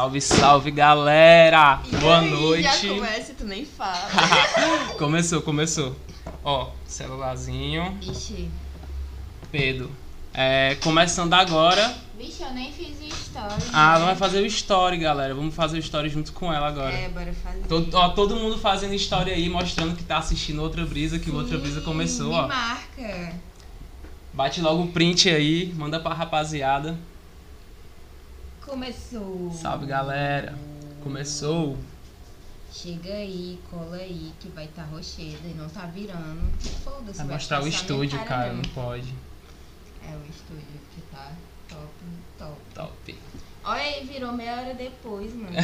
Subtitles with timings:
[0.00, 1.78] Salve, salve, galera!
[1.84, 2.62] E Boa aí, noite.
[2.62, 4.08] Já começa e tu nem fala.
[4.96, 5.94] começou, começou.
[6.42, 7.98] Ó, celularzinho.
[8.00, 8.48] Ixi.
[9.52, 9.90] Pedro.
[10.32, 11.94] É, começando agora.
[12.18, 13.62] Vixe, eu nem fiz story.
[13.74, 14.06] Ah, né?
[14.06, 15.34] vai fazer o story, galera.
[15.34, 16.94] Vamos fazer o story junto com ela agora.
[16.94, 17.66] É, bora fazer.
[17.68, 21.36] Todo, ó, todo mundo fazendo história aí, mostrando que tá assistindo Outra Brisa, que o
[21.36, 22.48] Outra Brisa começou, Me ó.
[22.48, 23.34] marca.
[24.32, 26.98] Bate logo o print aí, manda pra rapaziada.
[28.70, 29.50] Começou.
[29.50, 30.56] Salve, galera.
[31.02, 31.76] Começou.
[32.70, 36.48] Chega aí, cola aí, que vai tá rocheda e não tá virando.
[36.84, 37.18] Foda-se.
[37.18, 39.12] Vai vai mostrar o estúdio, minha cara, não pode.
[40.08, 41.32] É o estúdio que tá
[41.68, 41.90] top,
[42.38, 42.60] top.
[42.72, 43.18] Top.
[43.64, 45.56] Olha aí, virou meia hora depois, mano.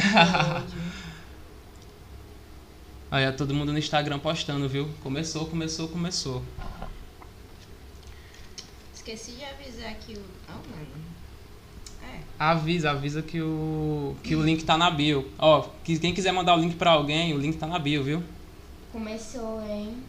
[3.09, 4.93] Ó, todo mundo no Instagram postando, viu?
[5.01, 6.43] Começou, começou, começou.
[8.93, 10.25] Esqueci de avisar que o.
[10.49, 11.06] Ah, mano.
[12.39, 12.43] É.
[12.43, 15.29] Avisa, avisa que o que o link tá na bio.
[15.37, 18.23] Ó, que quem quiser mandar o link pra alguém, o link tá na bio, viu?
[18.91, 20.03] Começou, hein?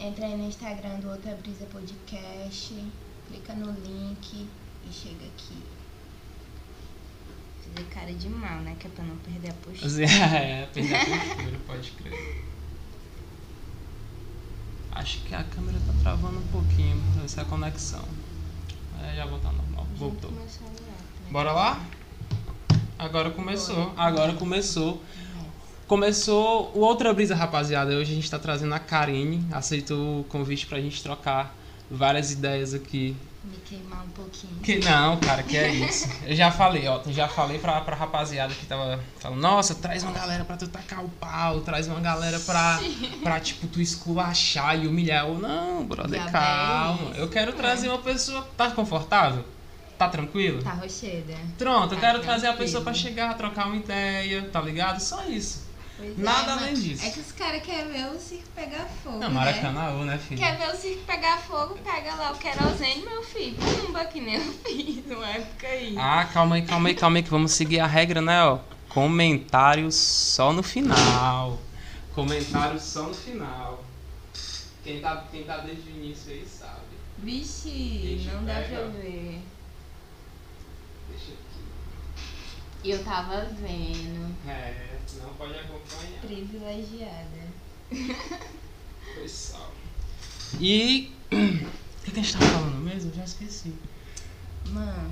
[0.00, 2.74] Entra aí no Instagram do Outra Brisa Podcast,
[3.28, 4.46] clica no link
[4.88, 5.56] e chega aqui.
[7.62, 8.76] Fazer cara de mal, né?
[8.78, 10.04] Que é pra não perder a postura.
[10.36, 12.44] É, perder a postura, pode crer.
[14.92, 18.04] Acho que a câmera tá travando um pouquinho, deve ser a conexão.
[19.02, 19.26] É, já.
[19.26, 19.63] Já
[19.96, 20.30] Voltou.
[20.30, 20.46] né?
[21.30, 21.80] Bora lá?
[22.98, 23.92] Agora começou.
[23.96, 25.02] Agora começou.
[25.86, 27.92] Começou o Outra Brisa, rapaziada.
[27.94, 29.46] Hoje a gente tá trazendo a Karine.
[29.52, 31.54] Aceitou o convite pra gente trocar
[31.90, 33.14] várias ideias aqui.
[33.44, 34.54] Me queimar um pouquinho.
[34.62, 36.08] Que não, cara, que é isso.
[36.24, 37.02] Eu já falei, ó.
[37.08, 41.04] Já falei pra, pra rapaziada que tava falando, nossa, traz uma galera pra tu tacar
[41.04, 42.80] o pau, traz uma galera pra,
[43.22, 45.26] pra tipo, tu esculachar e humilhar.
[45.26, 47.10] Eu, não, brother, Já calma.
[47.10, 47.92] bem Eu quero trazer né?
[47.92, 48.48] uma pessoa.
[48.56, 49.44] Tá confortável?
[50.04, 50.62] Tá tranquilo?
[50.62, 51.34] Tá rocheda.
[51.56, 52.84] Pronto, eu Tá quero trazer a pessoa tranquilo.
[52.84, 55.00] pra chegar, trocar uma ideia, tá ligado?
[55.00, 55.64] Só isso.
[55.96, 57.06] Pois Nada é, além disso.
[57.06, 59.18] É que os caras querem ver o circo pegar fogo.
[59.18, 59.34] Não, né?
[59.34, 60.38] Maracanã, né, filho?
[60.40, 61.78] Quer ver o circo pegar fogo?
[61.82, 63.56] Pega lá o querosene, meu filho.
[63.56, 65.94] Pumba, que nem eu fiz uma época aí.
[65.96, 68.58] Ah, calma aí, calma aí, calma aí, que vamos seguir a regra, né, ó.
[68.88, 71.58] Comentários só no final.
[72.14, 73.82] Comentários só no final.
[74.82, 76.80] Quem tá, quem tá desde o início aí sabe.
[77.18, 79.40] Vixe, Deixa não eu dá pra ver.
[81.08, 81.62] Deixa aqui.
[82.16, 84.34] E eu tava vendo.
[84.48, 86.20] É, não pode acompanhar.
[86.20, 87.48] Privilegiada.
[89.14, 89.72] Foi salve.
[90.60, 91.12] E.
[92.04, 93.14] O que, que a gente tava falando mesmo?
[93.14, 93.74] Já esqueci.
[94.68, 95.10] Mano,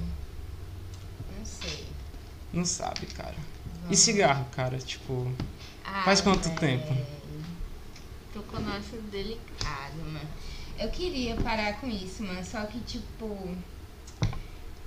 [1.39, 1.87] não sei.
[2.53, 3.35] Não sabe, cara.
[3.35, 3.99] E Vamos.
[3.99, 4.77] cigarro, cara?
[4.77, 5.33] Tipo.
[5.83, 6.59] Ah, Faz quanto velho.
[6.61, 6.95] tempo?
[8.35, 10.29] Tô com o nosso delicado, mano.
[10.79, 12.45] Eu queria parar com isso, mano.
[12.45, 13.57] Só que, tipo.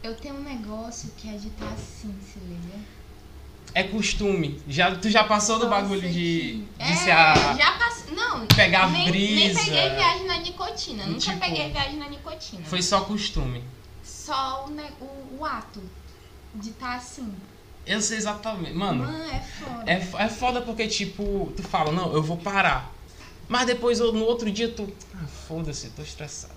[0.05, 2.77] Eu tenho um negócio que é de estar assim, se liga?
[3.73, 4.61] É costume.
[4.67, 7.33] Já, tu já passou do Nossa, bagulho de, de é, ser a.
[7.55, 8.13] Já passei.
[8.13, 9.59] Não, pegar nem, brisa.
[9.63, 11.05] Nem peguei viagem na nicotina.
[11.07, 12.63] Nunca Tipo, peguei viagem na nicotina.
[12.65, 13.63] Foi só costume.
[14.03, 15.81] Só o, o, o ato
[16.53, 17.33] de estar assim.
[17.83, 18.75] Eu sei exatamente.
[18.75, 19.91] Mano, Mano, é foda.
[19.91, 22.93] é, é foda porque, tipo, tu fala, não, eu vou parar.
[23.49, 24.87] Mas depois, no outro dia, tu.
[25.15, 26.53] Ah, foda-se, tô estressado.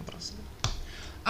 [0.00, 0.37] Um cigarro.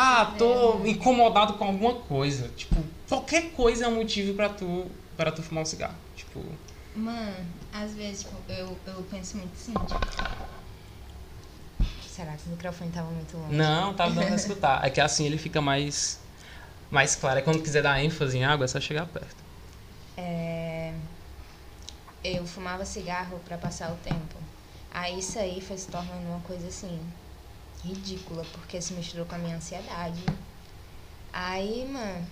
[0.00, 0.90] Ah, tô É.
[0.90, 2.48] incomodado com alguma coisa.
[2.56, 2.76] Tipo,
[3.08, 4.86] qualquer coisa é um motivo pra tu,
[5.16, 5.96] pra tu fumar um cigarro.
[6.14, 6.40] Tipo,
[6.94, 7.34] Mano,
[7.72, 9.98] às vezes, tipo, eu, eu penso muito assim, tipo.
[12.08, 13.54] Será que o microfone tava muito longe?
[13.56, 14.84] não, tá dando pra escutar.
[14.86, 16.20] É que assim ele fica mais.
[16.90, 17.40] Mais claro.
[17.40, 19.36] É quando quiser dar ênfase em água, é só chegar perto.
[20.16, 20.92] É,
[22.24, 24.36] Eu fumava cigarro pra passar o tempo.
[24.92, 26.98] Aí isso aí foi se tornando uma coisa assim,
[27.85, 30.23] ridícula, porque se misturou com a minha ansiedade.
[31.32, 32.26] Aí, mano,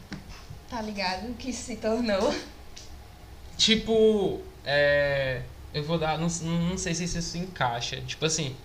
[0.69, 2.35] tá ligado o que se tornou?
[3.57, 8.00] Tipo, é, eu vou dar, não, não sei se isso encaixa.
[8.03, 8.57] Tipo assim,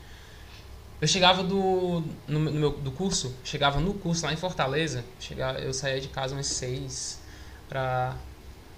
[1.01, 5.59] eu chegava do, no, no meu, do curso, chegava no curso lá em Fortaleza, chegava,
[5.59, 7.19] eu saía de casa umas seis
[7.67, 8.15] pra,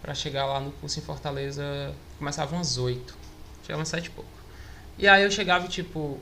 [0.02, 3.18] pra chegar lá no curso em Fortaleza, começava umas oito,
[3.62, 4.30] chegava umas sete e pouco.
[4.98, 6.20] E aí eu chegava tipo,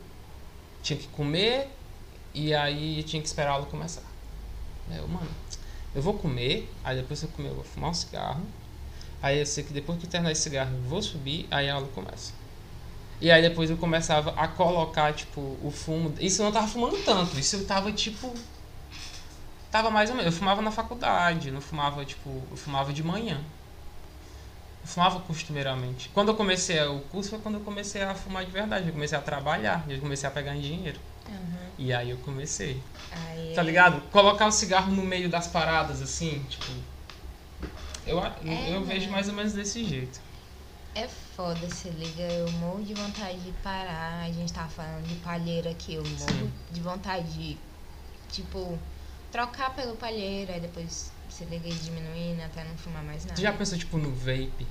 [0.81, 1.69] tinha que comer
[2.33, 4.03] e aí tinha que esperar a aula começar.
[4.89, 5.29] Eu, mano,
[5.95, 8.45] eu vou comer, aí depois que eu comer eu vou fumar um cigarro,
[9.21, 11.87] Aí eu sei que depois que terminar esse cigarro eu vou subir, aí a aula
[11.89, 12.33] começa.
[13.19, 16.11] E aí depois eu começava a colocar, tipo, o fumo.
[16.19, 18.33] Isso eu não tava fumando tanto, isso eu tava tipo.
[19.69, 20.33] Tava mais ou menos.
[20.33, 23.39] Eu fumava na faculdade, não fumava, tipo, eu fumava de manhã.
[24.81, 26.09] Eu fumava costumeiramente.
[26.09, 28.87] Quando eu comecei o curso foi quando eu comecei a fumar de verdade.
[28.87, 30.99] Eu comecei a trabalhar, eu comecei a pegar em dinheiro.
[31.77, 32.81] E aí eu comecei.
[33.11, 34.01] Aí, Tá ligado?
[34.11, 36.71] Colocar o cigarro no meio das paradas, assim, tipo.
[38.05, 39.11] Eu, É, eu vejo né?
[39.11, 40.19] mais ou menos desse jeito.
[40.93, 42.23] É foda, se liga.
[42.23, 44.23] Eu morro de vontade de parar.
[44.23, 45.95] A gente tava falando de palheiro aqui.
[45.95, 46.51] Eu morro Sim.
[46.71, 47.57] de vontade de,
[48.31, 48.77] tipo,
[49.31, 50.51] trocar pelo palheiro.
[50.51, 51.11] Aí depois
[51.43, 53.35] se liga e diminuindo até não fumar mais nada.
[53.35, 54.67] Tu já pensou, tipo, no vape?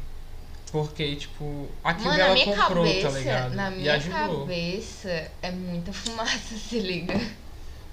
[0.71, 3.55] Porque, tipo, aquilo Mano, ela minha comprou, cabeça, tá ligado?
[3.55, 4.41] na minha ajudou.
[4.43, 7.21] cabeça é muita fumaça, se liga.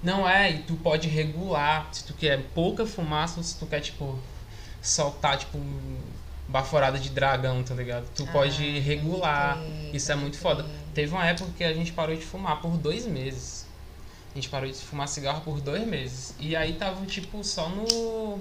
[0.04, 3.80] Não é, e tu pode regular se tu quer pouca fumaça ou se tu quer,
[3.82, 4.18] tipo,
[4.80, 5.60] soltar, tipo,
[6.48, 8.06] baforada de dragão, tá ligado?
[8.16, 9.58] Tu Ah, pode regular.
[9.58, 10.64] crer, Isso é muito foda.
[10.64, 10.76] crer.
[10.94, 13.66] Teve uma época que a gente parou de fumar por dois meses.
[14.32, 16.36] A gente parou de fumar cigarro por dois meses.
[16.40, 18.40] E aí tava, tipo, só no.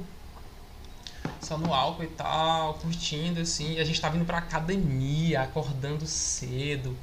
[1.40, 3.74] Só no álcool e tal, curtindo, assim.
[3.74, 6.96] E a gente tava indo pra academia, acordando cedo.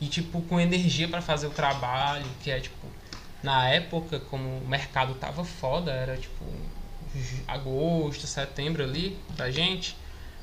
[0.00, 2.86] E, tipo, com energia pra fazer o trabalho, que é, tipo.
[3.42, 6.44] Na época, como o mercado tava foda, era, tipo,
[7.46, 9.96] agosto, setembro ali, pra gente.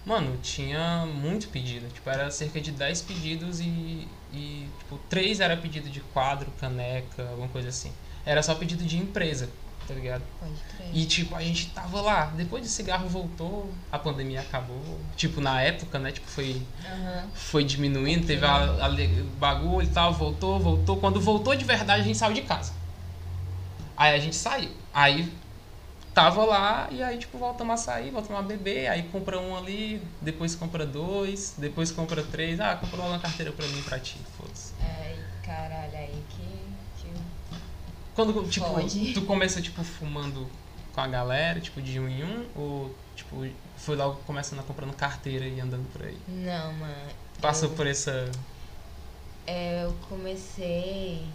[0.05, 1.87] Mano, tinha muito pedido.
[1.89, 7.27] Tipo, era cerca de 10 pedidos e, e tipo, 3 era pedido de quadro, caneca,
[7.29, 7.91] alguma coisa assim.
[8.25, 9.49] Era só pedido de empresa,
[9.87, 10.23] tá ligado?
[10.39, 10.89] Pode crer.
[10.93, 12.25] E, tipo, a gente tava lá.
[12.27, 14.99] Depois de cigarro voltou, a pandemia acabou.
[15.15, 16.11] Tipo, na época, né?
[16.11, 17.29] Tipo, foi, Aham.
[17.33, 18.89] foi diminuindo, teve a, a
[19.37, 20.97] bagulho e tal, voltou, voltou.
[20.97, 22.73] Quando voltou de verdade, a gente saiu de casa.
[23.97, 24.71] Aí a gente saiu.
[24.93, 25.31] Aí
[26.13, 28.87] tava lá e aí, tipo, voltamos a sair, voltamos a beber.
[28.87, 32.59] Aí compra um ali, depois compra dois, depois compra três.
[32.59, 34.73] Ah, compra uma carteira pra mim e pra ti, foda-se.
[34.81, 36.23] Ai, caralho, aí.
[38.15, 39.13] Quando, tipo, Pode.
[39.13, 40.49] tu começou, tipo, fumando
[40.93, 42.45] com a galera, tipo, de um em um?
[42.55, 43.45] Ou, tipo,
[43.77, 46.17] foi logo começando a comprando carteira e andando por aí?
[46.27, 46.95] Não, mano.
[47.41, 48.31] Passou eu, por essa...
[49.45, 51.25] é, eu comecei.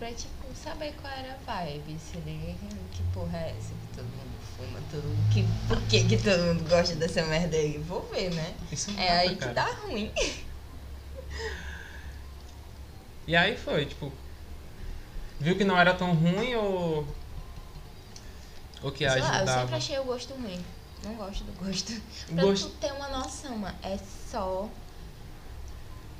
[0.00, 2.54] Pra, tipo, saber qual era a vibe, se liga.
[2.58, 5.32] Que, que porra é essa que todo mundo fuma, todo mundo.
[5.32, 7.78] Que, por que, que todo mundo gosta dessa merda aí?
[7.78, 8.54] Vou ver, né?
[8.72, 9.52] Isso É aí que cara.
[9.54, 10.10] dá ruim.
[13.26, 14.12] E aí foi, tipo...
[15.40, 17.06] Viu que não era tão ruim ou...
[18.82, 19.60] Ou que Sei lá, eu ajudava?
[19.60, 20.64] sempre achei o gosto ruim.
[21.04, 21.92] Não gosto do gosto.
[22.34, 23.98] Pra Gosto- tu ter uma noção, mano, é
[24.30, 24.68] só.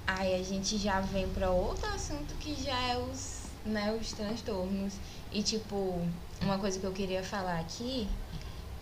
[0.06, 4.94] Aí a gente já vem pra outro assunto que já é os, né, os transtornos.
[5.30, 6.00] E tipo,
[6.40, 8.08] uma coisa que eu queria falar aqui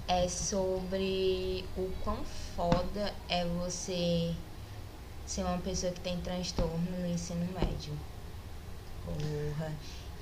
[0.07, 2.19] é sobre o quão
[2.55, 4.33] foda é você
[5.27, 7.93] ser uma pessoa que tem transtorno no ensino médio.
[9.05, 9.73] Porra.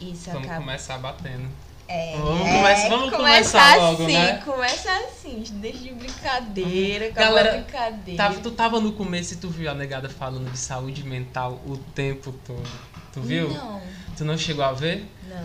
[0.01, 0.61] Isso Vamos acaba.
[0.65, 1.49] começar batendo.
[1.87, 4.39] É, Vamos é, começar- vamos começa começar logo, assim, né?
[4.45, 8.17] Começa assim, deixa de brincadeira, Galera, brincadeira.
[8.17, 11.77] Tava, tu tava no começo e tu viu a negada falando de saúde mental o
[11.77, 12.69] tempo todo.
[13.13, 13.51] Tu viu?
[13.51, 13.83] Não,
[14.17, 15.07] Tu não chegou a ver?
[15.29, 15.45] não.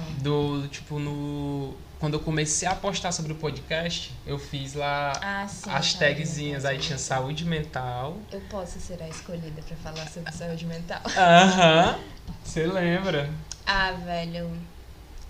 [0.61, 1.73] Do, tipo, no...
[1.99, 5.69] Quando eu comecei a postar sobre o podcast, eu fiz lá Ah, sim.
[5.69, 6.63] as saúde tagzinhas.
[6.63, 8.15] Aí tinha saúde mental.
[8.31, 11.01] Eu posso ser a escolhida pra falar sobre saúde mental.
[11.17, 11.99] Aham.
[12.43, 13.29] Você lembra?
[13.71, 14.49] Ah, velho,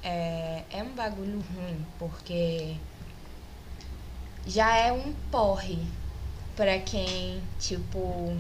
[0.02, 2.78] é, é um bagulho ruim, porque
[4.48, 5.78] já é um porre
[6.56, 8.34] pra quem, tipo,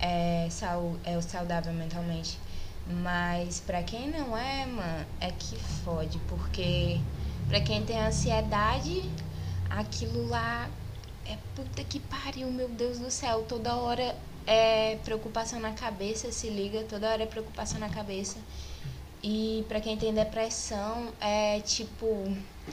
[0.00, 2.38] é, sau, é saudável mentalmente.
[2.86, 6.98] Mas pra quem não é, mano, é que fode, porque
[7.46, 9.02] pra quem tem ansiedade,
[9.68, 10.66] aquilo lá
[11.26, 16.48] é puta que pariu, meu Deus do céu, toda hora é preocupação na cabeça, se
[16.48, 18.38] liga, toda hora é preocupação na cabeça.
[19.22, 22.24] E pra quem tem depressão, é tipo,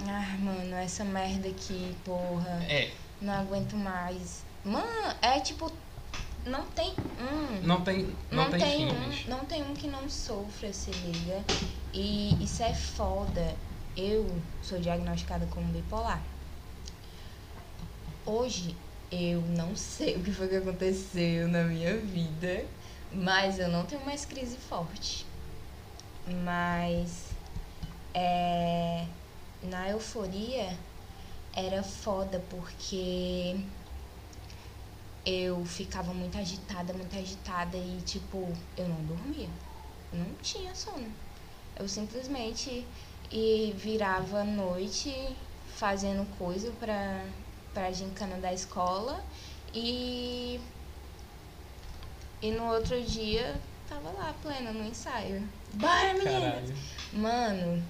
[0.07, 2.89] ah, mano, essa merda aqui, porra, É.
[3.21, 4.45] não aguento mais.
[4.63, 5.69] Mano, é tipo,
[6.45, 7.65] não tem um.
[7.67, 11.43] Não tem, não, Não tem, tem, um, não tem um que não sofra, se liga.
[11.93, 13.55] E isso é foda.
[13.95, 14.25] Eu
[14.62, 16.21] sou diagnosticada como bipolar.
[18.25, 18.75] Hoje
[19.12, 22.65] eu não sei o que foi que aconteceu na minha vida,
[23.12, 25.25] mas eu não tenho mais crise forte.
[26.43, 27.29] Mas
[28.13, 29.05] é,
[29.63, 30.77] na euforia
[31.55, 33.59] era foda porque
[35.25, 39.49] eu ficava muito agitada, muito agitada e tipo, eu não dormia.
[40.11, 41.11] Não tinha sono.
[41.77, 42.85] Eu simplesmente
[43.31, 45.35] e virava à noite
[45.75, 47.25] fazendo coisa pra,
[47.73, 49.23] pra gincana da escola
[49.73, 50.59] e
[52.41, 53.59] e no outro dia
[53.89, 55.47] tava lá plena no ensaio.
[55.73, 56.71] Bora, meninas!
[57.13, 57.84] Mano,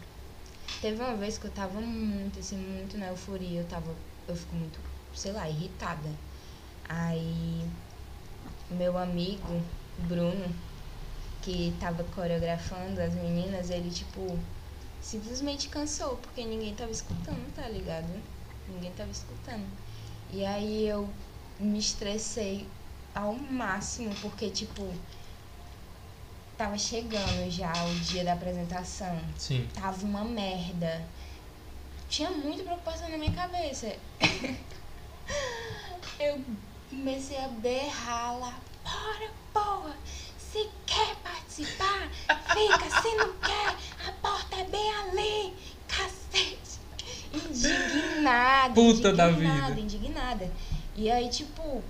[0.81, 3.61] teve uma vez que eu tava muito, assim, muito na euforia.
[3.61, 3.95] Eu tava.
[4.27, 4.79] Eu fico muito,
[5.13, 6.09] sei lá, irritada.
[6.89, 7.65] Aí,
[8.69, 9.61] meu amigo,
[10.07, 10.45] Bruno,
[11.41, 14.37] que tava coreografando as meninas, ele, tipo,
[15.01, 18.07] simplesmente cansou, porque ninguém tava escutando, tá ligado?
[18.67, 19.65] Ninguém tava escutando.
[20.31, 21.09] E aí eu
[21.59, 22.67] me estressei
[23.15, 24.93] ao máximo, porque, tipo,
[26.57, 29.19] tava chegando já o dia da apresentação.
[29.37, 29.67] Sim.
[29.73, 31.05] Tava uma merda.
[32.09, 33.95] Tinha muita preocupação na minha cabeça.
[36.19, 36.41] eu
[36.89, 38.59] comecei a berrar lá.
[38.83, 39.95] Bora, porra!
[40.37, 43.01] Se quer participar, fica.
[43.01, 43.75] Se não quer,
[44.07, 45.55] a porta é bem ali.
[45.87, 46.79] Cacete.
[47.33, 48.73] Indignada.
[48.73, 49.81] Puta da indignada, vida.
[49.81, 50.51] Indignada.
[50.95, 51.83] E aí, tipo,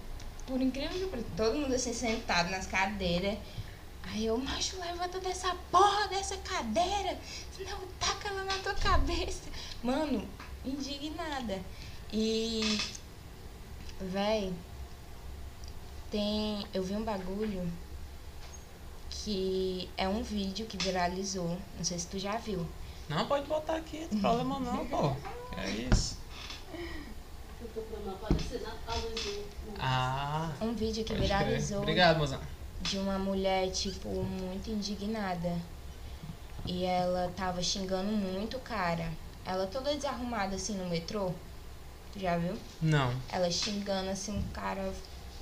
[0.45, 3.37] por incrível que pareça, todo mundo assim sentado nas cadeiras.
[4.09, 7.17] Aí eu, macho, levanta dessa porra dessa cadeira,
[7.55, 9.49] senão taca ela na tua cabeça.
[9.83, 10.27] Mano,
[10.65, 11.61] indignada.
[12.11, 12.79] E,
[13.99, 14.53] véi,
[16.09, 16.65] tem.
[16.73, 17.69] Eu vi um bagulho
[19.09, 21.57] que é um vídeo que viralizou.
[21.77, 22.65] Não sei se tu já viu.
[23.09, 25.15] Não, pode botar aqui, não tem problema não, pô.
[25.57, 26.17] É isso.
[29.79, 30.51] Ah.
[30.61, 32.39] Um vídeo que viralizou Obrigado, mozão.
[32.81, 35.55] De uma mulher, tipo, muito indignada.
[36.65, 39.09] E ela tava xingando muito o cara.
[39.45, 41.31] Ela toda desarrumada assim no metrô.
[42.15, 42.57] Já viu?
[42.81, 43.13] Não.
[43.31, 44.91] Ela xingando assim o cara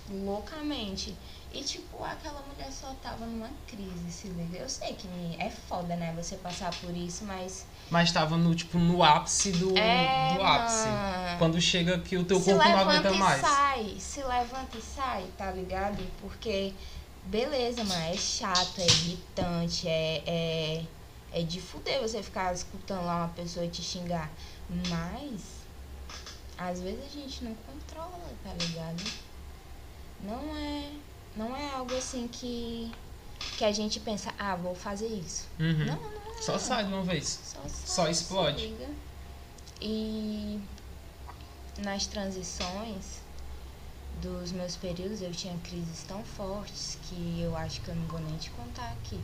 [0.09, 1.15] loucamente.
[1.53, 4.57] E tipo, aquela mulher só tava numa crise, se liga.
[4.57, 5.07] Eu sei que
[5.39, 7.65] é foda, né, você passar por isso, mas.
[7.89, 10.87] Mas tava no, tipo, no ápice do, É, do ápice.
[10.87, 11.37] mano.
[11.39, 13.41] Quando chega que o teu se corpo não levanta aguenta e mais.
[13.41, 16.03] sai, se levanta e sai, tá ligado?
[16.19, 16.73] Porque,
[17.25, 20.83] beleza, mano, é chato, é irritante, é, é,
[21.31, 24.29] é de fuder você ficar escutando lá uma pessoa te xingar.
[24.89, 25.41] Mas,
[26.57, 29.03] às vezes a gente não controla, tá ligado?
[30.21, 30.91] Não é,
[31.35, 32.91] não é algo assim que,
[33.57, 35.47] que a gente pensa, ah, vou fazer isso.
[35.59, 35.85] Uhum.
[35.85, 36.41] Não, não é.
[36.41, 37.39] Só sai de uma vez.
[37.43, 38.61] Só, Só sai, explode.
[38.61, 38.89] se liga.
[39.81, 40.59] E
[41.79, 43.24] nas transições
[44.21, 48.19] dos meus períodos eu tinha crises tão fortes que eu acho que eu não vou
[48.19, 49.19] nem te contar aqui.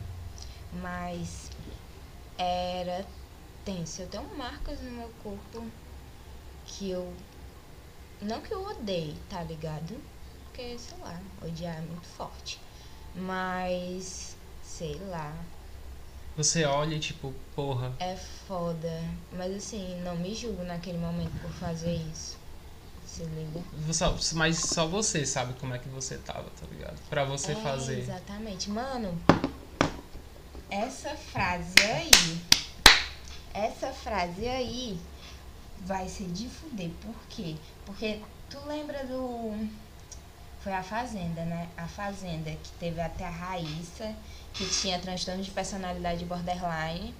[0.82, 1.50] Mas
[2.38, 3.06] era
[3.66, 4.02] tenso.
[4.02, 5.66] Eu tenho marcas no meu corpo
[6.66, 7.14] que eu.
[8.22, 10.00] Não que eu odeie, tá ligado?
[10.46, 12.60] Porque, sei lá, odiar é muito forte.
[13.16, 15.34] Mas, sei lá,
[16.38, 17.94] Você olha e tipo, porra.
[18.00, 19.02] é foda.
[19.34, 22.38] Mas assim, não me julgo naquele momento por fazer isso.
[23.92, 26.98] Só, mas só você sabe como é que você tava, tá ligado?
[27.10, 28.00] Pra você É, fazer.
[28.00, 28.70] Exatamente.
[28.70, 29.20] Mano,
[30.70, 32.42] essa frase aí.
[33.54, 35.00] Essa frase aí
[35.82, 36.90] vai ser de fuder.
[37.02, 37.56] Por quê?
[37.86, 39.68] Porque tu lembra do.
[40.62, 41.68] Foi a Fazenda, né?
[41.76, 44.16] A Fazenda, que teve até a Raíssa,
[44.54, 47.16] que tinha transtorno de personalidade borderline.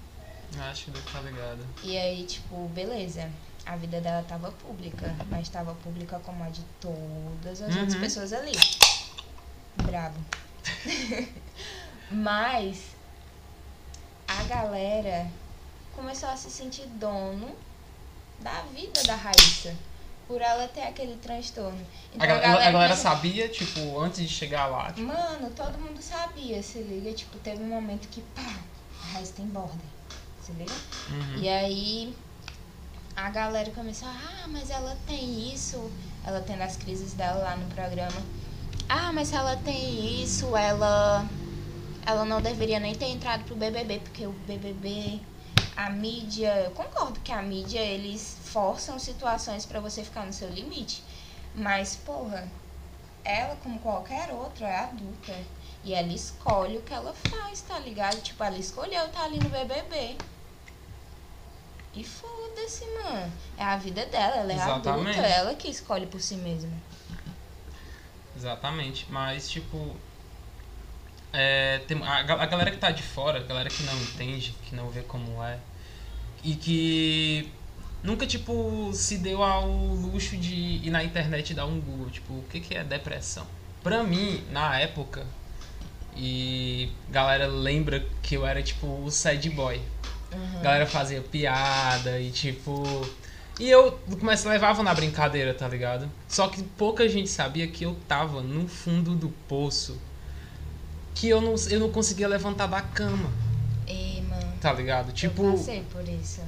[0.70, 1.66] Acho que deve estar ligado.
[1.82, 3.28] E aí, tipo, beleza.
[3.64, 8.00] A vida dela tava pública, mas tava pública como a de todas as outras Uhum.
[8.00, 8.52] pessoas ali.
[9.76, 10.18] Brabo.
[12.10, 12.88] mas
[14.28, 15.26] a galera
[15.94, 17.54] começou a se sentir dono
[18.40, 19.74] da vida da Raíssa.
[20.26, 21.84] Por ela ter aquele transtorno.
[22.18, 24.90] A, gal- a galera, começou- sabia, tipo, antes de chegar lá.
[24.92, 27.12] Tipo, Mano, todo mundo sabia, se liga.
[27.12, 28.56] Tipo, teve um momento que, pá,
[29.02, 29.76] a Raíssa tem border.
[30.42, 30.72] Se liga?
[31.10, 31.42] uhum.
[31.42, 32.16] E aí
[33.16, 35.90] a galera começou, ah, mas ela tem isso,
[36.24, 38.22] ela tendo as crises dela lá no programa.
[38.88, 41.26] Ah, mas ela tem isso, ela
[42.04, 45.20] ela não deveria nem ter entrado pro BBB, porque o BBB,
[45.76, 50.48] a mídia, eu concordo que a mídia eles forçam situações pra você ficar no seu
[50.48, 51.02] limite.
[51.54, 52.48] Mas, porra,
[53.24, 55.32] ela como qualquer outra é adulta.
[55.84, 58.20] E ela escolhe o que ela faz, tá ligado?
[58.20, 60.16] Tipo, ela escolheu estar ali no BBB.
[61.94, 63.32] E foda-se, mano.
[63.56, 65.10] É a vida dela, ela é Exatamente.
[65.10, 66.72] adulta, ela que escolhe por si mesma.
[68.36, 69.06] Exatamente.
[69.10, 69.94] Mas, tipo.
[71.32, 74.74] É, tem, a, a galera que tá de fora, a galera que não entende, que
[74.74, 75.58] não vê como é.
[76.42, 77.52] E que
[78.02, 82.10] nunca, tipo, se deu ao luxo de ir na internet e dar um Google.
[82.10, 83.46] Tipo, o que, que é depressão?
[83.82, 85.26] Pra mim, na época,
[86.16, 89.80] e galera lembra que eu era, tipo, o sad boy.
[90.32, 90.58] Uhum.
[90.58, 92.82] A galera fazia piada e tipo.
[93.60, 96.10] E eu começo levava na brincadeira, tá ligado?
[96.26, 99.98] Só que pouca gente sabia que eu tava no fundo do poço.
[101.14, 103.30] Que eu não, eu não conseguia levantar da cama,
[103.86, 104.52] Ei, mano.
[104.60, 105.10] tá ligado?
[105.10, 106.40] eu Tipo, passei por isso.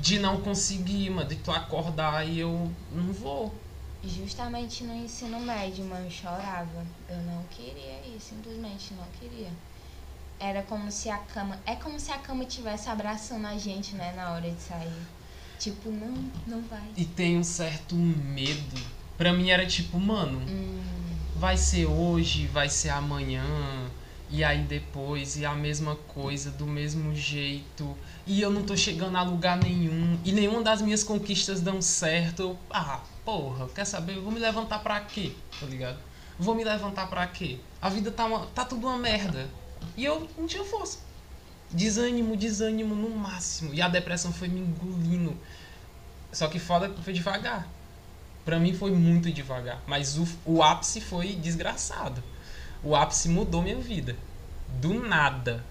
[0.00, 3.52] de não conseguir, mano, de tu acordar e eu não vou.
[4.04, 6.84] Justamente no ensino médio, mano, eu chorava.
[7.08, 9.48] Eu não queria ir, simplesmente não queria.
[10.42, 11.56] Era como se a cama.
[11.64, 15.06] É como se a cama estivesse abraçando a gente, né, na hora de sair.
[15.56, 16.12] Tipo, não,
[16.48, 16.82] não vai.
[16.96, 18.76] E tem um certo medo.
[19.16, 20.82] Pra mim era tipo, mano, Hum,
[21.36, 23.44] vai ser hoje, vai ser amanhã,
[24.28, 29.16] e aí depois, e a mesma coisa, do mesmo jeito, e eu não tô chegando
[29.16, 32.42] a lugar nenhum, e nenhuma das minhas conquistas dão certo.
[32.42, 34.16] Eu, ah, porra, quer saber?
[34.16, 35.30] Eu vou me levantar pra quê?
[35.60, 35.98] Tá ligado?
[36.36, 37.60] Vou me levantar pra quê?
[37.80, 39.48] A vida tá, uma, tá tudo uma merda.
[39.96, 40.98] E eu não tinha força.
[41.70, 43.72] Desânimo, desânimo no máximo.
[43.74, 45.36] E a depressão foi me engolindo.
[46.32, 47.66] Só que foda que foi devagar.
[48.44, 49.80] Pra mim foi muito devagar.
[49.86, 52.22] Mas o, o ápice foi desgraçado.
[52.82, 54.16] O ápice mudou minha vida.
[54.80, 55.64] Do nada.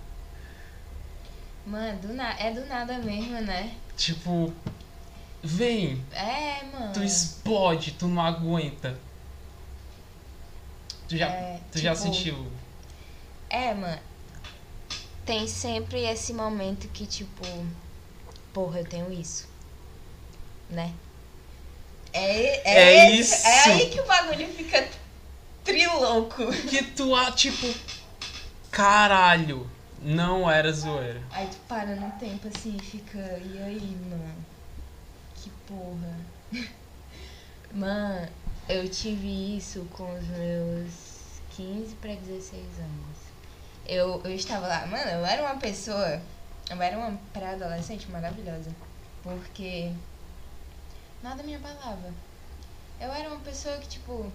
[1.65, 2.32] mano, do na...
[2.39, 3.76] é do nada mesmo, né?
[3.97, 4.54] Tipo,
[5.43, 6.93] vem, É, mano.
[6.93, 8.97] tu explode, tu não aguenta.
[11.08, 12.52] Tu já, É, tu já tipo, sentiu?
[13.52, 14.00] É, mano.
[15.26, 17.44] Tem sempre esse momento que, tipo,
[18.54, 19.48] porra, eu tenho isso.
[20.70, 20.94] Né?
[22.14, 23.48] É, É esse- isso.
[23.48, 24.88] É aí que o bagulho fica
[25.64, 26.44] trilouco.
[26.70, 27.68] Que tu, ah, tipo,
[28.72, 29.70] caralho,
[30.02, 31.22] não era zoeira.
[31.32, 34.46] Aí tu para no tempo assim e fica, e aí, mano?
[35.36, 36.18] Que porra.
[37.74, 38.28] Mano,
[38.68, 40.92] eu tive isso com os meus
[41.56, 43.11] 15 pra 16 anos.
[43.86, 46.22] Eu, eu estava lá, mano, eu era uma pessoa,
[46.70, 48.72] eu era uma pré-adolescente maravilhosa.
[49.24, 49.91] Porque
[51.22, 52.13] nada me abalava.
[53.00, 54.32] Eu era uma pessoa que, tipo,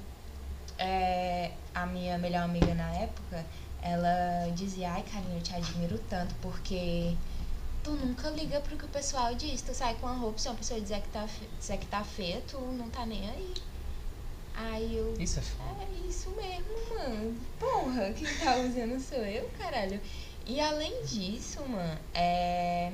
[0.79, 3.45] é, a minha melhor amiga na época,
[3.83, 7.15] ela dizia, ai, Karine, eu te admiro tanto, porque
[7.85, 9.63] tu nunca liga pro que o pessoal diz.
[9.63, 11.27] Tu sai com a roupa, se uma pessoa dizer que tá,
[11.59, 13.55] dizer que tá feia, tu não tá nem aí.
[14.57, 15.83] Aí eu, Isso é foda.
[15.83, 17.37] é isso mesmo, mano.
[17.61, 20.01] Porra, quem tá usando sou eu, caralho.
[20.47, 22.91] E além disso, mano, é.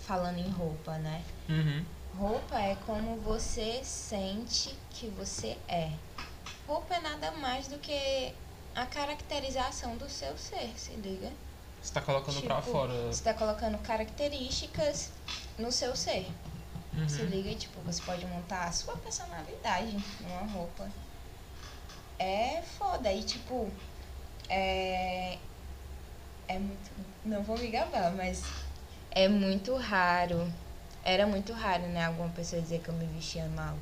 [0.00, 1.22] Falando em roupa, né?
[1.48, 1.84] Uhum.
[2.16, 5.92] Roupa é como você sente que você é.
[6.66, 8.32] Roupa é nada mais do que
[8.74, 11.30] a caracterização do seu ser, se liga?
[11.82, 12.92] Você tá colocando pra Tipo, fora.
[13.12, 15.10] Você tá colocando características
[15.58, 16.26] no seu ser.
[17.06, 17.28] Se Uhum.
[17.28, 20.90] liga, tipo, você pode montar a sua personalidade numa roupa.
[22.18, 23.12] É foda.
[23.12, 23.70] E tipo,
[24.48, 25.38] é.
[26.48, 26.90] É muito.
[27.24, 28.42] Não vou me gabar, mas
[29.10, 30.50] é muito raro.
[31.04, 32.04] Era muito raro, né?
[32.04, 33.76] Alguma pessoa dizer que eu me vestia mal.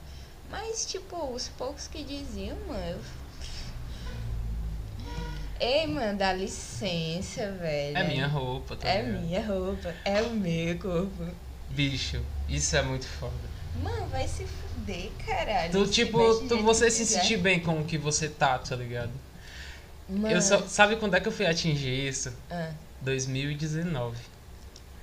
[0.51, 3.01] Mas, tipo, os poucos que diziam, mano, eu.
[5.59, 7.97] Ei, mano, dá licença, velho.
[7.97, 11.35] É minha roupa, tá É minha roupa, é o meu corpo.
[11.71, 13.35] Bicho, isso é muito foda.
[13.83, 15.73] Mano, vai se fuder, caralho.
[15.73, 17.21] Tu, tipo, veste do tu, você se quiser.
[17.21, 19.13] sentir bem com o que você tá, tá ligado?
[20.09, 20.31] Mano.
[20.31, 22.33] Eu só, sabe quando é que eu fui atingir isso?
[22.51, 22.71] Ah.
[23.03, 24.17] 2019.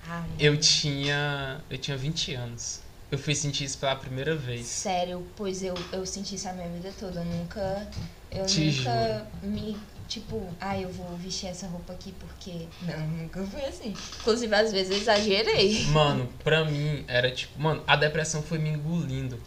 [0.08, 0.34] Ah, mano.
[0.40, 1.62] Eu tinha.
[1.70, 2.82] Eu tinha 20 anos.
[3.12, 4.66] Eu fui sentir isso pela primeira vez.
[4.66, 7.20] Sério, pois eu, eu senti isso a minha vida toda.
[7.20, 7.88] Eu nunca.
[8.32, 9.78] Eu Te nunca me.
[10.08, 12.68] Tipo, ah, eu vou vestir essa roupa aqui porque.
[12.82, 13.94] Não, nunca foi assim.
[14.20, 15.86] Inclusive, às vezes eu exagerei.
[15.86, 19.40] Mano, pra mim era tipo, mano, a depressão foi me engolindo.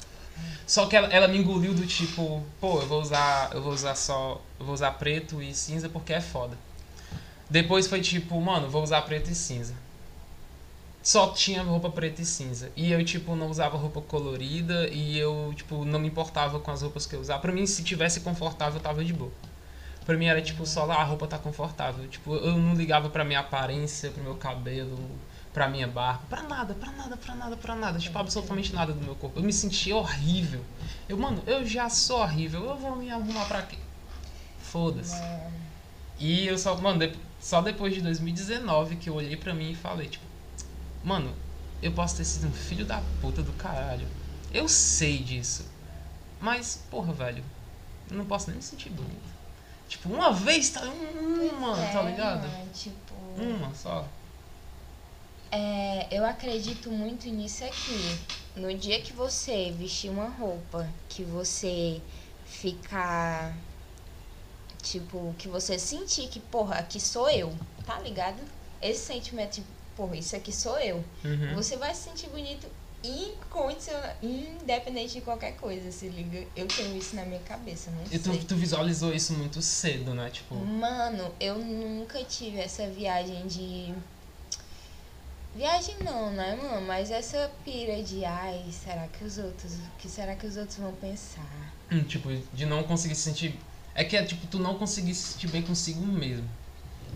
[0.66, 3.94] Só que ela, ela me engoliu do tipo, pô, eu vou usar, eu vou usar
[3.94, 6.58] só, eu vou usar preto e cinza porque é foda.
[7.48, 9.74] Depois foi tipo, mano, vou usar preto e cinza.
[11.06, 12.72] Só tinha roupa preta e cinza.
[12.74, 16.82] E eu, tipo, não usava roupa colorida e eu, tipo, não me importava com as
[16.82, 17.40] roupas que eu usava.
[17.40, 19.30] Pra mim, se tivesse confortável, eu tava de boa.
[20.06, 22.06] Pra mim era tipo só lá, a roupa tá confortável.
[22.06, 24.96] Tipo, eu não ligava pra minha aparência, pro meu cabelo,
[25.52, 27.98] pra minha barba, pra nada, pra nada, pra nada, pra nada.
[27.98, 29.40] Tipo, absolutamente nada do meu corpo.
[29.40, 30.64] Eu me sentia horrível.
[31.08, 33.76] Eu, mano, eu já sou horrível, eu vou me arrumar pra quê?
[34.60, 35.20] Foda-se.
[36.20, 40.06] E eu só, mano, só depois de 2019 que eu olhei pra mim e falei,
[40.06, 40.24] tipo,
[41.02, 41.34] mano,
[41.82, 44.06] eu posso ter sido um filho da puta do caralho.
[44.54, 45.66] Eu sei disso.
[46.40, 47.42] Mas, porra, velho,
[48.08, 49.35] eu não posso nem me sentir bonito.
[49.88, 50.82] Tipo, uma vez, tá?
[50.82, 52.72] Uma, é, tá ligado?
[52.72, 53.14] tipo.
[53.36, 54.06] Uma só.
[55.50, 58.18] É, eu acredito muito nisso aqui.
[58.56, 62.00] No dia que você vestir uma roupa, que você
[62.44, 63.54] ficar.
[64.82, 68.40] Tipo, que você sentir que, porra, aqui sou eu, tá ligado?
[68.80, 69.64] Esse sentimento de,
[69.96, 71.04] porra, isso aqui sou eu.
[71.24, 71.54] Uhum.
[71.54, 72.68] Você vai se sentir bonito
[74.22, 76.44] independente de qualquer coisa, se liga.
[76.56, 78.44] Eu tenho isso na minha cabeça, não E tu, sei.
[78.44, 80.30] tu visualizou isso muito cedo, né?
[80.30, 83.94] Tipo, Mano, eu nunca tive essa viagem de.
[85.54, 86.86] Viagem não, né, mano?
[86.86, 89.72] Mas essa pira de ai, será que os outros.
[89.72, 91.74] O que será que os outros vão pensar?
[91.90, 93.58] hum, tipo, de não conseguir se sentir.
[93.94, 96.46] É que é tipo, tu não conseguir se sentir bem consigo mesmo.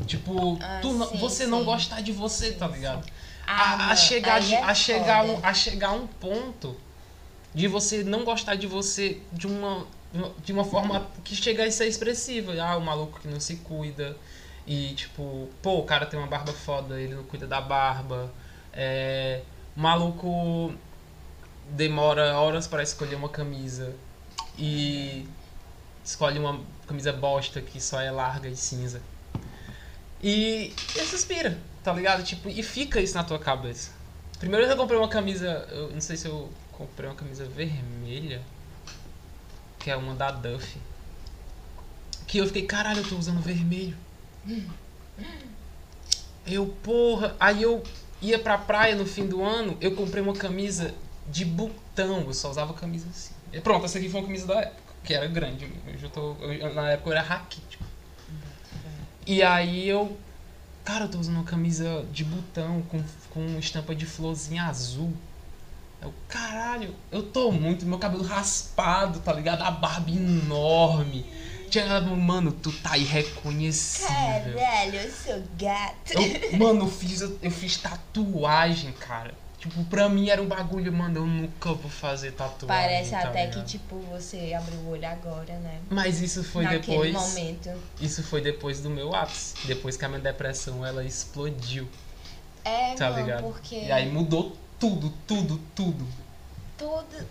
[0.06, 1.64] Tipo, Ah, tu não- sim, você não sim.
[1.66, 3.06] gostar de você, tá ligado?
[3.06, 3.12] Ah,
[3.50, 6.76] a, a chegar, de- é a, chegar um, a chegar um ponto
[7.54, 9.86] de você não gostar de você de uma,
[10.44, 12.52] de uma forma que chega a ser expressiva.
[12.62, 14.16] Ah, o maluco que não se cuida.
[14.66, 18.32] E tipo, pô, o cara tem uma barba foda, ele não cuida da barba.
[18.72, 19.42] É,
[19.76, 20.72] o maluco
[21.70, 23.94] demora horas para escolher uma camisa
[24.58, 25.26] e
[26.04, 29.02] escolhe uma camisa bosta que só é larga e cinza.
[30.22, 32.22] E ele suspira, tá ligado?
[32.24, 33.90] Tipo, e fica isso na tua cabeça.
[34.38, 38.40] Primeiro eu comprei uma camisa, eu não sei se eu comprei uma camisa vermelha,
[39.78, 40.78] que é uma da Duff.
[42.26, 43.96] Que eu fiquei, caralho, eu tô usando vermelho.
[46.46, 47.82] Eu, porra, aí eu
[48.22, 50.94] ia pra praia no fim do ano, eu comprei uma camisa
[51.28, 53.32] de botão, eu só usava camisa assim.
[53.52, 55.70] E pronto, essa aqui foi uma camisa da época, que era grande.
[55.86, 57.84] Eu já tô, eu- na época eu era raquítico.
[59.26, 60.16] E aí eu.
[60.84, 65.12] Cara, eu tô usando uma camisa de botão com, com estampa de florzinha azul.
[66.00, 67.84] Eu, caralho, eu tô muito.
[67.84, 69.62] Meu cabelo raspado, tá ligado?
[69.62, 71.26] A barba enorme.
[71.68, 74.08] Tinha mano, tu tá irreconhecível.
[74.08, 76.12] Caralho, eu sou gato.
[76.12, 79.34] Eu, mano, eu fiz, eu fiz tatuagem, cara.
[79.60, 82.66] Tipo, pra mim era um bagulho, mano, eu nunca vou fazer tatuagem.
[82.66, 83.62] Parece tá até ligado?
[83.62, 85.80] que, tipo, você abriu o olho agora, né?
[85.90, 87.12] Mas isso foi Naquele depois.
[87.12, 87.70] momento.
[88.00, 89.54] Isso foi depois do meu ápice.
[89.66, 91.86] Depois que a minha depressão ela explodiu.
[92.64, 93.42] É, Tá mano, ligado?
[93.42, 96.06] porque E aí mudou tudo, tudo, tudo.
[96.78, 97.26] todo,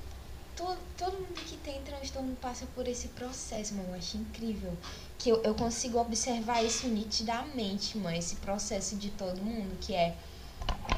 [0.56, 3.90] todo, todo mundo que tem transtorno passa por esse processo, mano.
[3.90, 4.78] Eu acho incrível.
[5.18, 8.16] Que eu, eu consigo observar isso nitidamente, mano.
[8.16, 10.16] Esse processo de todo mundo, que é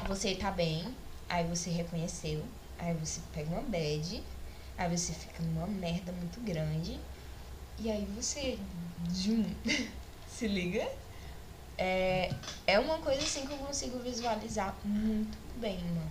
[0.06, 0.84] você tá bem,
[1.32, 2.44] aí você reconheceu,
[2.78, 4.22] aí você pega uma bad,
[4.76, 7.00] aí você fica numa merda muito grande,
[7.78, 8.58] e aí você.
[9.10, 9.44] Zoom,
[10.28, 10.86] se liga?
[11.78, 12.34] É,
[12.66, 16.10] é uma coisa assim que eu consigo visualizar muito bem, mano.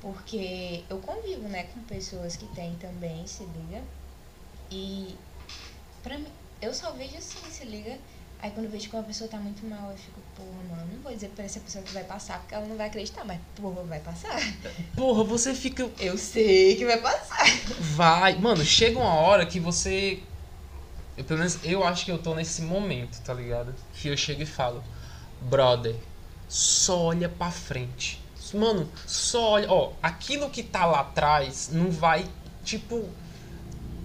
[0.00, 3.82] Porque eu convivo, né, com pessoas que têm também, se liga?
[4.70, 5.16] E
[6.00, 6.28] pra mim,
[6.62, 7.98] eu só vejo assim, se liga?
[8.38, 11.02] Aí quando eu vejo que uma pessoa tá muito mal, eu fico, porra, mano, não
[11.02, 13.82] vou dizer pra essa pessoa que vai passar, porque ela não vai acreditar, mas porra,
[13.84, 14.38] vai passar.
[14.96, 15.88] Porra, você fica.
[15.98, 17.44] Eu sei que vai passar.
[17.80, 18.36] Vai.
[18.38, 20.22] Mano, chega uma hora que você.
[21.16, 23.74] Eu, pelo menos eu acho que eu tô nesse momento, tá ligado?
[23.94, 24.82] Que eu chego e falo,
[25.40, 25.94] brother,
[26.48, 28.22] só olha pra frente.
[28.52, 29.70] Mano, só olha.
[29.70, 32.24] Ó, aquilo que tá lá atrás não vai,
[32.62, 33.08] tipo,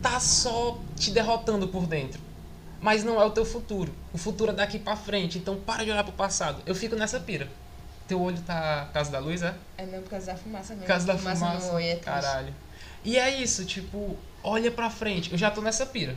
[0.02, 2.29] tá só te derrotando por dentro.
[2.82, 3.94] Mas não é o teu futuro.
[4.14, 5.38] O futuro é daqui pra frente.
[5.38, 6.62] Então para de olhar pro passado.
[6.66, 7.48] Eu fico nessa pira.
[8.08, 9.54] Teu olho tá casa da luz, é?
[9.78, 10.88] É mesmo por causa da fumaça mesmo.
[10.88, 11.46] Casa da fumaça.
[11.46, 11.68] fumaça.
[11.68, 11.96] no olho é.
[11.98, 12.54] Caralho.
[13.04, 15.32] E é isso, tipo, olha pra frente.
[15.32, 16.16] Eu já tô nessa pira.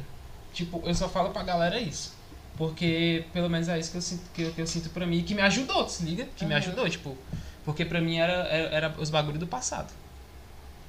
[0.53, 2.15] Tipo, eu só falo pra galera isso.
[2.57, 5.19] Porque pelo menos é isso que eu sinto, que eu, que eu sinto pra mim.
[5.19, 6.27] e Que me ajudou, se liga?
[6.37, 6.59] Que me Uhum.
[6.59, 7.17] ajudou, tipo.
[7.65, 9.93] Porque pra mim era, era, era os bagulhos do passado.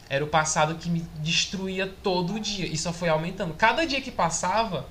[0.09, 2.65] Era o passado que me destruía todo dia.
[2.65, 3.53] E só foi aumentando.
[3.53, 4.85] Cada dia que passava,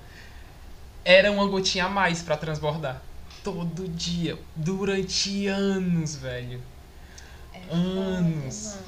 [1.05, 3.03] era uma gotinha a mais pra transbordar.
[3.43, 4.39] Todo dia.
[4.55, 6.63] Durante anos, velho.
[7.53, 8.73] É Anos.
[8.75, 8.85] foda.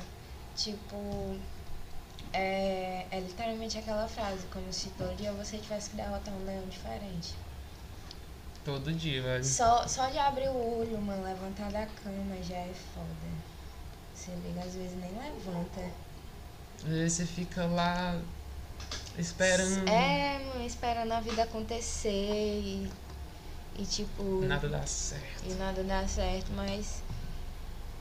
[0.56, 1.36] Tipo,
[2.32, 6.64] é, é literalmente aquela frase, como se todo dia você tivesse que derrotar um leão
[6.68, 7.34] diferente.
[8.64, 9.44] Todo dia, velho.
[9.44, 13.06] Só, só de abrir o olho, mano, levantar da cama já é foda.
[14.14, 15.80] Você liga, às vezes nem levanta.
[16.78, 18.18] Às vezes você fica lá
[19.18, 19.88] esperando.
[19.88, 22.90] É, mano, esperando a vida acontecer e,
[23.78, 24.22] e tipo.
[24.42, 25.44] Nada dá certo.
[25.46, 27.02] e nada dá certo, mas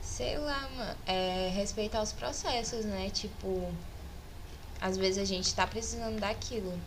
[0.02, 3.10] sei lá, mano, é respeitar os processos, né?
[3.10, 3.72] Tipo,
[4.80, 6.78] às vezes a gente tá precisando daquilo.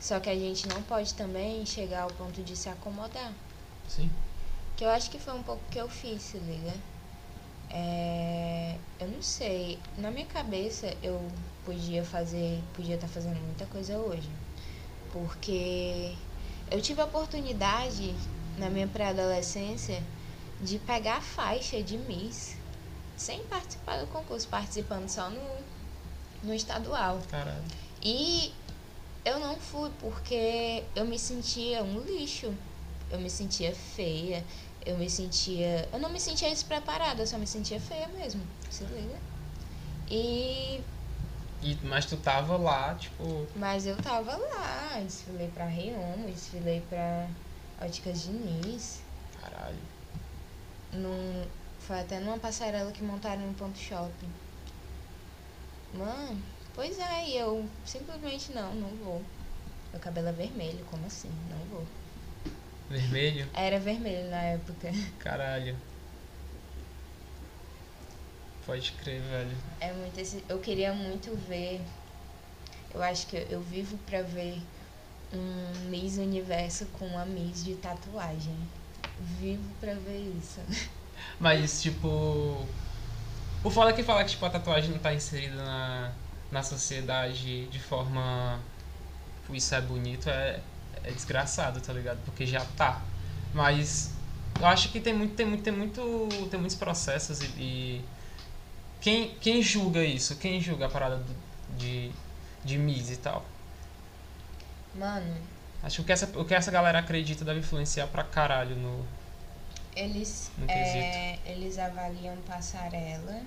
[0.00, 3.32] Só que a gente não pode também chegar ao ponto de se acomodar.
[3.88, 4.10] Sim.
[4.76, 6.74] Que eu acho que foi um pouco que eu fiz, se liga.
[7.70, 9.78] É, eu não sei.
[9.96, 11.30] Na minha cabeça eu
[11.64, 14.28] podia fazer, podia estar fazendo muita coisa hoje.
[15.12, 16.14] Porque
[16.70, 18.14] eu tive a oportunidade
[18.58, 20.02] na minha pré-adolescência
[20.60, 22.56] de pegar a faixa de Miss
[23.16, 25.56] sem participar do concurso, participando só no,
[26.42, 27.20] no estadual.
[27.30, 27.62] Caralho.
[28.02, 28.52] E
[29.24, 32.52] eu não fui porque eu me sentia um lixo.
[33.10, 34.44] Eu me sentia feia.
[34.84, 35.88] Eu me sentia.
[35.92, 38.42] Eu não me sentia despreparada, eu só me sentia feia mesmo.
[38.70, 39.16] Se liga?
[40.10, 40.80] E.
[41.62, 43.46] E, mas tu tava lá, tipo.
[43.54, 45.00] Mas eu tava lá.
[45.00, 47.28] Desfilei pra Reomo, desfilei pra
[47.80, 49.00] Óticas Diniz.
[49.40, 49.78] Caralho.
[50.92, 51.46] Num,
[51.78, 54.30] foi até numa passarela que montaram no ponto shopping.
[55.94, 56.42] Mano,
[56.74, 59.22] pois é, e eu simplesmente não, não vou.
[59.92, 61.30] Meu cabelo é vermelho, como assim?
[61.48, 61.86] Não vou.
[62.88, 63.48] Vermelho?
[63.54, 64.90] Era vermelho na época.
[65.18, 65.76] Caralho.
[68.64, 69.56] Pode crer, velho.
[69.80, 70.44] É muito esse.
[70.48, 71.80] Eu queria muito ver.
[72.94, 74.60] Eu acho que eu vivo pra ver
[75.32, 78.56] um Miss Universo com uma Miss de tatuagem.
[79.40, 80.60] Vivo pra ver isso.
[81.40, 82.66] Mas, tipo.
[83.64, 86.12] O foda é que falar que tipo, a tatuagem não tá inserida na,
[86.50, 88.60] na sociedade de forma.
[89.42, 90.60] Tipo, isso é bonito, é,
[91.04, 92.18] é desgraçado, tá ligado?
[92.24, 93.02] Porque já tá.
[93.54, 94.12] Mas
[94.60, 96.28] eu acho que tem muito, tem muito, tem muito.
[96.50, 97.46] Tem muitos processos e.
[97.58, 98.04] e
[99.02, 100.36] quem, quem julga isso?
[100.36, 101.22] Quem julga a parada
[101.76, 102.10] de,
[102.64, 103.44] de Miss e tal?
[104.94, 105.36] Mano,
[105.82, 109.04] Acho que o que, essa, o que essa galera acredita deve influenciar pra caralho no.
[109.96, 113.42] eles, No é, eles avaliam passarela,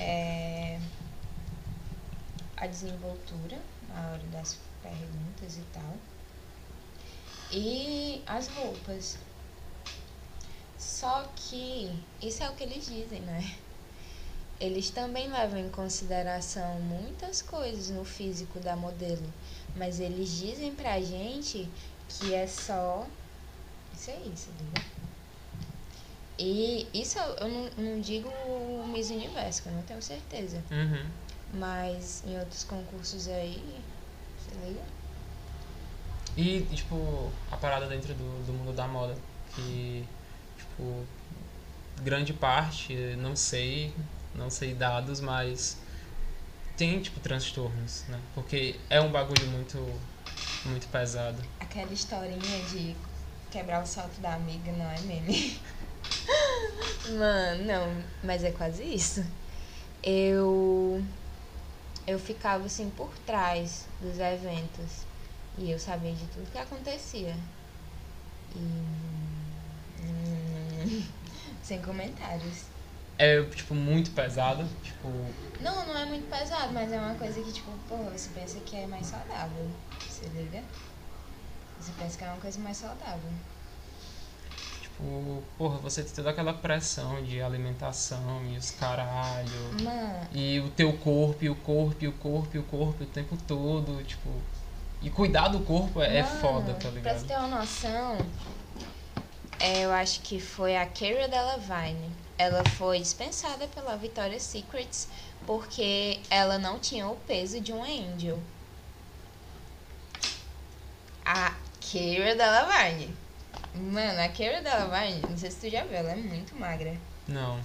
[0.00, 0.78] é,
[2.56, 3.58] a desenvoltura
[3.88, 5.96] na hora das perguntas e tal.
[7.52, 9.18] E as roupas.
[10.78, 11.92] Só que
[12.22, 13.54] isso é o que eles dizem, né?
[14.60, 19.32] Eles também levam em consideração muitas coisas no físico da modelo.
[19.76, 21.68] Mas eles dizem pra gente
[22.08, 23.06] que é só
[23.94, 24.86] isso aí, se liga?
[26.38, 30.62] E isso eu eu não, não digo o Miss Universo, que eu não tenho certeza.
[30.70, 31.06] Uhum.
[31.54, 33.62] Mas em outros concursos aí,
[34.38, 34.82] se liga?
[36.36, 39.16] E, tipo, a parada dentro do, do mundo da moda.
[39.54, 40.04] Que,
[40.56, 41.04] tipo,
[42.02, 43.92] grande parte, não sei,
[44.34, 45.78] não sei dados, mas
[46.76, 48.20] tem, tipo, transtornos, né?
[48.34, 49.78] Porque é um bagulho muito,
[50.64, 51.42] muito pesado.
[51.60, 52.94] Aquela historinha de
[53.50, 55.60] quebrar o salto da amiga não é meme.
[57.18, 59.24] Mano, não, mas é quase isso.
[60.02, 61.02] Eu
[62.06, 65.04] eu ficava assim por trás dos eventos
[65.58, 67.36] e eu sabia de tudo que acontecia.
[68.56, 68.82] E
[71.62, 72.77] sem comentários.
[73.18, 74.64] É, tipo, muito pesado.
[74.82, 75.08] Tipo,
[75.60, 78.76] Não, não é muito pesado, mas é uma coisa que, tipo, porra, você pensa que
[78.76, 79.68] é mais saudável.
[80.06, 80.62] Você liga?
[81.80, 83.30] Você pensa que é uma coisa mais saudável.
[84.80, 89.72] tipo, porra, você tem toda aquela pressão de alimentação e os caralho.
[89.72, 93.06] Mano, E o teu corpo, e o corpo, e o corpo, e o corpo o
[93.06, 94.28] tempo todo, tipo.
[95.00, 97.18] E cuidar do corpo é, Mano, foda, tá Pra ligado?
[97.20, 98.18] você ter uma noção,
[99.60, 102.27] é, eu acho que foi a Cara Delevingne.
[102.38, 105.08] Ela foi dispensada pela Victoria's Secrets
[105.44, 108.38] porque ela não tinha o peso de um angel.
[111.24, 113.14] A Cara Delevingne.
[113.74, 116.96] Mano, a Cara Delevingne, não sei se tu já viu, ela é muito magra.
[117.26, 117.60] Não.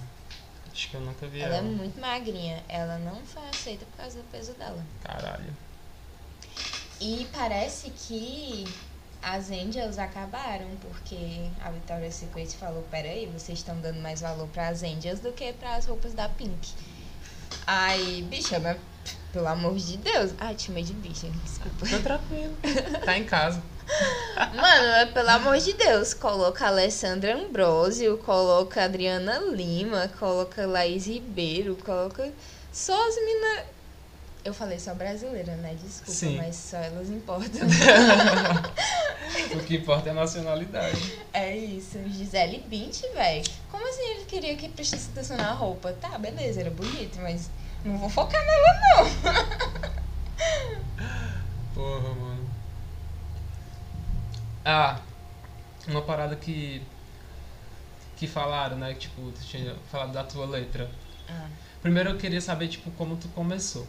[0.72, 1.66] Acho que eu nunca vi Ela ela.
[1.66, 2.62] é muito magrinha.
[2.68, 4.84] Ela não foi aceita por causa do peso dela.
[5.04, 5.56] Caralho.
[7.00, 8.64] E parece que
[9.24, 14.68] as Angels acabaram, porque a Victoria's Secret falou, peraí, vocês estão dando mais valor para
[14.68, 16.72] as Angels do que para as roupas da Pink.
[17.66, 18.76] Aí, bicha, mas
[19.32, 20.32] pelo amor de Deus.
[20.38, 21.86] Ai, te chamei de bicha, desculpa.
[21.88, 22.54] Tô tranquilo.
[23.04, 23.62] Tá em casa.
[24.36, 30.66] Mano, mas pelo amor de Deus, coloca a Alessandra Ambrosio, coloca a Adriana Lima, coloca
[30.66, 32.30] Laís Ribeiro, coloca
[32.72, 33.73] só as minas.
[34.44, 35.74] Eu falei só brasileira, né?
[35.82, 36.36] Desculpa, Sim.
[36.36, 37.66] mas só elas importam.
[39.54, 41.18] O que importa é a nacionalidade.
[41.32, 43.44] É isso, Gisele Bint, velho.
[43.70, 45.92] Como assim ele queria que prestasse atenção na roupa?
[45.92, 47.50] Tá, beleza, era bonito, mas
[47.84, 50.04] não vou focar nela, não.
[51.74, 52.50] Porra, mano.
[54.64, 55.00] Ah,
[55.88, 56.82] uma parada que.
[58.16, 58.94] Que falaram, né?
[58.94, 60.90] Tipo, tu tinha falado da tua letra.
[61.28, 61.48] Ah.
[61.82, 63.86] Primeiro eu queria saber, tipo, como tu começou.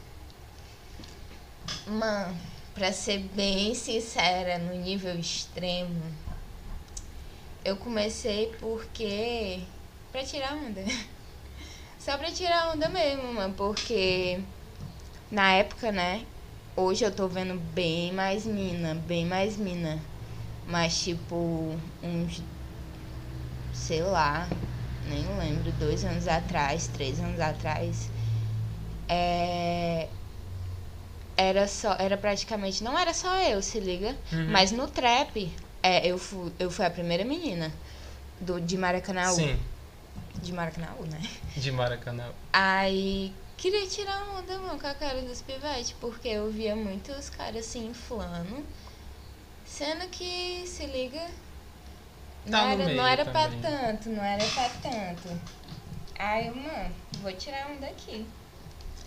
[1.88, 2.36] Mano,
[2.74, 6.01] pra ser bem sincera, no nível extremo,
[7.63, 9.61] eu comecei porque.
[10.11, 10.82] pra tirar onda.
[11.99, 14.39] Só pra tirar onda mesmo, mano, porque
[15.32, 16.26] na época, né?
[16.76, 19.99] Hoje eu tô vendo bem mais mina, bem mais mina.
[20.68, 22.41] Mas tipo, uns.
[23.74, 24.47] sei lá,
[25.07, 28.09] nem lembro, dois anos atrás, três anos atrás.
[29.07, 30.07] É
[31.38, 34.15] era só era praticamente não era só eu se liga.
[34.31, 34.51] Uhum.
[34.51, 35.51] mas no trap
[35.83, 37.71] é, eu fui eu fui a primeira menina
[38.39, 39.59] do de Maracanã Sim,
[40.41, 41.21] de Maracanã né?
[41.55, 42.29] De Maracanã.
[42.51, 47.65] aí queria tirar onda mano com a cara dos pivetes porque eu via muitos caras
[47.65, 48.65] se inflando.
[49.65, 51.21] Sendo que se liga
[52.45, 53.61] não Tá no era não era pra também.
[53.61, 55.41] tanto não era pra tanto.
[56.19, 58.25] Aí mano vou tirar onda aqui.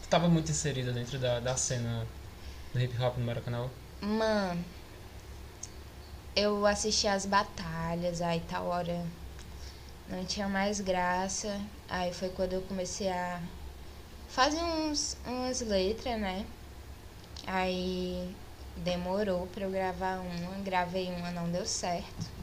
[0.02, 2.06] Tu tava muito inserida dentro da, da cena
[2.72, 3.68] do hip hop no Maracanã.
[4.00, 4.64] Mano,
[6.36, 9.04] eu assisti as batalhas, aí tal hora
[10.08, 11.60] não tinha mais graça.
[11.88, 13.40] Aí foi quando eu comecei a
[14.28, 16.46] fazer uns, umas letras, né?
[17.46, 18.34] Aí
[18.76, 22.38] demorou pra eu gravar uma, gravei uma, não deu certo.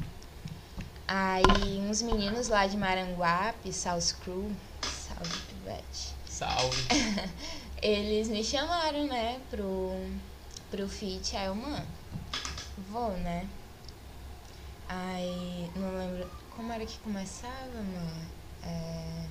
[1.08, 4.52] Aí uns meninos lá de Maranguape, South Crew,
[4.82, 6.82] salve Pivete, Salve.
[7.86, 9.92] eles me chamaram, né, pro,
[10.72, 11.86] pro feat, aí eu, mano,
[12.90, 13.48] vou, né?
[14.88, 18.26] Aí, não lembro, como era que começava, mano?
[18.64, 19.26] É...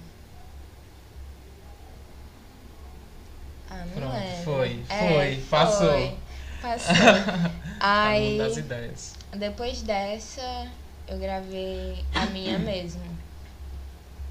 [3.70, 4.44] Ah, não Pronto, lembro.
[4.44, 5.90] foi, É, foi, passou.
[5.90, 6.18] foi,
[6.62, 6.94] Passou.
[7.80, 9.14] Tá Aí, das ideias.
[9.32, 10.70] depois dessa,
[11.08, 13.02] eu gravei a minha mesmo,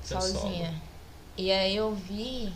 [0.03, 0.67] Seu sozinha.
[0.67, 0.81] solo.
[1.37, 2.53] E aí eu vi,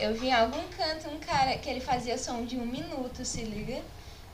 [0.00, 3.42] eu vi em algum canto um cara que ele fazia som de um minuto, se
[3.42, 3.80] liga?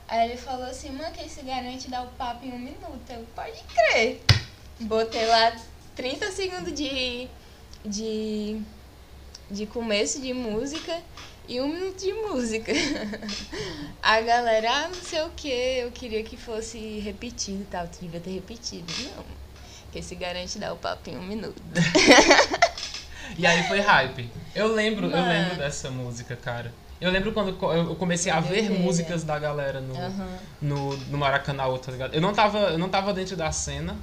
[0.07, 3.09] Aí ele falou assim, mano, quem se garante dar o papo em um minuto?
[3.09, 4.21] Eu, pode crer.
[4.79, 5.53] Botei lá
[5.95, 7.27] 30 segundos de,
[7.83, 8.61] de,
[9.51, 11.01] de começo de música
[11.47, 12.71] e um minuto de música.
[14.01, 17.99] A galera, ah, não sei o que, eu queria que fosse repetido e tal, tu
[17.99, 18.93] devia ter repetido.
[19.03, 19.25] Não,
[19.91, 21.61] quem se garante dar o papo em um minuto.
[23.35, 24.29] E aí foi hype.
[24.55, 25.27] Eu lembro, eu Mano.
[25.27, 26.71] lembro dessa música, cara.
[26.99, 30.37] Eu lembro quando eu comecei a ver músicas da galera no, Aham.
[30.61, 32.13] no, no Maracanã, tá ligado?
[32.13, 33.95] Eu não tava, eu não tava dentro da cena,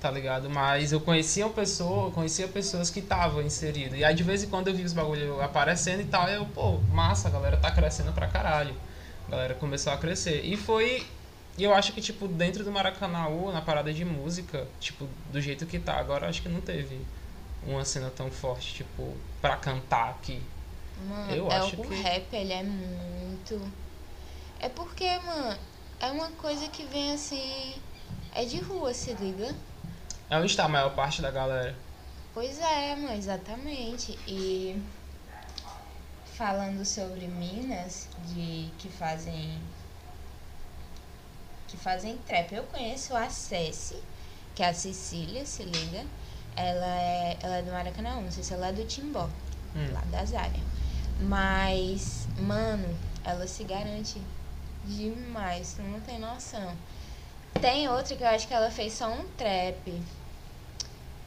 [0.00, 0.48] tá ligado?
[0.48, 3.98] Mas eu conhecia uma pessoa, eu conhecia pessoas que estavam inseridas.
[3.98, 6.46] E aí de vez em quando eu vi os bagulho aparecendo e tal, e eu,
[6.46, 8.74] pô, massa, a galera tá crescendo pra caralho.
[9.26, 10.42] A galera começou a crescer.
[10.44, 11.04] E foi.
[11.56, 15.66] E eu acho que, tipo, dentro do Maracanã, na parada de música, tipo, do jeito
[15.66, 17.00] que tá agora, acho que não teve
[17.62, 20.42] uma cena tão forte, tipo, pra cantar aqui.
[21.08, 23.72] Mano, Eu é, acho o que- rap, ele é muito.
[24.60, 25.56] É porque, mano,
[26.00, 27.74] é uma coisa que vem assim.
[28.34, 29.54] É de rua, se liga?
[30.30, 31.76] É onde está a maior parte da galera.
[32.34, 34.18] Pois é, mano, exatamente.
[34.26, 34.80] E
[36.36, 39.58] falando sobre minas de que fazem
[41.66, 44.02] que fazem trap, eu conheço a Cessi,
[44.54, 46.04] que é a Cecília, se liga.
[46.60, 49.28] Ela é, ela é do Maracanã, não sei se ela é do Timbó,
[49.76, 49.92] Hum.
[49.92, 50.60] lá das áreas.
[51.20, 54.20] Mas, mano, ela se garante
[54.84, 56.76] demais, tu não tem noção.
[57.60, 60.02] Tem outra que eu acho que ela fez só um trap,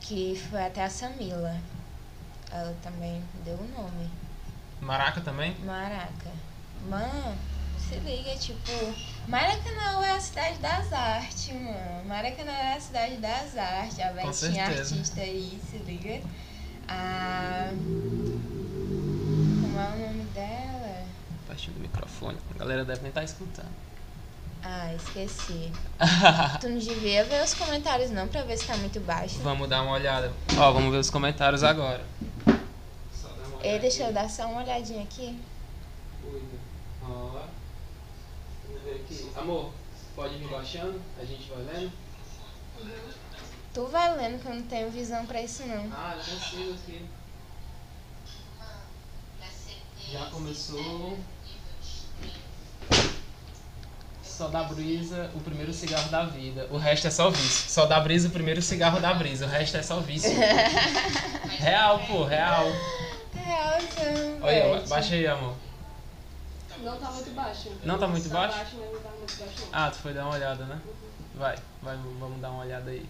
[0.01, 1.55] que foi até a Samila.
[2.51, 4.09] Ela também deu o nome.
[4.81, 5.55] Maraca também?
[5.59, 6.29] Maraca.
[6.89, 7.37] Mano,
[7.77, 8.71] se liga, tipo,
[9.27, 12.05] Maracanã é a cidade das artes, mano.
[12.05, 13.99] Maracanã é a cidade das artes.
[13.99, 14.95] A Betinha certeza.
[14.95, 16.21] artista aí, se liga.
[16.87, 17.69] A.
[19.61, 21.05] Como é o nome dela?
[21.47, 22.37] Pertinho do microfone.
[22.55, 23.71] A galera deve nem estar escutando.
[24.63, 25.71] Ah, esqueci.
[26.59, 29.39] tu não devia ver os comentários não pra ver se tá muito baixo.
[29.39, 30.31] Vamos dar uma olhada.
[30.57, 32.05] Ó, vamos ver os comentários agora.
[33.13, 35.39] Só dar uma Ei, deixa eu dar só uma olhadinha aqui.
[36.21, 36.57] Cuida.
[37.03, 37.41] Ó.
[38.95, 39.31] Aqui.
[39.35, 39.71] Amor,
[40.15, 41.01] pode vir baixando?
[41.19, 41.91] A gente vai lendo?
[43.73, 45.89] Tu vai lendo que eu não tenho visão pra isso não.
[45.93, 47.05] Ah, eu consigo aqui.
[50.11, 51.17] Já começou.
[54.21, 56.67] Só dá brisa o primeiro cigarro da vida.
[56.71, 57.69] O resto é só vício.
[57.69, 59.45] Só dá brisa o primeiro cigarro da brisa.
[59.45, 60.31] O resto é só vício.
[61.59, 62.65] real, pô, real.
[63.33, 64.87] Realzão, Olha, Beth.
[64.87, 65.55] baixa aí, amor.
[66.83, 67.69] Não tá muito baixo.
[67.83, 68.57] Não tá muito Tá baixo?
[68.57, 69.61] baixo, não tá muito baixo.
[69.61, 69.67] não.
[69.71, 70.81] Ah, tu foi dar uma olhada, né?
[71.35, 73.07] Vai, vai, vamos dar uma olhada aí.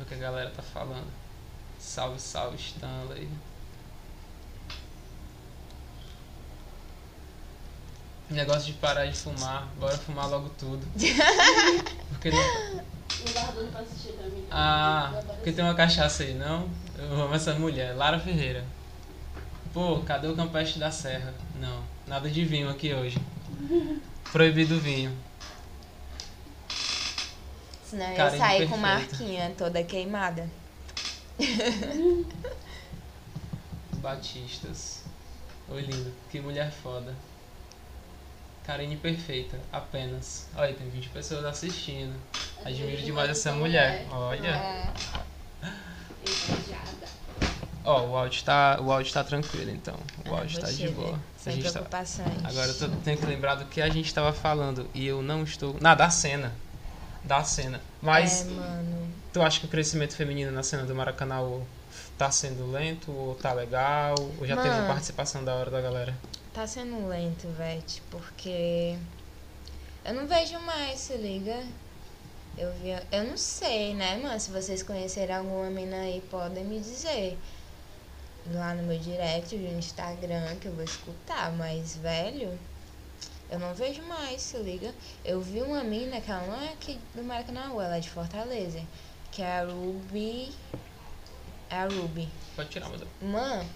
[0.00, 1.06] O que a galera tá falando.
[1.78, 3.28] Salve, salve, Stanley.
[8.30, 10.86] Negócio de parar de fumar, bora fumar logo tudo.
[12.10, 12.82] Porque não...
[14.50, 16.68] Ah, porque tem uma cachaça aí, não?
[16.98, 18.64] Eu amo essa mulher, Lara Ferreira.
[19.72, 21.32] Pô, cadê o Campestre da Serra?
[21.58, 23.18] Não, nada de vinho aqui hoje.
[24.32, 25.16] Proibido vinho.
[27.84, 28.78] Senão eu ia sair com perfeito.
[28.78, 30.48] marquinha toda queimada.
[33.94, 35.04] Batistas.
[35.68, 36.12] Oi, lindo.
[36.30, 37.14] Que mulher foda.
[38.64, 40.48] Karine perfeita, apenas.
[40.54, 42.14] Olha, tem 20 pessoas assistindo.
[42.64, 44.06] Admiro demais essa mulher.
[44.10, 44.48] Olha.
[44.48, 44.92] É.
[47.88, 49.94] Ó, o áudio tá, o áudio tá tranquilo, então.
[50.26, 51.18] O Ah, áudio tá de boa.
[51.38, 51.72] Sem gente tá...
[51.72, 52.44] preocupações.
[52.44, 54.86] Agora eu tô, tenho que lembrar do que a gente tava falando.
[54.92, 55.74] E eu não estou.
[55.80, 56.52] Não, da cena.
[57.24, 57.80] Da cena.
[58.02, 59.08] Mas É, mano.
[59.32, 61.40] tu acha que o crescimento feminino na cena do Maracanã
[62.18, 63.10] tá sendo lento?
[63.10, 64.14] Ou tá legal?
[64.38, 64.88] Ou já teve uma Mano.
[64.88, 66.14] participação da hora da galera?
[66.52, 68.96] Tá sendo lento, Vete, porque
[70.04, 71.56] eu não vejo mais, se liga.
[72.58, 72.90] Eu vi.
[73.10, 74.38] Eu não sei, né, mano?
[74.38, 77.38] Se vocês conhecerem alguma mina aí, podem me dizer.
[78.52, 81.52] Lá no meu direct, no Instagram, que eu vou escutar.
[81.52, 82.58] Mas, velho,
[83.50, 84.92] eu não vejo mais, se liga.
[85.24, 88.80] Eu vi uma mina que ela não é aqui do Maracanã, ela é de Fortaleza.
[89.30, 90.54] Que é a Ruby.
[91.70, 92.28] É a Ruby.
[92.56, 93.68] Pode tirar, mas Mano,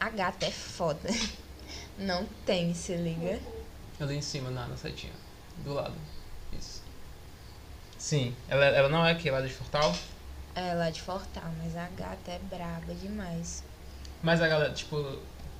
[0.00, 1.08] a gata é foda.
[1.98, 3.40] Não tem, se liga.
[4.00, 5.12] ali em cima, na, na setinha.
[5.64, 5.94] Do lado.
[6.56, 6.82] Isso.
[7.98, 9.92] Sim, ela, ela não é aqui, ela é de Fortal.
[10.58, 13.62] É de Fortal, mas a gata é braba demais.
[14.20, 14.96] Mas a galera, tipo,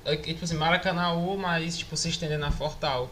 [0.05, 3.09] é que, tipo assim, Maracanãú, mas tipo, se estendendo a Fortal.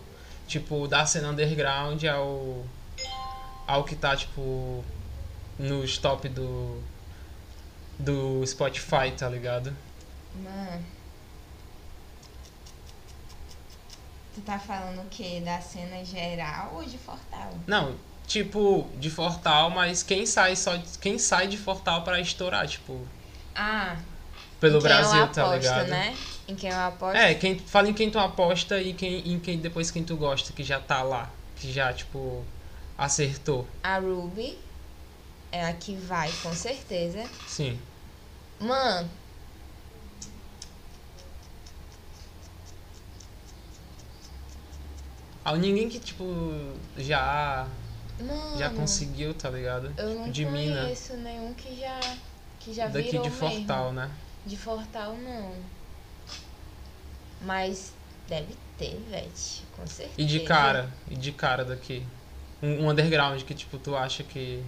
[0.48, 2.64] Tipo, da cena underground ao.
[3.66, 4.84] ao que tá, tipo.
[5.58, 6.82] nos top do.
[7.98, 9.76] do Spotify, tá ligado?
[10.34, 10.84] Mano.
[14.34, 15.40] Tu tá falando o quê?
[15.44, 17.52] Da cena geral ou de Fortal?
[17.66, 17.96] Não,
[18.26, 20.78] tipo, de Fortal, mas quem sai só.
[21.00, 23.06] quem sai de Fortal pra estourar, tipo,
[23.54, 23.96] Ah,
[24.60, 25.88] pelo Brasil, eu aposto, tá ligado?
[25.88, 26.16] né?
[26.48, 27.16] Em quem eu aposto.
[27.16, 30.52] É, quem, fala em quem tu aposta e quem, em quem depois quem tu gosta,
[30.52, 32.44] que já tá lá, que já, tipo,
[32.96, 33.66] acertou.
[33.82, 34.58] A Ruby
[35.50, 37.28] é a que vai, com certeza.
[37.46, 37.78] Sim.
[38.60, 39.10] Mano.
[45.44, 46.24] Ah, ninguém que, tipo,
[46.96, 47.68] já,
[48.20, 48.58] Mano.
[48.58, 49.92] já conseguiu, tá ligado?
[49.96, 50.82] Eu não de mina.
[50.82, 52.00] conheço nenhum que já,
[52.60, 53.48] que já Daqui virou de mesmo.
[53.48, 54.10] Fortal, né?
[54.44, 55.52] De Fortal, não.
[57.42, 57.92] Mas
[58.28, 59.64] deve ter, Vete.
[59.76, 60.14] Com certeza.
[60.16, 62.02] E de cara, e de cara daqui.
[62.62, 64.62] Um, um underground que, tipo, tu acha que.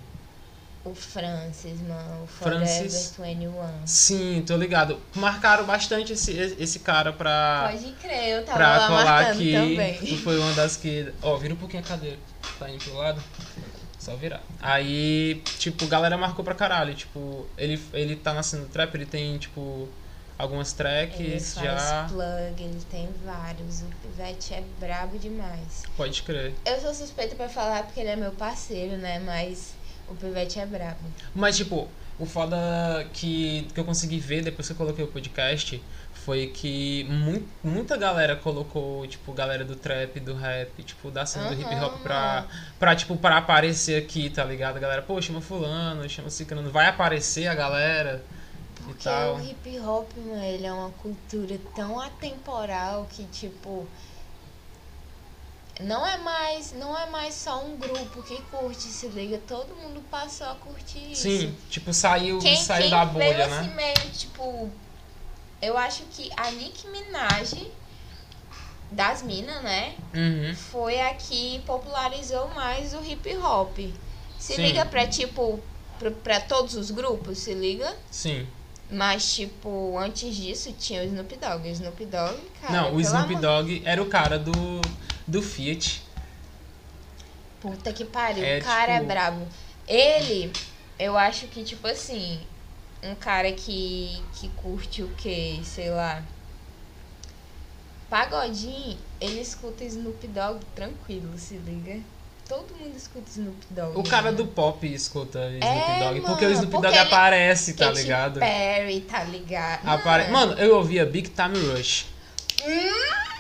[0.91, 2.25] O Francis, mano.
[2.25, 3.13] O Francis.
[3.17, 3.87] Forever 21.
[3.87, 5.01] Sim, tô ligado.
[5.15, 7.71] Marcaram bastante esse, esse cara pra.
[7.73, 9.53] Pode crer, eu tava pra lá colar aqui.
[9.53, 10.17] também.
[10.19, 11.13] Foi uma das que.
[11.23, 12.19] Ó, vira um pouquinho a cadeira.
[12.59, 13.23] Tá indo pro lado.
[13.99, 14.41] Só virar.
[14.63, 16.95] Aí, tipo, galera marcou pra caralho.
[16.95, 19.89] Tipo, ele, ele tá nascendo trap, ele tem, tipo,
[20.39, 22.07] algumas Ele tracks faz já.
[22.09, 23.83] plug, ele tem vários.
[23.83, 25.83] O Pivete é brabo demais.
[25.97, 26.55] Pode crer.
[26.65, 29.19] Eu sou suspeita pra falar porque ele é meu parceiro, né?
[29.19, 29.73] Mas
[30.11, 30.99] o Pivete é brabo.
[31.35, 31.89] Mas, tipo,
[32.19, 32.57] o foda
[33.13, 35.83] que, que eu consegui ver depois que eu coloquei o podcast
[36.13, 41.49] foi que mu muita galera colocou, tipo, galera do trap, do rap, tipo, da cena
[41.49, 42.45] do hip hop pra,
[42.79, 44.77] pra, tipo, pra aparecer aqui, tá ligado?
[44.77, 48.23] A galera, pô, chama fulano, chama ciclano, vai aparecer a galera
[48.81, 49.37] e Porque tal.
[49.37, 53.87] o hip hop, mano, ele é uma cultura tão atemporal que, tipo.
[55.81, 60.03] Não é mais, não é mais só um grupo que curte, se liga, todo mundo
[60.11, 61.23] passou a curtir isso.
[61.23, 63.75] Sim, tipo, saiu, Quem, saiu quem da bolha, assim né?
[63.77, 64.71] meio, tipo.
[65.63, 67.67] Eu acho que a Nicki Minaj,
[68.91, 69.95] das minas, né?
[70.15, 70.55] Uhum.
[70.55, 73.77] Foi a que popularizou mais o hip hop.
[74.39, 74.63] Se Sim.
[74.63, 75.61] liga pra, tipo,
[76.23, 77.95] pra todos os grupos, se liga?
[78.11, 78.47] Sim.
[78.91, 81.69] Mas, tipo, antes disso tinha o Snoop Dogg.
[81.69, 82.73] O Snoop Dogg, cara.
[82.73, 84.81] Não, o Snoop amor- Dogg era o cara do,
[85.29, 86.03] do Fiat.
[87.61, 89.47] Puta que pariu, É, o cara é tipo- brabo.
[89.87, 90.53] Ele,
[90.99, 92.41] eu acho que, tipo assim,
[93.03, 95.61] um cara que, que curte o quê?
[95.65, 96.23] Sei lá.
[98.09, 102.01] Pagodinho, ele escuta Snoop Dogg tranquilo, se liga.
[102.49, 103.99] Todo mundo escuta Snoop Dogg.
[103.99, 104.39] O cara mano.
[104.39, 106.21] do pop escuta Snoop É, Dogg.
[106.23, 108.41] porque mano, o Snoop porque Dogg aparece, tá ligado?
[108.41, 109.87] Perry, tá ligado?
[109.87, 110.31] Apare...
[110.31, 112.07] Mano, eu ouvia Big Time Rush.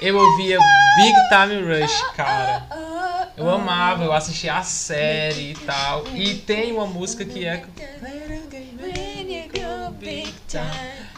[0.00, 0.58] Eu ouvia
[0.96, 2.66] Big Time Rush, cara.
[3.36, 6.04] Eu amava, eu assistia a série e tal.
[6.14, 7.64] E tem uma música que é.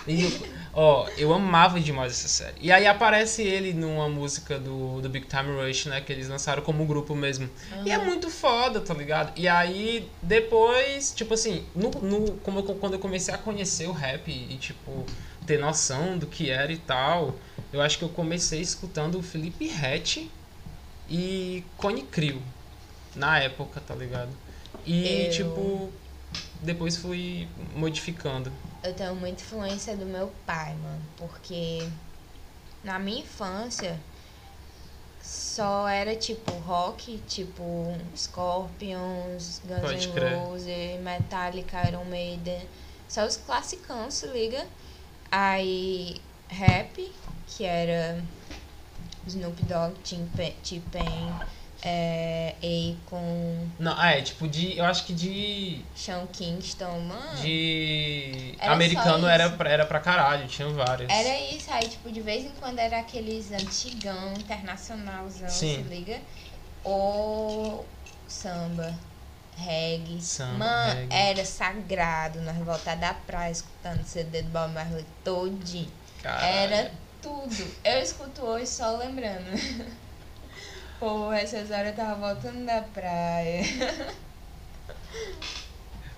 [0.07, 2.55] E eu- ó, eu amava demais essa série.
[2.61, 6.01] E aí aparece ele numa música do, do Big Time Rush, né?
[6.01, 7.49] Que eles lançaram como grupo mesmo.
[7.85, 9.33] E é muito foda, tá ligado?
[9.37, 13.93] E aí, depois, tipo assim, no, no, como eu- quando eu comecei a conhecer o
[13.93, 15.05] rap e, tipo,
[15.51, 17.35] ter noção do que era e tal,
[17.73, 20.31] eu acho que eu comecei escutando o Felipe Rett
[21.09, 22.41] e Cone Crew
[23.17, 24.31] na época, tá ligado?
[24.87, 25.93] E, Eu- tipo,
[26.63, 28.53] depois fui modificando.
[28.85, 31.03] Eu tenho muita influência do meu pai, mano.
[31.17, 31.85] Porque
[32.85, 33.99] na minha infância
[35.21, 40.21] só era tipo rock, tipo Scorpions, Guns N'.
[40.37, 42.65] Roses, Metallica, Iron Maiden.
[43.09, 44.65] Só os classicão, se liga.
[45.31, 47.13] Aí rap,
[47.47, 48.23] que era
[49.27, 51.33] Snoop Dogg, T-Pain,
[51.83, 54.77] é, Akon, Não, ah, é, tipo, de.
[54.77, 55.83] Eu acho que de.
[55.95, 57.41] Sean Kingston, mano.
[57.41, 58.55] De.
[58.59, 61.11] Era americano era pra, era pra caralho, tinha várias.
[61.11, 65.83] Era isso, aí, tipo, de vez em quando era aqueles antigão, internacionalzão, Sim.
[65.83, 66.21] se liga?
[66.85, 67.87] Ou
[68.29, 68.95] samba.
[69.61, 70.21] Reggae.
[70.21, 71.15] Samba, Mano, reggae.
[71.15, 75.91] era sagrado nós voltar da praia escutando CD do Bob Marley todinho.
[76.23, 76.47] Caralho.
[76.47, 76.93] Era
[77.23, 77.71] tudo.
[77.85, 79.51] Eu escuto hoje só lembrando.
[80.99, 83.63] Pô, essas horas eu tava voltando da praia.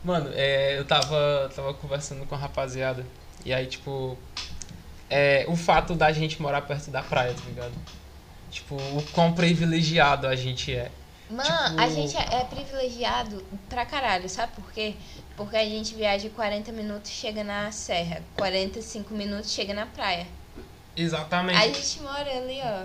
[0.03, 3.07] Mano, é, eu tava, tava conversando com a rapaziada.
[3.45, 4.18] E aí, tipo.
[5.09, 7.74] É, o fato da gente morar perto da praia, tá ligado?
[8.51, 10.90] Tipo, o quão privilegiado a gente é.
[11.33, 14.95] Mano, Tipo- a gente é privilegiado pra caralho, sabe por quê?
[15.37, 20.26] Porque a gente viaja 40 minutos e chega na serra, 45 minutos chega na praia.
[20.95, 21.57] Exatamente.
[21.59, 22.85] A gente mora ali, ó.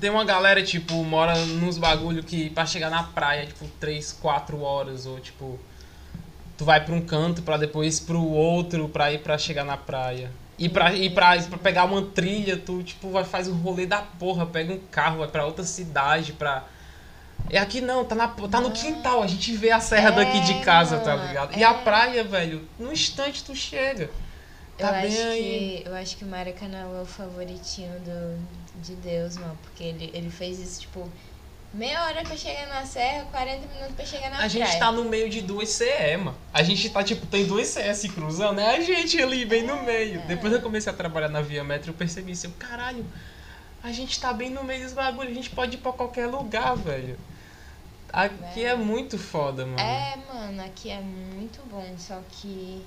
[0.00, 4.60] Tem uma galera, tipo, mora nos bagulho que pra chegar na praia, tipo, 3, 4
[4.62, 5.60] horas, ou tipo,
[6.56, 10.30] tu vai pra um canto pra depois pro outro pra ir pra chegar na praia.
[10.58, 13.98] E pra, e pra, pra pegar uma trilha, tu, tipo, vai faz um rolê da
[14.00, 16.64] porra, pega um carro, vai pra outra cidade pra.
[17.50, 20.40] É aqui não, tá, na, tá no quintal, a gente vê a serra É, daqui
[20.40, 21.56] de casa, tá ligado?
[21.56, 21.66] E é.
[21.66, 24.04] a praia, velho, num instante tu chega.
[24.78, 25.80] Eu Tá acho, bem aí.
[25.82, 28.38] que, eu acho que o Maracanã é o favoritinho do,
[28.82, 29.56] de Deus, mano.
[29.62, 31.06] Porque ele, ele fez isso, tipo,
[31.74, 34.48] meia hora pra chegar na serra, 40 minutos pra chegar na A praia.
[34.48, 36.34] gente tá no meio de duas CE, mano.
[36.54, 39.82] A gente tá, tipo, tem duas CS se cruzando, é a gente ali, bem no
[39.82, 40.22] meio.
[40.22, 42.46] Depois eu comecei a trabalhar na Via Metro, eu percebi isso.
[42.46, 43.04] Eu, caralho,
[43.82, 46.74] a gente tá bem no meio dos bagulhos, a gente pode ir pra qualquer lugar,
[46.76, 47.18] velho.
[48.12, 49.78] Aqui é muito foda, mano.
[49.80, 52.84] É, mano, aqui é muito bom, só que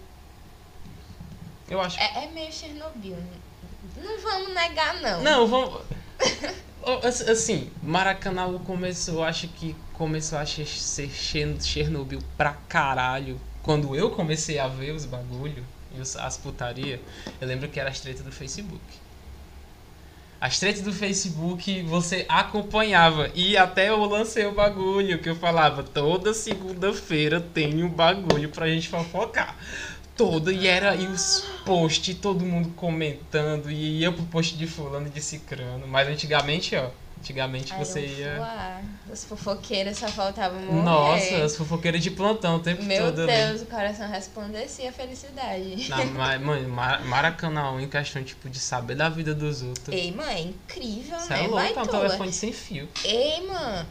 [1.68, 3.18] Eu acho é, é meio Chernobyl.
[3.98, 5.22] Não vamos negar, não.
[5.24, 5.82] Não, vamos.
[7.28, 13.40] Assim, Maracanã começou, acho que começou a ser Cher- Chernobyl pra caralho.
[13.64, 17.02] Quando eu comecei a ver os bagulho e as putaria,
[17.42, 18.80] eu lembro que era as tretas do Facebook.
[20.46, 23.32] As tretas do Facebook você acompanhava.
[23.34, 28.68] E até eu lancei o bagulho que eu falava, toda segunda-feira tem um bagulho pra
[28.68, 29.58] gente fofocar.
[30.16, 35.08] Toda, e era e os posts, todo mundo comentando, e ia pro post de fulano
[35.08, 35.88] e de cicrano.
[35.88, 36.92] Mas antigamente, ó,
[37.26, 38.36] antigamente você ia.
[38.38, 38.82] fuá.
[39.12, 40.84] As fofoqueiras só faltavam morrer.
[40.84, 43.32] Nossa, as fofoqueiras de plantão o tempo Meu todo ali.
[43.32, 45.90] Deus, o coração resplandecia a felicidade.
[45.90, 49.90] Não, mas, Mar- Maracanã em questão, tipo, de saber da vida dos outros.
[49.96, 51.46] Ei, mano, é incrível, Você né?
[51.46, 52.88] é Vai louco, é um telefone sem fio.
[53.04, 53.88] Ei, mano,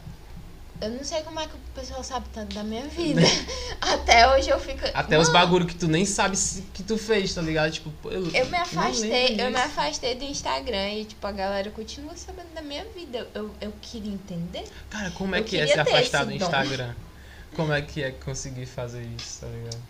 [0.81, 3.21] eu não sei como é que o pessoal sabe tanto da minha vida.
[3.81, 4.81] Até hoje eu fico.
[4.93, 6.37] Até os Mano, bagulho que tu nem sabe
[6.73, 7.71] que tu fez, tá ligado?
[7.71, 12.15] Tipo, eu, Eu me afastei, eu me afastei do Instagram e, tipo, a galera continua
[12.15, 13.27] sabendo da minha vida.
[13.33, 14.65] Eu, eu queria entender.
[14.89, 16.45] Cara, como é Eu que é se afastar do esse dom.
[16.45, 16.93] Instagram?
[17.55, 19.81] Como é que é conseguir fazer isso, tá ligado?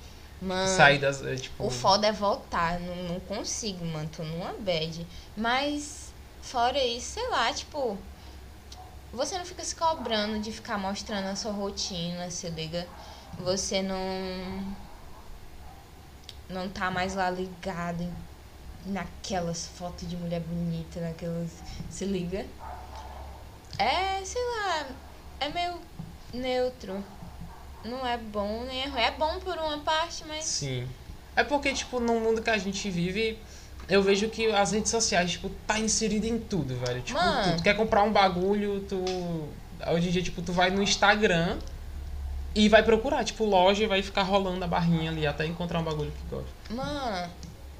[0.42, 1.24] Mano, Sair das.
[1.26, 2.80] é, Tipo, o foda é voltar.
[2.80, 4.08] Não, não consigo, mano.
[4.16, 5.06] Tô numa bad.
[5.36, 7.98] Mas, fora isso, sei lá, tipo.
[9.16, 12.86] Você não fica se cobrando de ficar mostrando a sua rotina, se liga.
[13.40, 13.98] Você não.
[16.50, 18.06] Não tá mais lá ligado
[18.86, 21.50] naquelas fotos de mulher bonita, naquelas.
[21.90, 22.46] Se liga.
[23.78, 24.86] É, sei lá.
[25.40, 25.80] É meio
[26.34, 27.02] neutro.
[27.86, 29.02] Não é bom nem é ruim.
[29.02, 30.44] É bom por uma parte, mas.
[30.44, 30.90] Sim.
[31.38, 33.40] É porque, tipo, no mundo que a gente vive,
[33.88, 37.02] eu vejo que as redes sociais, tipo, tá inserido em tudo, velho.
[37.02, 37.52] Tipo, Mano.
[37.52, 39.04] tu, tu quer comprar um bagulho, tu.
[39.88, 41.58] Hoje em dia, tipo, tu vai no Instagram
[42.56, 45.84] e vai procurar, tipo, loja e vai ficar rolando a barrinha ali até encontrar um
[45.84, 46.50] bagulho que gosta.
[46.70, 47.30] Mano,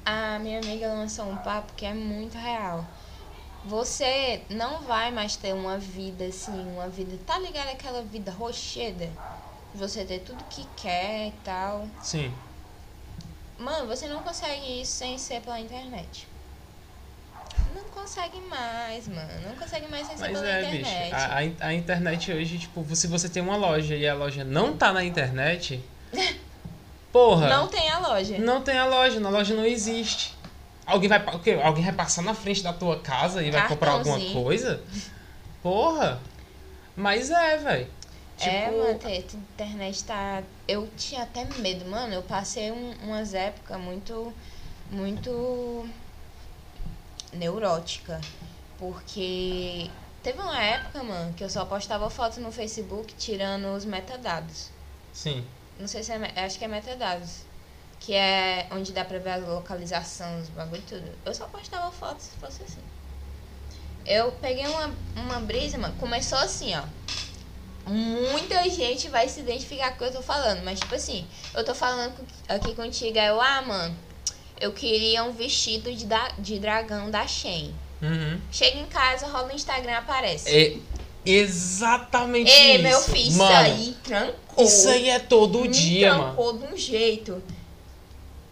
[0.04, 2.84] a minha amiga lançou um papo que é muito real.
[3.64, 7.18] Você não vai mais ter uma vida assim, uma vida.
[7.26, 9.10] Tá ligado aquela vida rocheda?
[9.74, 11.88] Você ter tudo que quer e tal.
[12.00, 12.32] Sim.
[13.58, 16.28] Mano, você não consegue isso sem ser pela internet.
[17.74, 19.28] Não consegue mais, mano.
[19.46, 21.12] Não consegue mais sem ser Mas pela é, bicho, internet.
[21.14, 24.76] a, a, a internet hoje, tipo, se você tem uma loja e a loja não
[24.76, 25.82] tá na internet,
[27.12, 28.38] porra, Não tem a loja.
[28.38, 30.34] não tem a loja, na loja não existe.
[30.84, 31.58] Alguém vai, o quê?
[31.62, 34.80] Alguém vai passar na frente da tua casa e vai comprar alguma coisa?
[35.62, 36.20] Porra.
[36.94, 37.88] Mas é, velho.
[38.36, 40.42] Tipo, É, mano, a internet tá.
[40.68, 42.12] Eu tinha até medo, mano.
[42.12, 44.32] Eu passei um- umas épocas muito.
[44.90, 45.88] Muito.
[47.32, 48.20] neurótica.
[48.78, 49.90] Porque.
[50.22, 54.70] Teve uma época, mano, que eu só postava foto no Facebook tirando os metadados.
[55.12, 55.44] Sim.
[55.78, 56.44] Não sei se é.
[56.44, 57.42] Acho que é metadados.
[58.00, 61.12] Que é onde dá pra ver a localização, os bagulho e tudo.
[61.24, 62.80] Eu só postava foto se fosse assim.
[64.04, 65.94] Eu peguei uma, uma brisa, mano.
[65.98, 66.82] Começou assim, ó.
[67.86, 70.64] Muita gente vai se identificar com o que eu tô falando.
[70.64, 72.12] Mas, tipo assim, eu tô falando
[72.48, 73.18] aqui contigo.
[73.18, 73.96] Aí eu, ah, mano,
[74.60, 77.74] eu queria um vestido de, da, de dragão da Shein.
[78.02, 78.40] Uhum.
[78.50, 80.48] Chega em casa, rola no Instagram, aparece.
[80.48, 80.76] É,
[81.26, 82.82] Exatamente Ei, isso.
[82.84, 84.64] meu filho, isso mano, aí trancou.
[84.64, 86.24] Isso aí é todo Me dia, mano.
[86.24, 87.42] trancou de um jeito.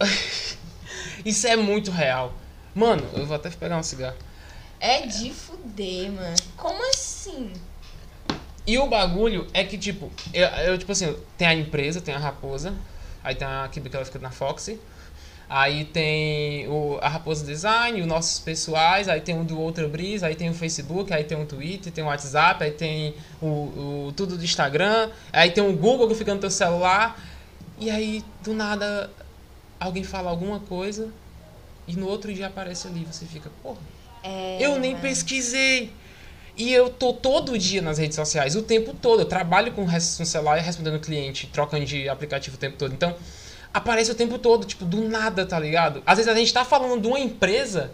[1.25, 2.35] Isso é muito real.
[2.75, 4.17] Mano, eu vou até pegar um cigarro.
[4.81, 6.37] É de fuder, mano.
[6.57, 7.53] Como assim?
[8.67, 12.19] E o bagulho é que, tipo, eu, eu, tipo assim, tem a empresa, tem a
[12.19, 12.75] Raposa,
[13.23, 14.81] aí tem a Kibi que ela fica na Foxy,
[15.51, 20.27] aí tem o, a Raposa Design, os nossos pessoais, aí tem o do Outra Brisa,
[20.29, 23.47] aí tem o Facebook, aí tem o Twitter, tem o WhatsApp, aí tem o,
[24.09, 27.23] o tudo do Instagram, aí tem o Google que fica no teu celular,
[27.79, 29.11] e aí do nada
[29.79, 31.11] alguém fala alguma coisa
[31.87, 33.77] e no outro dia aparece ali, você fica, porra,
[34.23, 35.03] É, eu nem mano.
[35.03, 35.93] pesquisei.
[36.57, 39.21] E eu tô todo dia nas redes sociais, o tempo todo.
[39.21, 42.93] Eu trabalho com, com celular respondendo cliente, trocando de aplicativo o tempo todo.
[42.95, 43.15] Então,
[43.73, 46.03] aparece o tempo todo, tipo, do nada, tá ligado?
[46.07, 47.91] Às vezes a gente tá falando de uma empresa.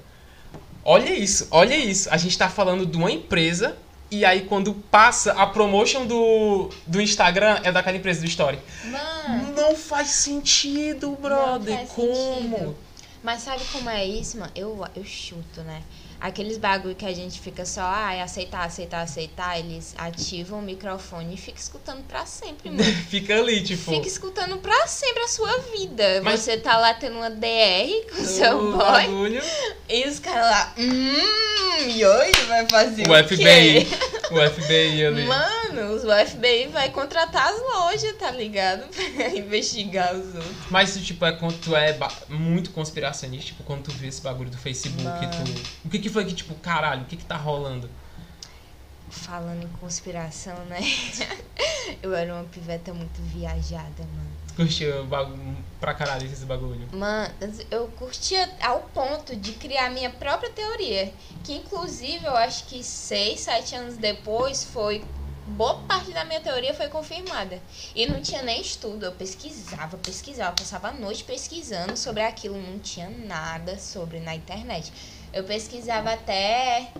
[0.84, 2.08] Olha isso, olha isso.
[2.10, 3.76] A gente tá falando de uma empresa.
[4.10, 8.58] E aí, quando passa a promotion do, do Instagram, é daquela empresa do Story.
[8.84, 11.76] Mano, Não faz sentido, brother.
[11.76, 12.14] faz Como?
[12.48, 12.76] sentido.
[13.22, 14.50] mas sabe como é isso, mano?
[14.54, 15.80] Eu, eu chuto, né?
[16.20, 21.34] Aqueles bagulho que a gente fica só, ah, aceitar, aceitar, aceitar, eles ativam o microfone
[21.34, 22.84] e fica escutando pra sempre, mano.
[23.08, 23.90] Fica ali, tipo.
[23.90, 26.20] Fica escutando pra sempre a sua vida.
[26.22, 29.42] Mas- Você tá lá tendo uma DR com o seu boy bagulho.
[29.88, 33.88] e os caras lá, hum, e hoje vai fazer O o, FBI.
[34.30, 35.24] O FBI ali.
[35.24, 38.84] Mano, o FBI vai contratar as lojas, tá ligado?
[39.16, 40.54] Pra investigar os outros.
[40.70, 41.96] Mas tipo, é quando tu é
[42.28, 45.62] muito conspiracionista, tipo, quando tu vê esse bagulho do Facebook, tu...
[45.84, 47.88] O que que foi que, tipo, caralho, o que que tá rolando?
[49.08, 50.80] Falando em conspiração, né?
[52.02, 54.30] Eu era uma piveta muito viajada, mano.
[55.08, 56.86] Bagulho pra caralho esse bagulho?
[56.92, 57.32] Mano,
[57.70, 61.12] eu curtia ao ponto de criar minha própria teoria.
[61.42, 65.02] Que inclusive eu acho que seis, sete anos depois foi.
[65.46, 67.60] Boa parte da minha teoria foi confirmada.
[67.94, 69.06] E não tinha nem estudo.
[69.06, 72.60] Eu pesquisava, pesquisava, passava a noite pesquisando sobre aquilo.
[72.60, 74.92] Não tinha nada sobre na internet.
[75.32, 76.92] Eu pesquisava até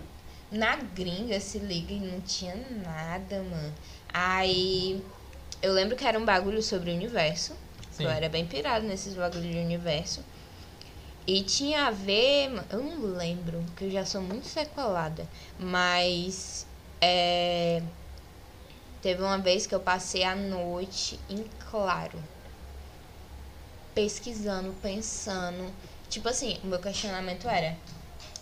[0.51, 3.73] na gringa, se liga, e não tinha nada, mano.
[4.13, 5.03] Aí
[5.61, 7.55] eu lembro que era um bagulho sobre o universo.
[7.91, 8.03] Sim.
[8.03, 10.23] Eu era bem pirado nesses bagulhos de universo.
[11.27, 12.51] E tinha a ver.
[12.69, 15.27] Eu não lembro, porque eu já sou muito sequelada.
[15.59, 16.65] Mas.
[16.99, 17.81] É,
[19.01, 22.21] teve uma vez que eu passei a noite em claro.
[23.93, 25.71] Pesquisando, pensando.
[26.09, 27.77] Tipo assim, o meu questionamento era.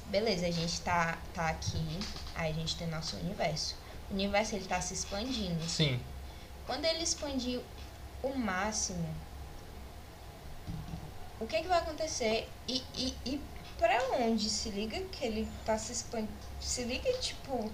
[0.10, 2.00] Beleza, a gente tá, tá aqui,
[2.36, 3.76] aí a gente tem nosso universo.
[4.10, 5.64] O universo ele tá se expandindo.
[5.70, 6.00] Sim.
[6.66, 7.60] Quando ele expandir
[8.24, 9.08] o máximo,
[11.40, 12.50] o que, que vai acontecer?
[12.68, 13.42] E, e, e
[13.78, 14.50] pra onde?
[14.50, 16.34] Se liga que ele tá se expandindo.
[16.60, 17.72] Se liga, tipo.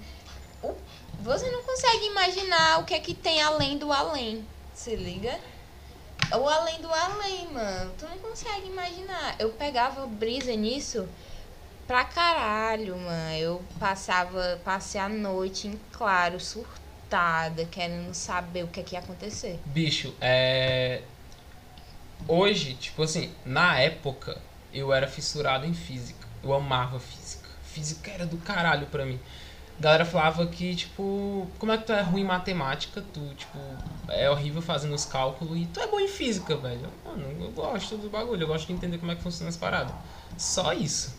[0.61, 0.75] o-
[1.21, 4.45] você não consegue imaginar o que é que tem além do além.
[4.73, 5.39] Se liga?
[6.33, 7.93] O além do além, mano.
[7.97, 9.35] Tu não consegue imaginar.
[9.39, 11.07] Eu pegava brisa nisso
[11.87, 13.35] pra caralho, mano.
[13.35, 18.99] Eu passava, passei a noite em claro, surtada, querendo saber o que, é que ia
[18.99, 19.59] acontecer.
[19.65, 21.01] Bicho, é...
[22.27, 24.41] Hoje, tipo assim, na época,
[24.73, 26.27] eu era fissurado em física.
[26.43, 27.49] Eu amava física.
[27.63, 29.19] Física era do caralho pra mim.
[29.77, 33.03] A galera falava que, tipo, como é que tu é ruim em matemática?
[33.13, 33.59] Tu, tipo,
[34.07, 36.89] é horrível fazendo os cálculos e tu é bom em física, velho.
[37.05, 39.93] Mano, eu gosto do bagulho, eu gosto de entender como é que funciona as paradas.
[40.37, 41.13] Só isso.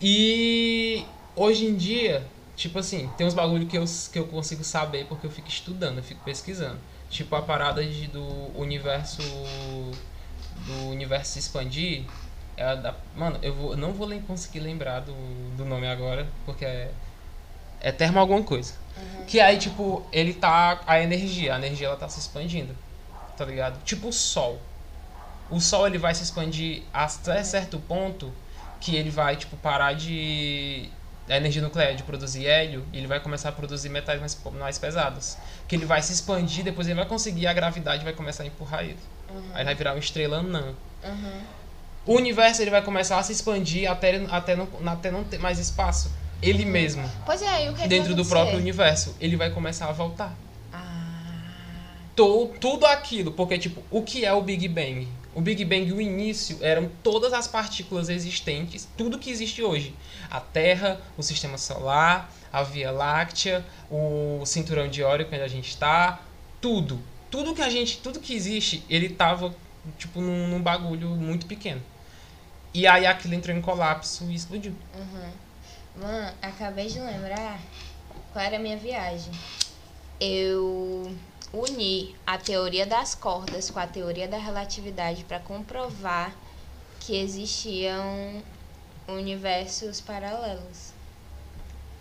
[0.00, 2.24] E hoje em dia,
[2.56, 5.98] tipo assim, tem uns bagulho que eu, que eu consigo saber porque eu fico estudando,
[5.98, 6.78] eu fico pesquisando.
[7.10, 8.22] Tipo a parada de, do
[8.56, 9.22] universo.
[10.66, 12.04] Do universo se expandir.
[12.56, 15.14] É da, mano, eu vou, não vou nem conseguir lembrar do,
[15.56, 16.90] do nome agora, porque é.
[17.80, 18.74] É termo alguma coisa.
[19.28, 20.80] Que aí, tipo, ele tá.
[20.86, 22.74] A energia, a energia ela tá se expandindo.
[23.36, 23.82] Tá ligado?
[23.84, 24.60] Tipo o sol.
[25.48, 28.32] O sol ele vai se expandir até certo ponto
[28.80, 30.88] que ele vai, tipo, parar de.
[31.28, 34.78] A energia nuclear de produzir hélio e ele vai começar a produzir metais mais, mais
[34.78, 35.36] pesados.
[35.66, 38.82] Que ele vai se expandir, depois ele vai conseguir a gravidade vai começar a empurrar
[38.82, 38.96] ele.
[39.52, 40.72] Aí vai virar uma estrela anã.
[41.04, 41.40] Uhum.
[42.06, 45.58] O universo ele vai começar a se expandir até, até, não, até não ter mais
[45.58, 46.10] espaço.
[46.40, 49.86] Ele mesmo, Pois é, e o que é dentro do próprio universo, ele vai começar
[49.88, 50.32] a voltar.
[50.72, 50.78] Ah,
[52.16, 55.06] To- tudo aquilo, porque tipo, o que é o Big Bang?
[55.34, 59.94] O Big Bang, o início, eram todas as partículas existentes, tudo que existe hoje.
[60.30, 65.68] A Terra, o Sistema Solar, a Via Láctea, o cinturão de Órion, onde a gente
[65.68, 66.20] está,
[66.60, 67.00] tudo.
[67.30, 69.54] Tudo que a gente, tudo que existe, ele tava
[69.98, 71.82] tipo num, num bagulho muito pequeno.
[72.74, 74.74] E aí aquilo entrou em colapso e explodiu.
[74.94, 75.30] uhum.
[76.00, 77.60] Mano, acabei de lembrar
[78.32, 79.32] qual era a minha viagem.
[80.20, 81.12] eu
[81.52, 86.34] uni a teoria das cordas com a teoria da relatividade para comprovar
[87.00, 88.42] que existiam
[89.06, 90.92] universos paralelos.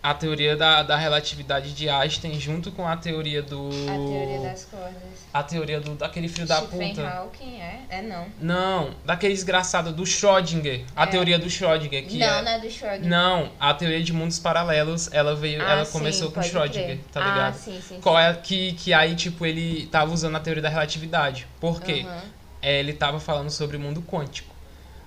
[0.04, 3.70] A teoria da, da relatividade de Einstein junto com a teoria do.
[3.70, 5.17] A teoria das cordas.
[5.38, 7.08] A teoria do, daquele filho da Stephen puta.
[7.08, 7.82] Hawking é?
[7.90, 8.26] É não.
[8.42, 10.84] Não, daquele desgraçado do Schrödinger.
[10.96, 11.06] A É.
[11.06, 12.42] teoria do Schrödinger, que não, é.
[12.42, 13.08] não é do Schrödinger.
[13.08, 17.00] Não, a teoria de mundos paralelos, ela veio, Ah, ela sim, começou com Schrödinger, crer.
[17.12, 17.54] tá ligado?
[17.54, 18.00] Ah, sim, sim.
[18.02, 21.46] Qual é que, que aí, tipo, ele tava usando a teoria da relatividade.
[21.60, 22.04] Por quê?
[22.04, 22.22] Aham.
[22.60, 24.57] É, ele tava falando sobre o mundo quântico.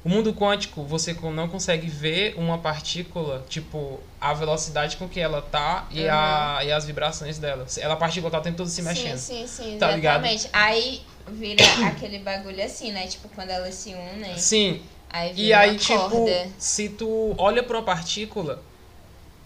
[0.03, 5.43] O mundo quântico, você não consegue ver uma partícula, tipo, a velocidade com que ela
[5.43, 7.67] tá e, a, e as vibrações dela.
[7.77, 9.19] Ela, a partícula tá o tempo todo se mexendo.
[9.19, 10.25] Sim, sim, sim, Tá ligado?
[10.25, 10.49] exatamente.
[10.55, 13.07] Aí vira aquele bagulho assim, né?
[13.07, 16.27] Tipo, quando elas se unem, Sim, aí vira E aí, uma tipo,
[16.59, 18.63] se tu olha pra uma partícula,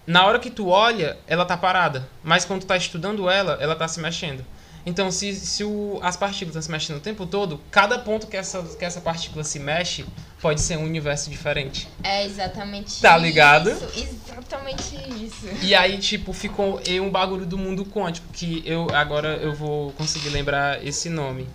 [0.07, 2.07] na hora que tu olha, ela tá parada.
[2.23, 4.45] Mas quando tu tá estudando ela, ela tá se mexendo.
[4.85, 8.37] Então, se, se o- as partículas estão se mexendo o tempo todo, cada ponto que
[8.37, 10.05] essa, que essa partícula se mexe
[10.39, 11.87] pode ser um universo diferente.
[12.03, 13.71] É exatamente Tá ligado?
[13.71, 13.89] Isso,
[14.29, 15.47] exatamente isso.
[15.63, 20.29] E aí, tipo, ficou um bagulho do mundo quântico, que eu agora eu vou conseguir
[20.29, 21.47] lembrar esse nome.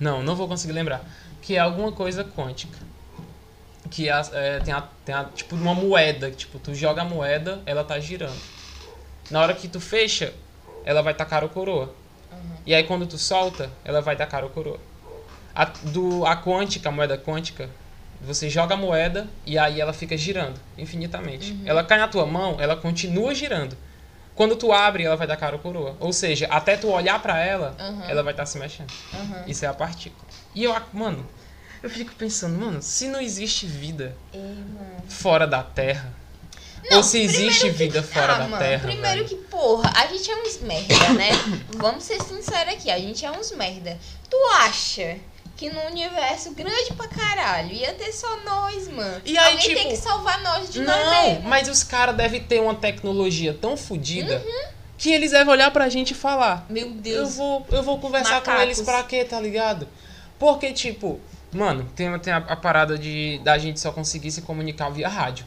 [0.00, 1.04] Não, não vou conseguir lembrar.
[1.42, 2.78] Que é alguma coisa quântica.
[3.90, 7.60] Que é, tem, a, tem a, tipo uma moeda, que, tipo, tu joga a moeda,
[7.66, 8.38] ela tá girando.
[9.30, 10.32] Na hora que tu fecha,
[10.84, 11.94] ela vai tacar o coroa.
[12.68, 14.78] E aí quando tu solta, ela vai tacar o coroa.
[15.54, 17.70] A, do, a quântica, a moeda quântica,
[18.20, 21.56] você joga a moeda e aí ela fica girando infinitamente.
[21.64, 23.74] Ela cai na tua mão, ela continua girando.
[24.34, 25.96] Quando tu abre, ela vai dar cara ou coroa.
[25.98, 28.02] Ou seja, até tu olhar pra ela, Uhum.
[28.06, 28.90] ela vai estar se mexendo.
[29.14, 29.44] Aham.
[29.46, 30.28] Isso é a partícula.
[30.54, 31.26] E eu, mano,
[31.82, 34.42] eu fico pensando, mano, se não existe vida Ei,
[35.08, 36.12] fora da Terra,
[36.90, 39.28] Não, ou se existe que- vida fora ah, da mano, Terra, Primeiro velho.
[39.28, 41.30] que, porra, a gente é uns merda, né?
[41.76, 43.98] Vamos ser sinceros aqui, a gente é uns merda.
[44.30, 45.16] Tu acha
[45.56, 49.20] que no universo grande pra caralho ia ter só nós, mano?
[49.24, 52.40] E aí, Alguém tem tipo, que salvar nós de nós Não, mas os caras devem
[52.42, 54.68] ter uma tecnologia tão fodida Uhum.
[54.96, 56.64] que eles devem olhar pra gente e falar.
[56.70, 57.34] Meu Eu Deus.
[57.36, 58.62] vou, eu vou conversar com Macacos.
[58.62, 59.88] eles pra quê, tá ligado?
[60.38, 61.18] Porque, tipo,
[61.52, 65.44] mano, tem, tem a, a parada de da gente só conseguir se comunicar via rádio.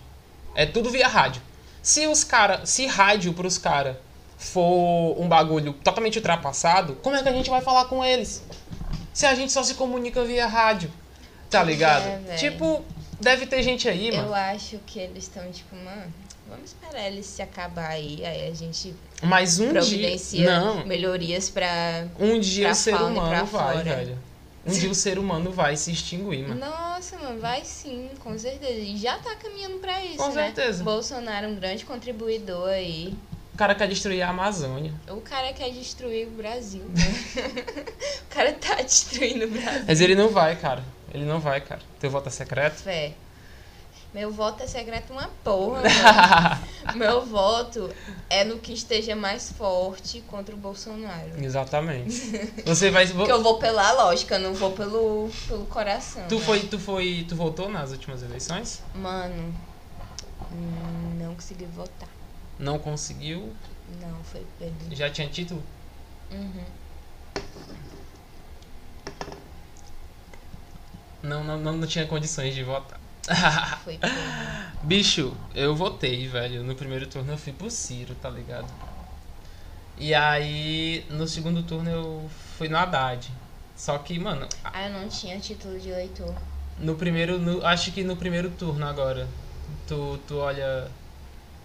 [0.56, 1.42] É tudo via rádio.
[1.82, 3.96] Se os cara, se rádio pros caras
[4.38, 8.44] for um bagulho totalmente ultrapassado, como é que a gente vai falar com eles?
[9.14, 10.92] Se a gente só se comunica via rádio,
[11.50, 12.08] tá ligado?
[12.30, 12.84] É, tipo,
[13.20, 14.30] deve ter gente aí, mano.
[14.30, 16.12] Eu acho que eles estão tipo, mano,
[16.48, 22.08] vamos esperar eles se acabar aí, aí a gente Mas um dia, não, melhorias pra.
[22.20, 23.84] um dia pra o ser humano vai, flora.
[23.84, 24.31] velho.
[24.66, 26.60] Um dia o ser humano vai se extinguir, mano.
[26.60, 28.80] Nossa, mano, vai sim, com certeza.
[28.80, 30.46] E já tá caminhando pra isso, Com né?
[30.46, 30.84] certeza.
[30.84, 33.16] Bolsonaro é um grande contribuidor aí.
[33.54, 34.94] O cara quer destruir a Amazônia.
[35.10, 37.44] O cara quer destruir o Brasil, né?
[38.22, 39.84] o cara tá destruindo o Brasil.
[39.88, 40.84] Mas ele não vai, cara.
[41.14, 41.82] Ele não vai, cara.
[42.00, 42.76] Teu voto é secreto?
[42.76, 43.14] Fé.
[44.14, 45.84] Meu voto é secreto uma porra.
[46.96, 47.90] Meu voto
[48.30, 51.42] é no que esteja mais forte contra o Bolsonaro.
[51.42, 52.12] Exatamente.
[52.66, 53.08] Você vai.
[53.08, 56.28] Porque eu vou pela lógica, não vou pelo, pelo coração.
[56.28, 56.42] Tu né?
[56.46, 57.26] foi, tu foi.
[57.28, 58.84] Tu votou nas últimas eleições?
[58.94, 59.56] Mano,
[61.18, 62.10] não consegui votar.
[62.60, 63.54] Não conseguiu.
[64.02, 64.94] Não, foi perdido.
[64.94, 65.64] Já tinha título?
[66.32, 66.66] Uhum.
[71.24, 73.01] Não, não, não, não tinha condições de votar.
[73.84, 74.00] Foi.
[74.84, 76.64] Bicho, eu votei, velho.
[76.64, 78.68] No primeiro turno eu fui pro Ciro, tá ligado?
[79.98, 83.30] E aí, no segundo turno eu fui no Haddad.
[83.76, 86.34] Só que, mano, Ah, eu não tinha título de eleitor.
[86.80, 87.38] no primeiro.
[87.40, 89.28] no- acho que no primeiro turno agora.
[89.88, 90.90] Tu, tu olha.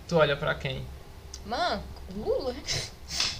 [0.08, 0.84] Tu olha pra quem?
[1.44, 1.82] Mano,
[2.16, 2.54] Lula?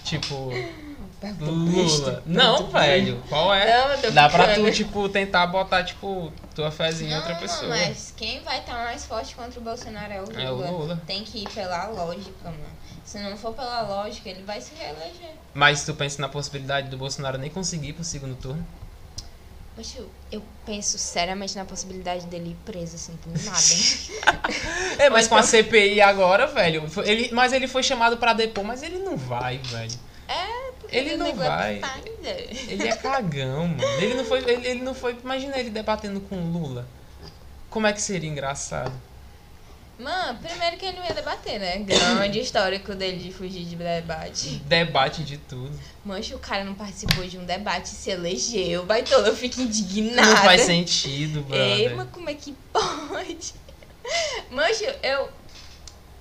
[0.03, 0.49] Tipo.
[1.19, 1.83] Pergunta Lula.
[1.83, 2.23] besta.
[2.27, 3.23] Não, velho.
[3.27, 3.97] Qual é?
[4.03, 7.67] Não, Dá pra tu, tipo, tentar botar, tipo, tua fezinha em outra Não, pessoa.
[7.69, 10.41] mas quem vai estar mais forte contra o Bolsonaro é o Lula.
[10.43, 11.01] É o Lula.
[11.07, 12.77] Tem que ir pela lógica, mano.
[13.03, 15.31] Se não for pela lógica, ele vai se reeleger.
[15.55, 18.65] Mas tu pensa na possibilidade do Bolsonaro nem conseguir ir pro segundo turno?
[19.75, 19.99] Poxa,
[20.31, 23.57] eu- penso seriamente na possibilidade dele ir preso, assim, por nada.
[24.99, 26.89] É, mas com a então- CPI agora, velho.
[26.89, 29.91] foi- Ele, mas ele foi chamado pra depor, mas ele não vai, velho.
[30.27, 31.81] É, porque Ele o não é vai.
[32.67, 33.83] Ele é cagão, mano.
[34.01, 34.39] Ele não foi.
[34.39, 35.17] Ele, ele não foi.
[35.23, 36.87] Imagina ele debatendo com o Lula.
[37.69, 38.93] Como é que seria engraçado?
[39.99, 41.79] Mano, primeiro que ele não ia debater, né?
[41.79, 44.61] Grande histórico dele de fugir de debate.
[44.65, 45.71] Debate de tudo.
[46.05, 48.85] Mancha, o cara não participou de um debate e se elegeu.
[48.85, 50.27] Vai todo, eu fico indignada.
[50.27, 51.95] Não faz sentido, Ei, brother.
[51.95, 53.55] mas como é que pode?
[54.51, 55.29] Mancha, eu.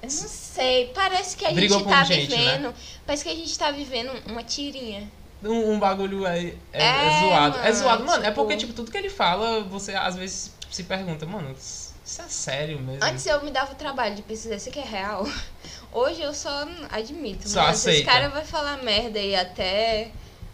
[0.03, 2.36] Eu não sei, parece que a Brigou gente tá gente, né?
[2.36, 2.74] vivendo.
[3.07, 5.11] Parece que a gente tá vivendo uma tirinha.
[5.42, 7.59] Um, um bagulho é, é, é É, zoado.
[7.59, 8.22] é mano, zoado, mano.
[8.24, 11.94] É tipo- porque, tipo, tudo que ele fala, você às vezes se pergunta, mano, isso
[12.22, 13.03] é sério mesmo?
[13.05, 15.26] Antes eu me dava o trabalho de pesquisar isso aqui é real.
[15.92, 17.49] Hoje eu só admito.
[17.49, 20.11] Só mas esse cara vai falar merda aí até,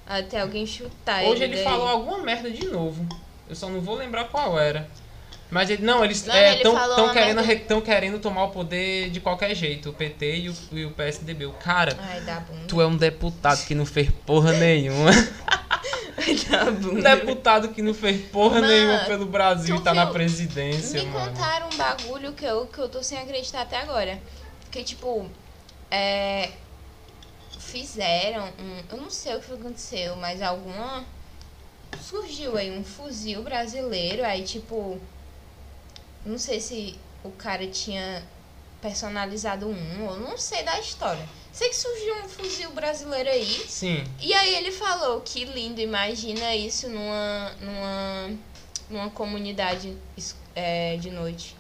[0.06, 1.64] até alguém chutar Hoje ele daí.
[1.64, 3.06] falou alguma merda de novo.
[3.48, 4.88] Eu só não vou lembrar qual era.
[5.52, 6.62] Mas ele, não, eles Não, é, ele
[7.12, 7.80] querendo, merda.
[7.82, 11.44] querendo tomar o poder de qualquer jeito, o PT e o, e o PSDB.
[11.44, 15.10] O cara, Ai, dá tu é um deputado que não fez porra nenhuma.
[16.48, 17.16] dá um bunda.
[17.16, 21.26] deputado que não fez porra nenhuma pelo Brasil e tá na presidência, Me mano.
[21.32, 24.18] contaram um bagulho que eu, que eu tô sem acreditar até agora.
[24.70, 25.28] Que, tipo,
[25.90, 26.48] é,
[27.58, 28.82] fizeram um.
[28.90, 31.04] Eu não sei o que aconteceu, mas alguma.
[32.00, 34.98] Surgiu aí um fuzil brasileiro, aí, tipo.
[36.24, 38.22] Não sei se o cara tinha
[38.80, 41.26] personalizado um, eu não sei da história.
[41.52, 43.64] Sei que surgiu um fuzil brasileiro aí.
[43.68, 44.04] Sim.
[44.20, 48.30] E aí ele falou que lindo, imagina isso numa, numa,
[48.88, 49.96] numa comunidade
[50.54, 51.56] é, de noite.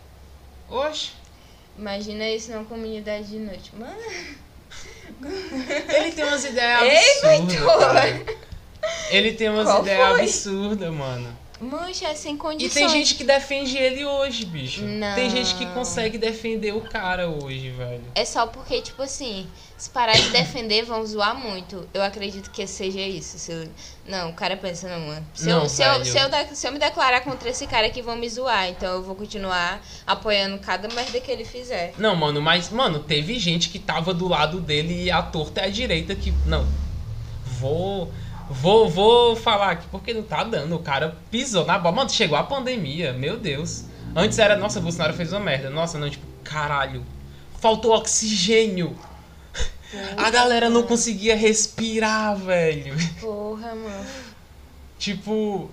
[0.68, 1.10] Oxe.
[1.78, 3.70] Imagina isso numa comunidade de noite.
[3.76, 3.94] Mano,
[5.94, 8.24] Ele tem umas ideias Ei, absurdas, cara.
[9.10, 10.22] Ele tem umas Qual ideias foi?
[10.22, 11.41] absurdas, mano.
[11.62, 12.74] Mancha é sem E condições.
[12.74, 14.82] tem gente que defende ele hoje, bicho.
[14.82, 15.14] Não.
[15.14, 18.02] Tem gente que consegue defender o cara hoje, velho.
[18.14, 19.46] É só porque, tipo assim,
[19.78, 21.88] se parar de defender, vão zoar muito.
[21.94, 23.38] Eu acredito que seja isso.
[23.38, 23.68] Se eu-
[24.06, 25.26] Não, o cara pensa, não, mano.
[25.32, 28.02] Se, Não, eu, se, eu, se, eu, se eu me declarar contra esse cara aqui,
[28.02, 28.68] vão me zoar.
[28.68, 31.94] Então eu vou continuar apoiando cada merda que ele fizer.
[31.98, 35.66] Não, mano, mas, mano, teve gente que tava do lado dele e a torta é
[35.66, 36.32] a direita que.
[36.46, 36.66] Não.
[37.60, 38.12] Vou.
[38.52, 40.76] Vou, vou falar aqui porque não tá dando.
[40.76, 41.96] O cara pisou na bola.
[41.96, 43.84] Mano, chegou a pandemia, meu Deus.
[44.14, 45.70] Antes era, nossa, Bolsonaro fez uma merda.
[45.70, 47.04] Nossa, não, tipo, caralho.
[47.60, 48.96] Faltou oxigênio.
[50.16, 52.94] A galera não conseguia respirar, velho.
[53.20, 54.06] Porra, mano.
[54.98, 55.70] Tipo,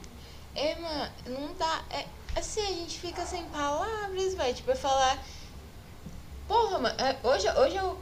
[0.56, 1.82] É, mano, não dá.
[1.90, 2.06] É,
[2.36, 4.54] assim, a gente fica sem palavras, velho.
[4.54, 5.24] Tipo, eu falar.
[6.48, 7.98] Porra, mano, é, hoje, hoje eu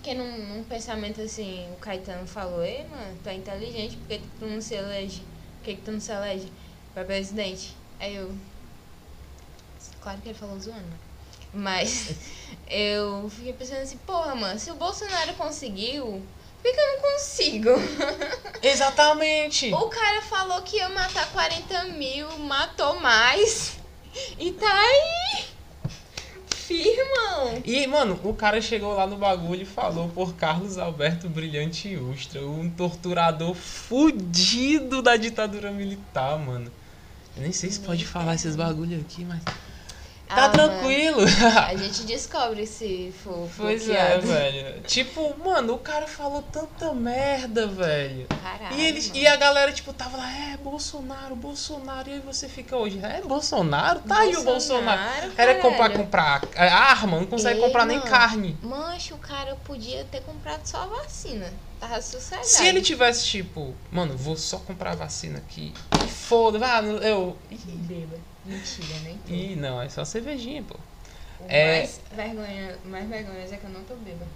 [0.00, 1.70] fiquei num, num pensamento assim.
[1.72, 5.20] O Caetano falou: Ei, mano, tu é inteligente, por que tu não se elege?
[5.58, 6.50] Por que, que tu não se elege
[6.92, 7.76] pra presidente?
[8.00, 8.34] Aí eu.
[10.00, 10.98] Claro que ele falou zoando, né?
[11.52, 12.14] Mas
[12.68, 16.22] eu fiquei pensando assim: Porra, mano, se o Bolsonaro conseguiu,
[16.62, 17.70] por que eu não consigo?
[18.62, 19.72] exatamente.
[19.72, 23.78] O cara falou que ia matar 40 mil, matou mais.
[24.38, 25.44] E tá aí.
[26.70, 27.60] Firmão.
[27.64, 32.46] E, mano, o cara chegou lá no bagulho e falou por Carlos Alberto Brilhante Ustra,
[32.46, 36.70] um torturador fudido da ditadura militar, mano.
[37.36, 39.42] Eu nem sei se pode falar esses bagulho aqui, mas.
[40.34, 41.22] Tá Ah, tranquilo.
[41.22, 44.26] mano, A gente descobre se for pois é, bloqueado.
[44.28, 44.80] velho.
[44.82, 48.26] Tipo, mano, o cara falou tanta merda, velho.
[48.42, 48.76] Caralho.
[48.76, 49.18] E, eles, mano.
[49.20, 52.08] e a galera, tipo, tava lá, é, Bolsonaro, Bolsonaro.
[52.08, 54.00] E aí você fica hoje, é, Bolsonaro?
[54.00, 55.00] Tá aí o Bolsonaro.
[55.02, 58.10] Bolsonaro, Era comprar, comprar é, arma, não consegue Ei, comprar nem mano.
[58.10, 58.56] carne.
[58.62, 61.52] Mancho, o cara podia ter comprado só a vacina.
[61.80, 62.46] Tava sossegado.
[62.46, 65.72] Se ele tivesse, tipo, mano, vou só comprar a vacina aqui.
[66.04, 67.36] E foda, ah, eu.
[67.50, 68.16] Ih, Beba.
[68.50, 69.32] Mentira, nem tô.
[69.32, 70.74] Ih, não, é só cervejinha, pô.
[71.40, 74.26] O é- mais vergonha, mais vergonha é que eu não tô bêbada.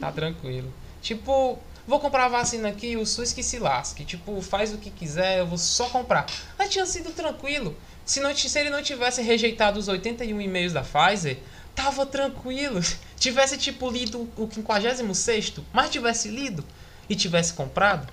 [0.00, 0.72] Tá tranquilo.
[1.02, 4.04] Tipo, vou comprar a vacina aqui, o SUS que se lasque.
[4.04, 6.26] Tipo, faz o que quiser, eu vou só comprar.
[6.58, 7.76] Mas tinha sido tranquilo.
[8.04, 11.38] Se, não, se ele não tivesse rejeitado os 81 e-mails da Pfizer,
[11.74, 12.80] tava tranquilo.
[13.16, 16.64] Tivesse, tipo, lido o 56, mas tivesse lido
[17.08, 18.12] e tivesse comprado.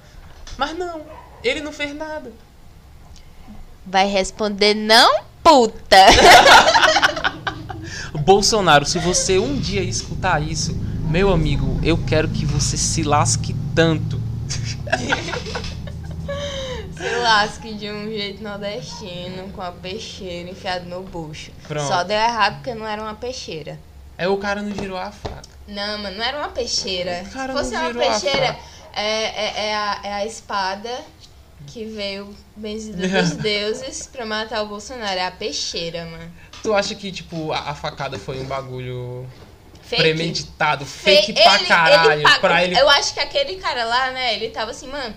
[0.56, 1.04] Mas não,
[1.44, 2.32] ele não fez nada.
[3.84, 5.98] Vai responder não, puta.
[8.26, 10.76] Bolsonaro, se você um dia escutar isso,
[11.10, 14.20] meu amigo, eu quero que você se lasque tanto.
[16.96, 21.52] Se lasque de um jeito nordestino, com a peixeira enfiada no bucho.
[21.68, 21.88] Pronto.
[21.88, 23.80] Só deu errado porque não era uma peixeira.
[24.18, 25.42] Aí o cara não girou a faca.
[25.68, 27.24] Não, mano, não era uma peixeira.
[27.26, 28.60] O cara Se fosse não uma virou a peixeira, faca.
[28.94, 30.90] é, é, é, a, é a espada
[31.68, 35.20] que veio benzida dos deuses pra matar o Bolsonaro.
[35.20, 36.32] É a peixeira, mano.
[36.64, 39.26] Tu acha que, tipo, a, a facada foi um bagulho
[39.84, 40.02] Fake.
[40.04, 42.78] premeditado, Fe- fake pra caralho, pagou- pra ele...
[42.80, 45.16] Eu acho que aquele cara lá, né, ele tava assim, mano,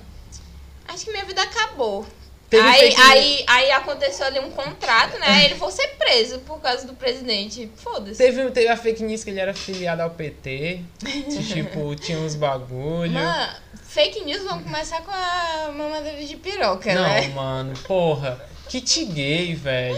[0.88, 2.06] acho que minha vida acabou.
[2.52, 5.26] Teve Aí, aí, aí aconteceu ali um contrato, né?
[5.26, 7.70] Aí ele vou ser preso por causa do presidente.
[7.76, 8.18] Foda-se.
[8.18, 10.80] Teve, teve a fake news que ele era filiado ao PT,
[11.50, 13.10] tipo, tinha uns bagulho.
[13.10, 17.28] Mano, fake news vão começar com a mamadeira de piroca, Não, né?
[17.28, 18.38] mano, porra,
[18.68, 19.96] kit gay, velho.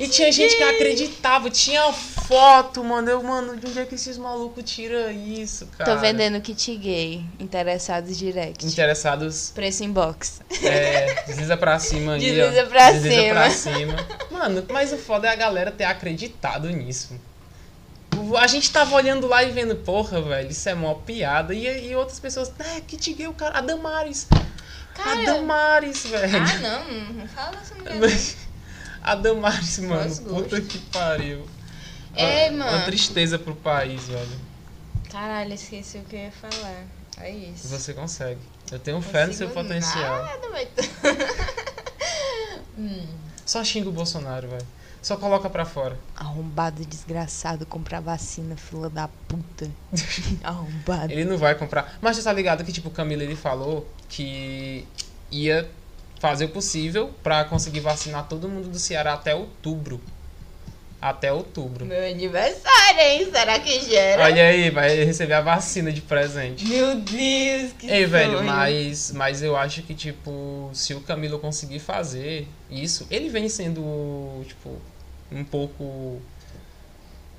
[0.00, 3.08] E tinha gente que acreditava, tinha foto, mano.
[3.10, 5.94] Eu, mano, de onde é que esses malucos tiram isso, cara?
[5.94, 7.24] Tô vendendo kit gay.
[7.38, 8.66] Interessados direct.
[8.66, 10.40] Interessados, Preço inbox.
[10.62, 12.44] é, desliza pra cima aí, ó.
[12.48, 13.34] Desliza pra desliza cima.
[13.34, 13.96] pra cima.
[14.30, 17.14] Mano, mas o foda é a galera ter acreditado nisso.
[18.38, 21.54] A gente tava olhando lá e vendo, porra, velho, isso é mó piada.
[21.54, 23.58] E, e outras pessoas, é, kit gay, o cara.
[23.58, 24.26] A Damares.
[25.02, 26.36] A Cara, Damares, velho.
[26.38, 27.94] ah não, não fala dessa mulher.
[27.96, 28.08] não.
[29.02, 31.46] A Damares, mano, puta que pariu.
[32.16, 32.76] Uma- mano.
[32.76, 34.40] Uma tristeza pro país, velho.
[35.10, 36.84] Caralho, esqueci o que eu ia falar.
[37.18, 37.68] É isso.
[37.68, 38.40] Você consegue.
[38.70, 40.22] Eu tenho fé no seu potencial.
[40.24, 40.68] Nada, vai...
[42.78, 43.06] hum.
[43.44, 44.66] Só xinga o Bolsonaro, velho.
[45.02, 45.98] Só coloca pra fora.
[46.16, 49.68] Arrombado desgraçado comprar vacina, fila da puta.
[50.44, 51.12] Arrombado.
[51.12, 51.98] Ele não vai comprar.
[52.00, 54.86] Mas você tá ligado que, tipo, o Camilo ele falou que
[55.30, 55.68] ia
[56.20, 60.00] fazer o possível pra conseguir vacinar todo mundo do Ceará até outubro.
[61.00, 61.84] Até outubro.
[61.84, 63.28] Meu aniversário, hein?
[63.32, 64.22] Será que gera?
[64.22, 66.64] Olha aí, vai receber a vacina de presente.
[66.64, 68.44] Meu Deus, que Ei, velho, sonho.
[68.44, 74.44] mas, mas eu acho que, tipo, se o Camilo conseguir fazer isso, ele vem sendo,
[74.46, 74.76] tipo,
[75.32, 76.22] um pouco.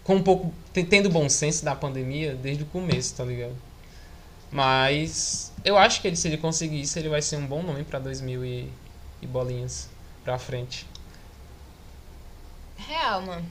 [0.03, 0.53] Com um pouco.
[0.73, 3.55] te- tendo bom senso da pandemia desde o começo, tá ligado?
[4.51, 7.84] Mas eu acho que ele, se ele conseguir isso, ele vai ser um bom nome
[7.84, 8.73] pra 2000 e,
[9.22, 9.90] e bolinhas
[10.23, 10.88] pra frente.
[12.77, 13.45] Real, mano.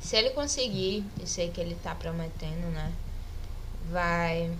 [0.00, 2.92] Se ele conseguir, eu sei que ele tá prometendo, né?
[3.90, 4.52] Vai.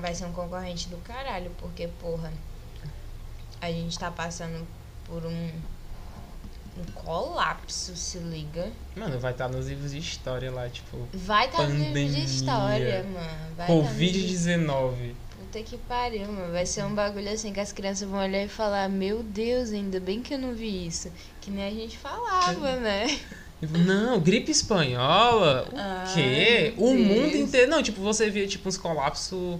[0.00, 2.32] Vai ser um concorrente do caralho, porque, porra,
[3.60, 4.66] a gente tá passando
[5.04, 5.50] por um.
[6.78, 8.70] Um colapso, se liga.
[8.96, 11.08] Mano, vai estar nos livros de história lá, tipo.
[11.12, 13.54] Vai tá no livro de história, mano.
[13.56, 15.14] Vai tá no livro de Covid-19.
[15.50, 16.52] Puta que pariu, mano.
[16.52, 19.98] Vai ser um bagulho assim que as crianças vão olhar e falar: Meu Deus, ainda
[19.98, 21.10] bem que eu não vi isso.
[21.40, 23.08] Que nem a gente falava, né?
[23.58, 25.68] Tipo, Não, gripe espanhola?
[25.72, 26.74] O Ai, quê?
[26.76, 27.06] meu O Deus.
[27.06, 27.68] mundo inteiro.
[27.68, 29.58] Não, tipo, você via tipo uns colapsos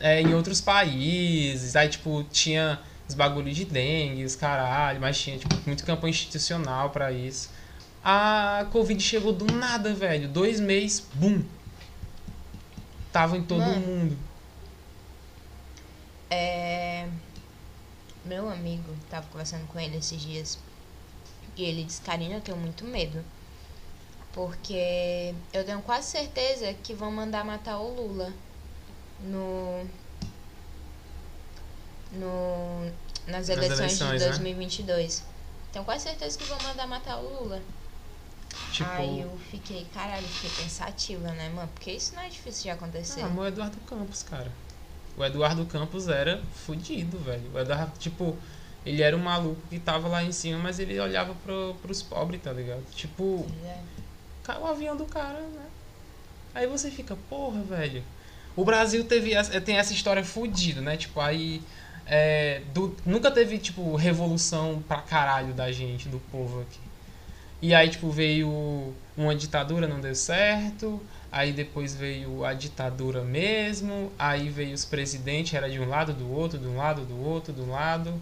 [0.00, 1.76] é, em outros países.
[1.76, 6.90] Aí, tipo, tinha os bagulhos de dengue, os caralho, mas tinha, tipo, muito campo institucional
[6.90, 7.48] pra isso.
[8.02, 10.26] A Covid chegou do nada, velho.
[10.28, 11.42] Dois meses, bum.
[13.12, 13.80] Tava em todo Mano.
[13.80, 14.27] mundo.
[16.30, 17.08] É.
[18.24, 20.58] Meu amigo, tava conversando com ele esses dias.
[21.56, 23.24] E ele disse: Karina, eu tenho muito medo.
[24.32, 28.32] Porque eu tenho quase certeza que vão mandar matar o Lula
[29.20, 29.84] no.
[32.12, 32.92] no
[33.26, 34.26] nas eleições, eleições, de né?
[34.26, 35.24] 2022.
[35.72, 37.62] Tenho quase certeza que vão mandar matar o Lula.
[38.72, 41.68] Tipo, Aí eu fiquei, caralho, fiquei pensativa, né, mano?
[41.74, 43.22] Porque isso não é difícil de acontecer.
[43.22, 44.50] Ah, o Eduardo Campos, cara.
[45.18, 47.42] O Eduardo Campos era fudido, velho.
[47.52, 48.36] O Eduardo, tipo,
[48.86, 52.40] ele era um maluco que tava lá em cima, mas ele olhava pro, pros pobres,
[52.42, 52.84] tá ligado?
[52.94, 53.78] Tipo, é.
[54.44, 55.66] caiu o avião do cara, né?
[56.54, 58.02] Aí você fica, porra, velho.
[58.56, 60.96] O Brasil teve essa- tem essa história fudida, né?
[60.96, 61.62] Tipo, aí.
[62.10, 66.80] é, do- nunca teve, tipo, revolução pra caralho da gente, do povo aqui.
[67.60, 71.02] E aí, tipo, veio uma ditadura, não deu certo.
[71.30, 74.10] Aí depois veio a ditadura mesmo.
[74.18, 77.52] Aí veio os presidentes, era de um lado, do outro, de um lado, do outro,
[77.52, 78.14] do lado.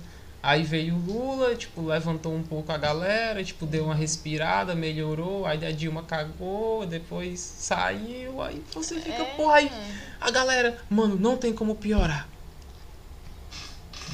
[0.43, 5.45] Aí veio o Lula, tipo, levantou um pouco a galera, tipo, deu uma respirada, melhorou.
[5.47, 8.41] Aí a Dilma cagou, depois saiu.
[8.43, 9.25] Aí você fica, É.
[9.37, 9.73] porra, aí
[10.21, 12.29] a galera, mano, não tem como piorar.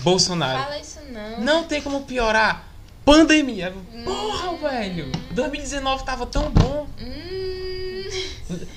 [0.02, 0.62] Bolsonaro.
[0.64, 1.40] Fala isso não.
[1.40, 2.66] Não tem como piorar.
[3.04, 3.72] Pandemia.
[4.04, 4.56] Porra, Hum.
[4.58, 5.12] velho.
[5.32, 6.86] 2019 tava tão bom.
[7.00, 7.51] Hum,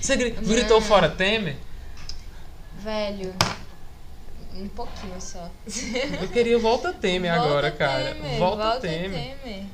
[0.02, 1.58] Você gri- gritou fora Temer?
[2.80, 3.34] velho,
[4.54, 5.50] um pouquinho só.
[6.22, 8.14] Eu queria volta Temer agora, Volta cara.
[8.16, 9.38] Temer, volta, Temer.
[9.42, 9.66] Temer.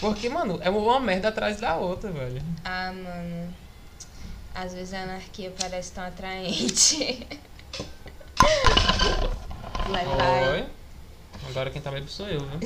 [0.00, 2.40] Porque, mano, é uma merda atrás da outra, velho.
[2.64, 3.52] Ah, mano.
[4.54, 7.26] Às vezes a anarquia parece tão atraente.
[9.88, 10.66] Vai.
[11.48, 12.58] Agora quem tá bem sou eu, viu?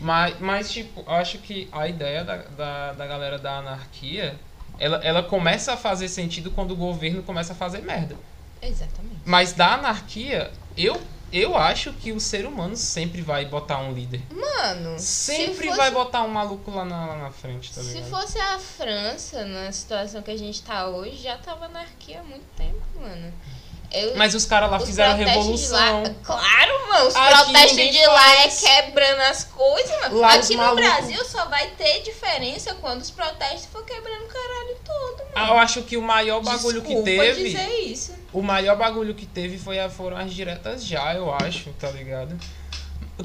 [0.00, 4.38] mas, mas, tipo, acho que a ideia da, da, da galera da anarquia,
[4.78, 8.16] ela, ela começa a fazer sentido quando o governo começa a fazer merda.
[8.60, 9.20] Exatamente.
[9.24, 11.00] Mas da anarquia, eu,
[11.32, 14.22] eu acho que o ser humano sempre vai botar um líder.
[14.30, 18.02] Mano, Sempre se fosse, vai botar um maluco lá na, lá na frente, tá Se
[18.02, 22.46] fosse a França, na situação que a gente tá hoje, já tava anarquia há muito
[22.56, 23.32] tempo, mano.
[23.92, 26.02] Eu, Mas os caras lá os fizeram de revolução.
[26.02, 27.08] Lá, claro, mano.
[27.08, 28.60] Os protestos de lá é faz.
[28.60, 30.18] quebrando as coisas, mano.
[30.18, 34.28] Lá Aqui no malucos- Brasil só vai ter diferença quando os protestos for quebrando o
[34.28, 35.30] caralho todo, mano.
[35.34, 37.44] Ah, Eu acho que o maior bagulho Desculpa que teve.
[37.50, 38.14] dizer isso.
[38.32, 42.36] O maior bagulho que teve foi a, foram as diretas já, eu acho, tá ligado?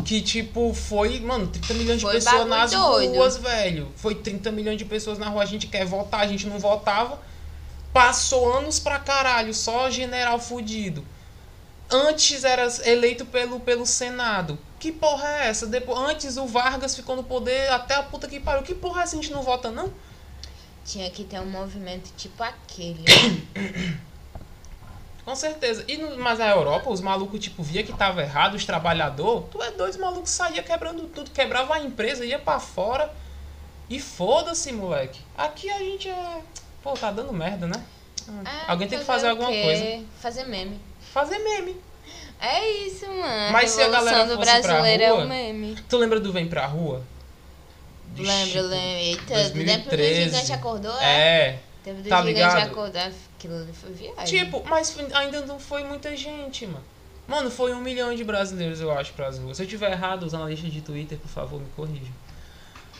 [0.05, 3.13] Que, tipo, foi, mano, 30 milhões de Foi pessoas bagulho nas doido.
[3.15, 3.91] ruas, velho.
[3.97, 5.43] Foi 30 milhões de pessoas na rua.
[5.43, 7.19] A gente quer votar, a gente não votava.
[7.93, 11.05] Passou anos pra caralho, só general fudido.
[11.89, 14.57] Antes era eleito pelo, pelo Senado.
[14.79, 15.67] Que porra é essa?
[15.67, 18.63] Depois, antes o Vargas ficou no poder até a puta que pariu.
[18.63, 19.17] Que porra é essa?
[19.17, 19.91] A gente não vota, não?
[20.85, 23.03] Tinha que ter um movimento tipo aquele.
[25.23, 25.85] Com certeza.
[25.87, 29.45] E no, mas na Europa, os malucos, tipo, via que tava errado, os trabalhadores.
[29.51, 33.13] Tu é dois malucos saía quebrando tudo, quebrava a empresa, ia pra fora.
[33.89, 35.19] E foda-se, moleque.
[35.37, 36.41] Aqui a gente é.
[36.81, 37.83] Pô, tá dando merda, né?
[38.45, 40.03] Ah, Alguém tem que fazer o alguma coisa.
[40.19, 40.79] Fazer meme.
[41.13, 41.75] Fazer meme.
[42.39, 43.51] É isso, mano.
[43.51, 45.75] Mas se a galera fosse pra brasileiro é rua, o meme.
[45.87, 47.03] Tu lembra do Vem Pra Rua?
[48.13, 48.75] De Lembro, lembro.
[48.77, 50.23] Eita, do tempo do 2013.
[50.23, 51.59] gigante acordou, é?
[51.85, 51.93] É.
[51.93, 52.57] Do tá ligado?
[52.63, 53.01] acordou.
[53.37, 54.25] Aquilo ali foi viagem.
[54.25, 56.83] Tipo, mas ainda não foi muita gente, mano.
[57.27, 59.57] Mano, foi um milhão de brasileiros, eu acho, pras ruas.
[59.57, 62.13] Se eu tiver errado, os analistas de Twitter, por favor, me corrijam.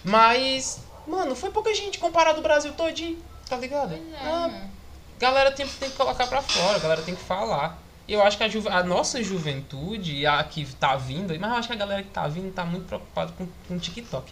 [0.03, 3.17] Mas, mano, foi pouca gente comparado ao Brasil todinho,
[3.51, 3.93] tá ligado?
[3.93, 4.71] É, Ah, mano.
[5.19, 7.77] galera tem, tem que colocar pra fora, a galera tem que falar.
[8.07, 11.57] E eu acho que a, juve- a nossa juventude, a que tá vindo, mas eu
[11.57, 14.31] acho que a galera que tá vindo tá muito preocupada com, com TikTok.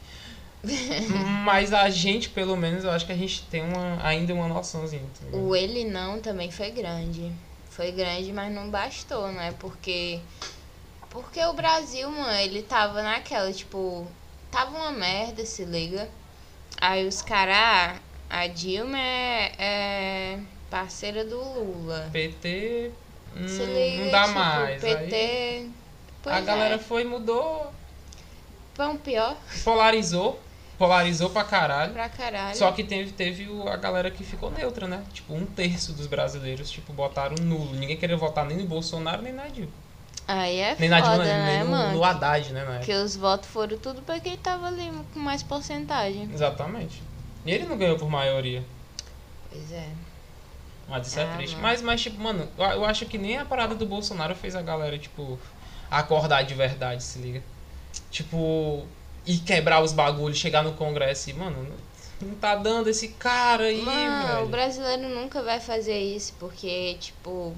[1.45, 5.03] mas a gente, pelo menos, eu acho que a gente tem uma, ainda uma noçãozinha.
[5.31, 5.37] Tá?
[5.37, 7.31] O ele não também foi grande.
[7.69, 9.53] Foi grande, mas não bastou, né?
[9.59, 10.19] Porque.
[11.09, 14.07] Porque o Brasil, mano, ele tava naquela, tipo.
[14.51, 16.09] Tava uma merda, se liga.
[16.81, 17.99] Aí os caras.
[18.29, 20.39] A Dilma é, é
[20.69, 22.09] parceira do Lula.
[22.11, 22.91] PT
[23.35, 24.81] hum, liga, não dá tipo, mais.
[24.81, 25.69] PT.
[26.25, 26.79] Aí a galera é.
[26.79, 27.71] foi, mudou,
[28.75, 30.39] Pão pior polarizou.
[30.77, 31.91] Polarizou pra caralho.
[31.91, 32.55] pra caralho.
[32.55, 35.03] Só que teve, teve a galera que ficou neutra, né?
[35.11, 37.75] Tipo, um terço dos brasileiros, tipo, botaram nulo.
[37.75, 39.73] Ninguém queria votar nem no Bolsonaro, nem na Dilma.
[40.25, 41.97] Aí é Nem na foda, Dilma, né, nem no, mano?
[41.97, 42.63] no Haddad, né.
[42.77, 46.29] Porque os votos foram tudo pra quem tava ali com mais porcentagem.
[46.33, 47.03] Exatamente.
[47.45, 48.63] E ele não ganhou por maioria.
[49.51, 49.89] Pois é.
[50.87, 51.51] Mas isso é Ah, triste.
[51.53, 51.63] mano.
[51.63, 54.97] Mas, mas, tipo, mano, eu, acho que nem a parada do Bolsonaro fez a galera,
[54.97, 55.39] tipo,
[55.89, 57.43] acordar de verdade, se liga.
[58.11, 58.85] Tipo,
[59.25, 61.75] e quebrar os bagulhos, chegar no Congresso e, mano,
[62.21, 64.47] não, tá dando esse cara aí, Mano, o velho.
[64.47, 67.55] brasileiro nunca vai fazer isso, porque, tipo,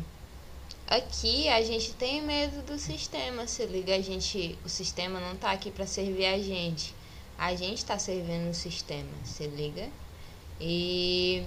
[0.88, 5.52] aqui a gente tem medo do sistema, se liga, a gente, o sistema não tá
[5.52, 6.94] aqui pra servir a gente.
[7.42, 9.90] A gente tá servindo o sistema, se liga?
[10.60, 11.44] E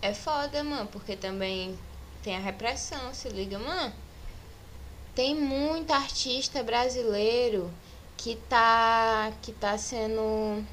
[0.00, 1.76] é foda, mano, porque também
[2.22, 3.92] tem a repressão, se liga, mano.
[5.12, 7.68] Tem muito artista brasileiro
[8.16, 10.64] que tá que tá sendo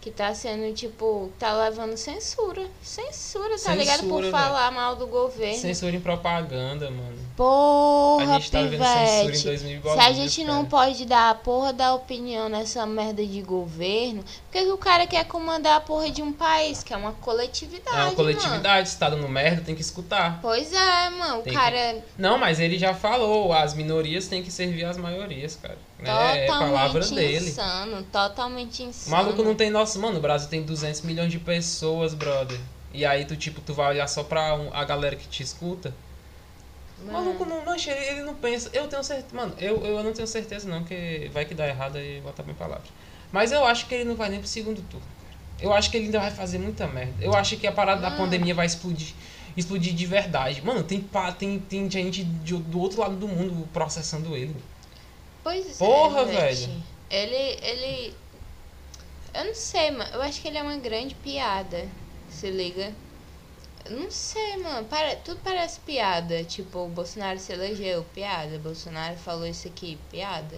[0.00, 2.66] que tá sendo, tipo, tá levando censura.
[2.82, 4.00] Censura, tá ligado?
[4.08, 5.58] Por Censura, falar mal do governo.
[5.58, 7.18] Censura em propaganda, mano.
[7.36, 9.44] Porra, a gente tá vivendo censura em pivete.
[9.44, 14.22] 2000 Se a gente não pode dar a porra da opinião nessa merda de governo,
[14.22, 16.82] por que, que o cara quer comandar a porra de um país?
[16.82, 17.88] Que é uma coletividade.
[17.96, 18.16] É uma Mano.
[18.16, 20.38] coletividade, se tá dando merda, tem que escutar.
[20.42, 21.40] Pois é, mano.
[21.40, 24.96] O Tem que- cara Não, mas ele já falou, as minorias têm que servir as
[24.96, 25.78] maiorias, cara.
[26.00, 27.48] É, é totalmente palavra dele.
[27.48, 28.02] insano.
[28.12, 29.16] Totalmente O insano.
[29.16, 32.58] maluco não tem nossa, mano, o Brasil tem 200 milhões de pessoas, brother.
[32.92, 35.92] E aí tu tipo, tu vai olhar só pra um- a galera que te escuta.
[37.00, 37.18] O Mano.
[37.26, 38.70] maluco não, mancha, ele, ele não pensa.
[38.72, 41.96] Eu tenho certeza, mano, eu, eu não tenho certeza não que vai que dá errado
[41.96, 42.88] aí botar bem palavras.
[43.30, 45.06] Mas eu acho que ele não vai nem pro segundo turno.
[45.60, 47.12] Eu acho que ele ainda vai fazer muita merda.
[47.20, 48.22] Eu acho que a parada da Mano.
[48.22, 49.12] pandemia vai explodir.
[49.56, 50.62] Explodir de verdade.
[50.64, 51.04] Mano, tem,
[51.38, 54.54] tem, tem gente do outro lado do mundo processando ele.
[55.48, 56.84] Pois Porra, é, velho.
[57.08, 58.14] Ele, ele.
[59.32, 60.10] Eu não sei, mano.
[60.12, 61.88] Eu acho que ele é uma grande piada.
[62.28, 62.92] Se liga.
[63.86, 64.86] Eu não sei, mano.
[64.88, 65.16] Pare...
[65.24, 66.44] Tudo parece piada.
[66.44, 68.58] Tipo, o Bolsonaro se elegeu, piada.
[68.58, 70.54] Bolsonaro falou isso aqui, piada.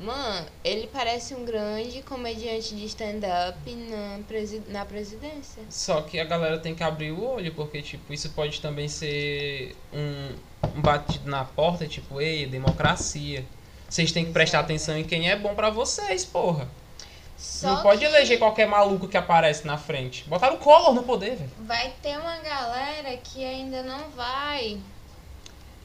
[0.00, 4.60] Mano, ele parece um grande comediante de stand-up na, presi...
[4.66, 5.62] na presidência.
[5.70, 9.76] Só que a galera tem que abrir o olho, porque, tipo, isso pode também ser
[9.92, 10.34] um,
[10.76, 13.44] um batido na porta, tipo, ei, democracia.
[13.94, 16.66] Vocês têm que prestar atenção em quem é bom pra vocês, porra.
[17.38, 20.24] Só não pode eleger qualquer maluco que aparece na frente.
[20.26, 21.50] Botaram o Collor no poder, velho.
[21.60, 24.80] Vai ter uma galera que ainda não vai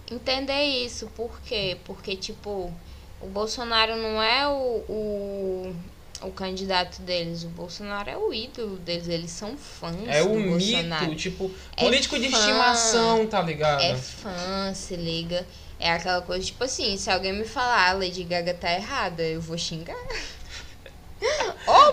[0.10, 1.06] entender isso.
[1.16, 1.78] Por quê?
[1.86, 2.74] Porque, tipo,
[3.22, 5.76] o Bolsonaro não é o, o,
[6.24, 7.44] o candidato deles.
[7.44, 9.08] O Bolsonaro é o ídolo deles.
[9.08, 11.06] Eles são fãs É o Bolsonaro.
[11.10, 12.40] mito, tipo, É político de fã.
[12.40, 13.84] estimação, tá ligado?
[13.84, 15.46] É fã, se liga.
[15.80, 19.42] É aquela coisa, tipo assim, se alguém me falar, a Lady Gaga tá errada, eu
[19.42, 19.96] vou xingar.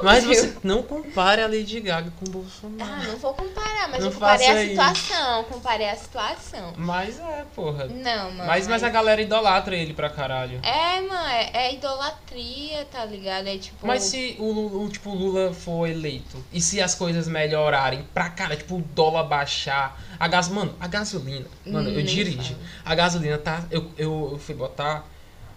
[0.02, 2.92] Mas você não compare a Lady Gaga com o Bolsonaro.
[2.92, 4.70] Ah, não vou comparar, mas Não eu comparei a isso.
[4.70, 5.44] situação.
[5.44, 6.72] Comparei a situação.
[6.76, 7.86] Mas é, porra.
[7.86, 8.46] Não, mano.
[8.46, 10.60] Mas, mas a galera idolatra ele pra caralho.
[10.62, 13.48] É, mano, é, é idolatria, tá ligado?
[13.48, 13.86] É tipo.
[13.86, 18.56] Mas se o, o, tipo, Lula for eleito e se as coisas melhorarem pra cara,
[18.56, 22.54] tipo, o dólar baixar, a gas, mano, a gasolina, mano, eu dirijo.
[22.54, 22.66] fala.
[22.84, 25.04] A gasolina tá, eu, eu, eu fui botar,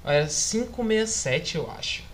[0.04, 2.09] era 5,67 eu acho.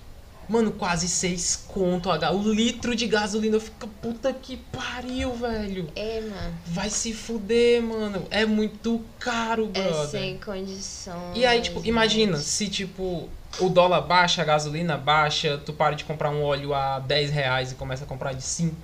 [0.48, 3.56] Mano, quase 6 conto ga- o litro de gasolina.
[3.56, 5.88] Eu fico, puta que pariu, velho.
[5.96, 6.54] É, mano.
[6.68, 8.26] Vai se fuder, mano.
[8.30, 10.08] É muito caro, É brother.
[10.22, 11.36] sem condições.
[11.36, 13.28] E aí, tipo, imagina mas- se, tipo,
[13.60, 17.72] o dólar baixa, a gasolina baixa, tu para de comprar um óleo a 10 reais
[17.72, 18.76] e começa a comprar de 5.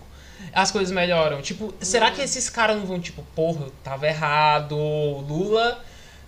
[0.53, 1.41] As coisas melhoram.
[1.41, 5.79] Tipo, será que esses caras não vão, tipo, porra, eu tava errado, Lula.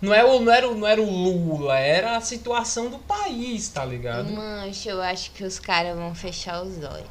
[0.04, 3.70] Não, é o, não, era, o- não era o Lula, era a situação do país,
[3.70, 4.30] tá ligado?
[4.32, 7.08] Mancha, eu acho que os caras vão fechar os olhos.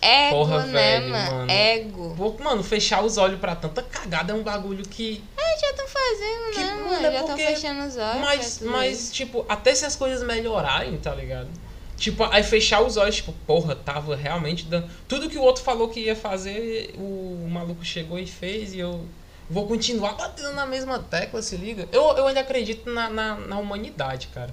[0.00, 1.30] Ego, Porra, né, velho, mano?
[1.32, 1.50] mano.
[1.52, 2.14] Ego.
[2.16, 5.22] Pô, Mano, fechar os olhos pra tanta cagada é um bagulho que.
[5.38, 7.06] É, já estão fazendo, Que, né, mano, mano?
[7.06, 8.20] é Já estão fechando os olhos.
[8.20, 9.12] Mas, mas, isso.
[9.12, 11.48] tipo, até se as coisas melhorarem, tá ligado?
[11.96, 14.90] Tipo, aí fechar os olhos, tipo, porra, tava realmente dando.
[15.06, 19.06] Tudo que o outro falou que ia fazer, o maluco chegou e fez, e eu
[19.52, 21.88] vou continuar batendo na mesma tecla, se liga.
[21.92, 24.52] Eu, eu ainda acredito na, na, na humanidade, cara.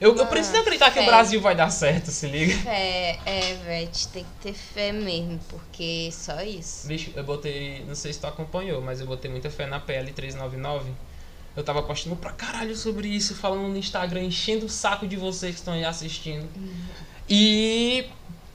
[0.00, 1.06] Eu, eu Ah, preciso acreditar que o fé.
[1.08, 2.54] Brasil vai dar certo, se liga.
[2.58, 6.86] Fé, é, velho, tem que ter fé mesmo, porque só isso.
[6.86, 7.84] Bicho, eu botei.
[7.86, 10.82] Não sei se tu acompanhou, mas eu botei muita fé na PL399.
[11.56, 15.54] Eu tava postando pra caralho sobre isso, falando no Instagram, enchendo o saco de vocês
[15.54, 16.48] que estão aí assistindo.
[17.28, 18.04] E.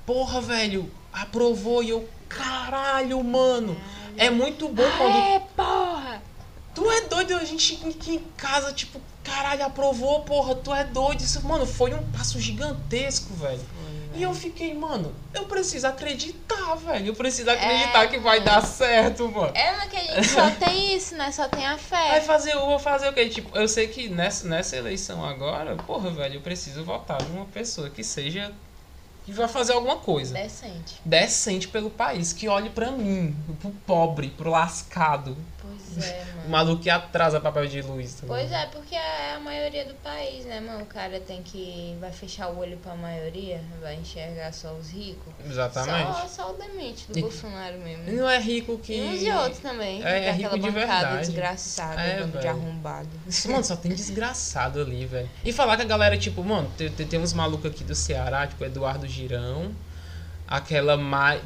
[0.05, 2.07] Porra, velho, aprovou e eu.
[2.27, 3.75] Caralho, mano.
[3.75, 3.98] É
[4.29, 5.15] muito bom quando.
[5.17, 6.21] É, porra!
[6.73, 11.21] Tu é doido, a gente aqui em casa, tipo, caralho, aprovou, porra, tu é doido.
[11.21, 13.61] Isso, mano, foi um passo gigantesco, velho.
[14.15, 17.07] E eu fiquei, mano, eu preciso acreditar, velho.
[17.07, 19.55] Eu preciso acreditar que vai dar certo, mano.
[19.55, 21.31] É, que a gente só tem isso, né?
[21.31, 22.21] Só tem a Vai fé.
[22.21, 23.29] fazer, eu vou fazer o quê?
[23.29, 27.89] Tipo, eu sei que nessa, nessa eleição agora, porra, velho, eu preciso votar numa pessoa
[27.89, 28.51] que seja.
[29.29, 30.33] Que vai fazer alguma coisa.
[30.33, 30.99] Decente.
[31.05, 35.37] Decente pelo país, que olhe pra mim, pro pobre, pro lascado.
[35.69, 36.49] Pois é, O mano.
[36.49, 38.13] maluco que atrasa papel de luz.
[38.15, 40.83] tá Pois é, porque é a maioria do país, né, mano?
[40.83, 41.95] O cara tem que.
[41.99, 45.33] Vai fechar o olho pra maioria, vai enxergar só os ricos.
[45.45, 46.11] Exatamente.
[46.21, 48.09] Só, só o demente do E- Bolsonaro mesmo.
[48.09, 48.93] E não é rico que.
[48.95, 50.03] E uns e outros também.
[50.03, 51.27] É, é rico de bancada verdade.
[51.27, 53.09] desgraçada, É, de arrombado.
[53.47, 55.29] Mano, só tem desgraçado ali, velho.
[55.43, 58.63] E falar que a galera, tipo, mano, tem, tem, uns malucos aqui do Ceará, tipo,
[58.63, 59.71] Eduardo Girão,
[60.47, 61.41] aquela Mai.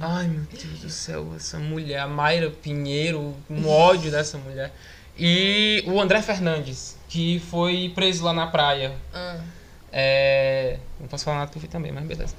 [0.00, 4.72] Ai, meu Deus do céu, essa mulher, a Mayra Pinheiro, um ódio dessa mulher.
[5.18, 8.92] E o André Fernandes, que foi preso lá na praia.
[9.12, 9.40] Ah,
[9.90, 10.78] É.
[11.00, 12.34] Não posso falar nada que eu fui também, mas beleza.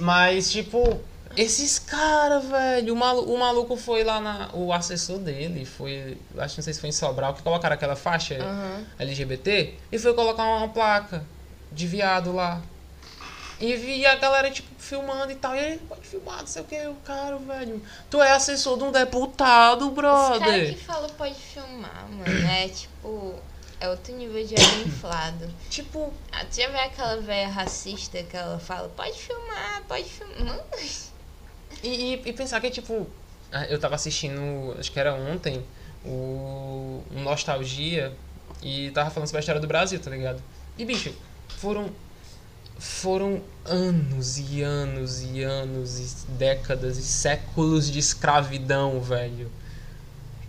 [0.00, 1.00] Mas, tipo,
[1.36, 2.92] esses caras, velho.
[2.92, 4.50] O, malu o maluco foi lá na.
[4.52, 6.16] O assessor dele foi.
[6.38, 8.84] Acho que não sei se foi em Sobral, que colocaram aquela faixa aham.
[8.98, 11.24] LGBT e foi colocar uma placa
[11.72, 12.60] de viado lá.
[13.64, 15.54] E vi a galera, tipo, filmando e tal.
[15.54, 16.76] E ele pode filmar, não sei o que.
[16.88, 17.80] O cara, velho.
[18.10, 20.74] Tu é assessor de um deputado, Os caras brother.
[20.74, 22.48] que falam pode filmar, mano.
[22.48, 23.34] É tipo.
[23.78, 25.48] É outro nível de ego inflado.
[25.68, 30.38] Tipo, Ah, tu já vê aquela velha racista que ela fala, pode filmar, pode filmar.
[30.38, 30.62] Mano,
[31.82, 33.06] E, e, e pensar que, tipo,
[33.50, 35.64] ah, eu tava assistindo, acho que era ontem,
[36.04, 38.12] o Nostalgia
[38.62, 40.40] e tava falando sobre a história do Brasil, tá ligado?
[40.78, 41.12] E, bicho,
[41.58, 41.90] foram.
[42.82, 49.48] Foram anos e anos e anos e décadas e séculos de escravidão, velho.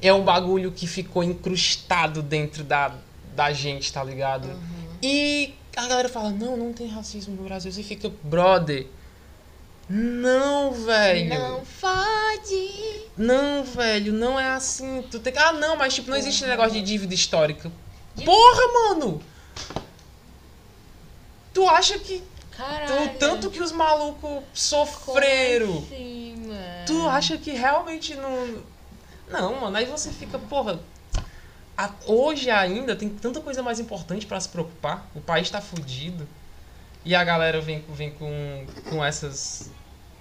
[0.02, 2.96] É um bagulho que ficou incrustado dentro da,
[3.36, 4.50] da gente, tá ligado?
[5.00, 7.72] E a galera fala, não, não tem racismo no Brasil.
[7.72, 8.88] Você fica, brother.
[9.88, 11.30] Não, velho.
[11.30, 13.04] não fode.
[13.16, 15.04] Não, velho, não é assim.
[15.12, 15.38] Tu tem.
[15.38, 16.50] Ah, não, mas tipo, não existe Porra.
[16.50, 17.72] negócio de dívida histórica.
[18.26, 19.22] Porra, mano!
[21.54, 22.24] Tu acha que
[22.58, 23.06] Caralho.
[23.06, 25.78] o tanto que os malucos sofreram?
[25.80, 26.50] assim?
[26.86, 28.64] Tu acha que realmente não.
[29.30, 30.80] Não, mano, aí você fica, porra.
[31.78, 35.08] a- Hoje ainda tem tanta coisa mais importante pra se preocupar.
[35.16, 36.28] O país tá fudido.
[37.06, 39.70] E a galera vem, vem com, com essas,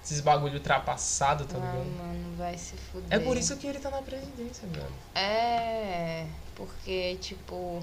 [0.03, 1.85] esses bagulho ultrapassado, tá Ah, ligado?
[1.97, 3.07] mano, vai se fuder.
[3.09, 4.85] É por isso que ele tá na presidência, velho.
[5.15, 7.81] É, porque, tipo,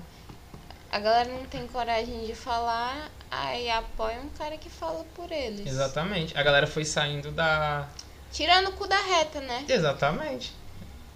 [0.91, 5.67] a galera não tem coragem de falar, aí apoia um cara que fala por eles.
[5.67, 6.37] Exatamente.
[6.37, 7.89] A galera foi saindo da.
[8.33, 9.65] Tirando o cu da reta, né?
[9.69, 10.53] Exatamente.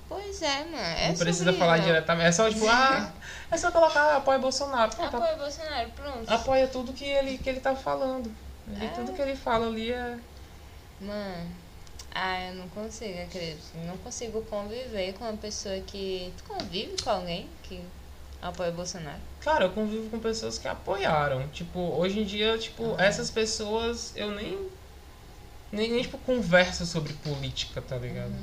[0.09, 0.76] Pois é, mano.
[0.76, 2.28] É não precisa falar diretamente.
[2.28, 3.12] É só tipo, ah,
[3.51, 4.94] é só colocar apoia Bolsonaro.
[4.94, 6.30] Pronto, Apoia o Bolsonaro, pronto.
[6.30, 8.30] apoia tudo que ele, que ele tá falando.
[8.68, 10.18] E tudo que ele fala ali é.
[11.01, 11.51] Mano,
[12.14, 13.60] ah, eu não consigo, acredito.
[13.86, 16.32] Não consigo conviver com uma pessoa que.
[16.38, 17.82] Tu convive com alguém que
[18.48, 19.20] apoia o Bolsonaro?
[19.40, 21.48] Cara, eu convivo com pessoas que apoiaram.
[21.48, 24.68] Tipo, hoje em dia, tipo, essas pessoas eu nem.
[25.72, 28.34] Nem, nem tipo, converso sobre política, tá ligado?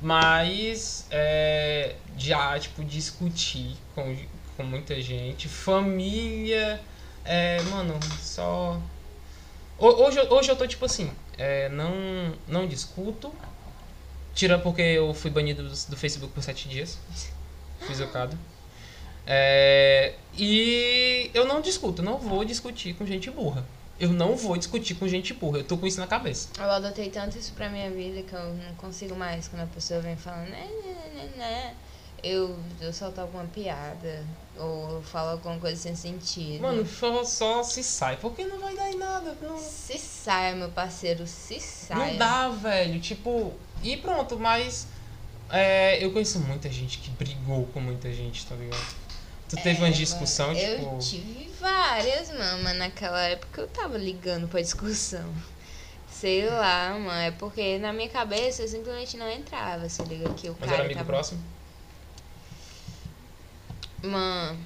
[0.00, 4.16] Mas é, já, tipo, discutir com,
[4.56, 5.48] com muita gente.
[5.48, 6.80] Família.
[7.24, 8.80] É, mano, só.
[9.78, 13.32] Ho- Hoje, eu- hoje eu tô tipo assim, é, não, não discuto.
[14.34, 16.98] Tira porque eu fui banido do, do Facebook por sete dias.
[17.86, 18.38] Fiz o cado.
[19.26, 23.64] É, e eu não discuto, não vou discutir com gente burra.
[23.98, 25.58] Eu não vou discutir com gente burra.
[25.58, 26.48] Eu tô com isso na cabeça.
[26.58, 30.00] Eu adotei tanto isso pra minha vida que eu não consigo mais quando a pessoa
[30.00, 31.74] vem falando, né, né, né, né.
[32.22, 34.24] Eu, eu solto alguma piada,
[34.58, 36.60] ou falo alguma coisa sem sentido.
[36.62, 38.16] Mano, só, só se sai.
[38.16, 39.36] Porque não vai dar em nada.
[39.42, 42.12] Não, se saia, meu parceiro, se saia.
[42.12, 43.00] não dá, velho.
[43.00, 44.86] Tipo, e pronto, mas.
[45.50, 49.05] é, eu conheço muita gente que brigou com muita gente, tá ligado?
[49.48, 50.98] Tu teve uma discussão, É, Eu tipo.
[50.98, 55.32] tive várias, mano, mas naquela época eu tava ligando pra discussão.
[56.10, 60.48] Sei lá, mano, é porque na minha cabeça eu simplesmente não entrava, se liga que
[60.48, 61.12] o Mas cara era amigo tava...
[61.12, 61.44] próximo?
[64.02, 64.58] Mano,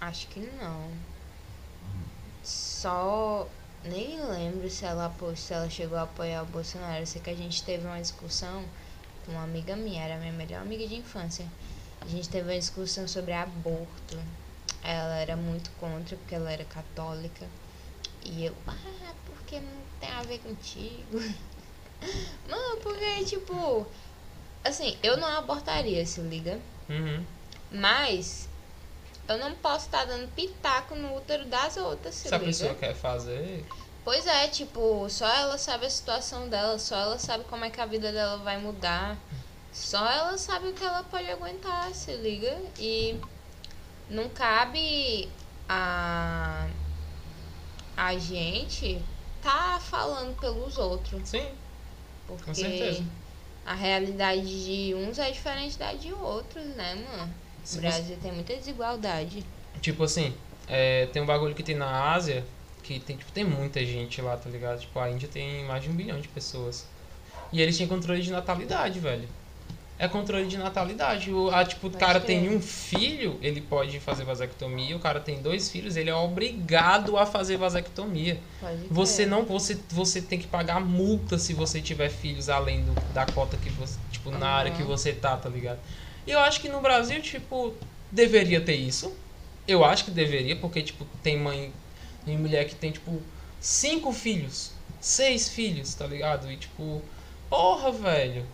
[0.00, 0.90] acho que não.
[2.42, 3.48] Só
[3.84, 7.00] nem lembro se ela se ela chegou a apoiar o Bolsonaro.
[7.02, 8.64] Eu sei que a gente teve uma discussão
[9.24, 11.46] com uma amiga minha, era minha melhor amiga de infância.
[12.00, 14.18] A gente teve uma discussão sobre aborto.
[14.82, 17.46] Ela era muito contra porque ela era católica.
[18.24, 21.18] E eu, ah, porque não tem a ver contigo.
[22.48, 23.86] Mano, porque tipo,
[24.64, 26.58] assim, eu não abortaria, se liga.
[26.88, 27.24] Uhum.
[27.70, 28.48] Mas
[29.28, 32.50] eu não posso estar dando pitaco no útero das outras, se Se a liga?
[32.50, 33.64] pessoa quer fazer.
[34.04, 37.80] Pois é, tipo, só ela sabe a situação dela, só ela sabe como é que
[37.80, 39.18] a vida dela vai mudar.
[39.78, 42.54] Só ela sabe o que ela pode aguentar, se liga?
[42.78, 43.18] E
[44.10, 45.28] não cabe
[45.68, 46.66] a
[47.96, 49.00] a gente
[49.42, 51.46] tá falando pelos outros, Sim,
[52.26, 53.04] porque certeza.
[53.64, 57.32] a realidade de uns é diferente da de outros, né, mano?
[57.64, 59.44] Se O você- Brasil tem muita desigualdade.
[59.80, 60.34] Tipo assim,
[60.66, 62.44] é, tem um bagulho que tem na Ásia
[62.82, 64.80] que tem, tipo, tem muita gente lá, tá ligado?
[64.80, 66.86] Tipo, a Índia tem mais de um bilhão de pessoas.
[67.52, 69.28] E eles têm controle de natalidade, velho.
[69.98, 71.32] É controle de natalidade.
[71.32, 74.96] O, a, tipo, o cara tem um filho, ele pode fazer vasectomia.
[74.96, 78.40] O cara tem dois filhos, ele é obrigado a fazer vasectomia.
[78.90, 83.26] Você não, você, você tem que pagar multa se você tiver filhos além do, da
[83.26, 85.80] cota que você, tipo, na área que você tá, tá ligado?
[86.26, 87.74] E eu acho que no Brasil, tipo,
[88.10, 89.12] deveria ter isso.
[89.66, 91.72] Eu acho que deveria, porque, tipo, tem mãe,
[92.24, 93.20] tem mulher que tem, tipo,
[93.60, 94.70] cinco filhos,
[95.00, 96.50] seis filhos, tá ligado?
[96.50, 97.02] E, tipo,
[97.50, 98.46] porra, velho.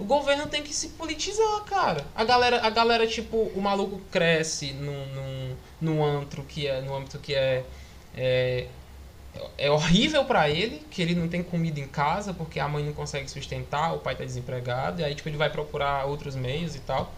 [0.00, 2.06] O governo tem que se politizar, cara.
[2.14, 6.96] A galera, a galera tipo, o maluco cresce num, num, num antro que é, no
[6.96, 7.64] âmbito que é,
[8.16, 8.66] é,
[9.58, 12.94] é horrível pra ele, que ele não tem comida em casa porque a mãe não
[12.94, 16.80] consegue sustentar, o pai tá desempregado, e aí tipo ele vai procurar outros meios e
[16.80, 17.12] tal.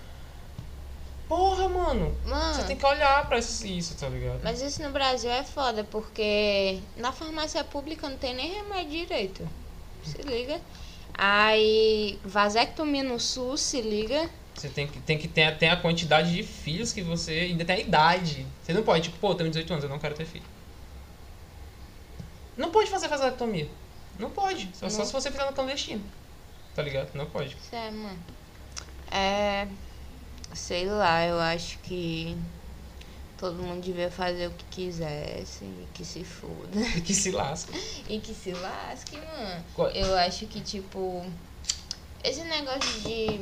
[1.29, 4.41] Porra, mano, Mano, você tem que olhar pra isso, isso, tá ligado?
[4.43, 9.49] Mas isso no Brasil é foda, porque na farmácia pública não tem nem remédio direito.
[10.05, 10.61] Se liga.
[11.15, 14.29] Aí, vasectomia no SUS, se liga.
[14.55, 17.33] Você tem que, tem que ter, ter a quantidade de filhos que você.
[17.33, 18.47] Ainda tem a idade.
[18.63, 20.45] Você não pode, tipo, pô, eu tenho 18 anos, eu não quero ter filho.
[22.57, 23.69] Não pode fazer vasectomia.
[24.19, 24.69] Não pode.
[24.75, 25.07] Só, só Não.
[25.07, 26.03] se você fizer no clandestino.
[26.75, 27.15] Tá ligado?
[27.15, 27.57] Não pode.
[27.71, 28.19] É, mano.
[29.11, 29.67] É.
[30.55, 32.37] Sei lá, eu acho que
[33.43, 36.79] todo mundo devia fazer o que quisesse e que se foda.
[36.97, 37.73] E que se lasca.
[38.09, 39.65] E que se lasque, mano.
[39.75, 41.27] Qual- Eu acho que, tipo,
[42.23, 43.41] esse negócio de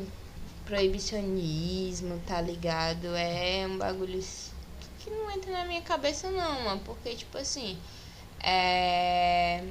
[0.64, 3.14] proibicionismo, tá ligado?
[3.14, 4.18] É um bagulho
[5.01, 6.81] que não entra na minha cabeça, não, mano.
[6.82, 7.78] Porque, tipo assim,
[8.43, 9.62] é.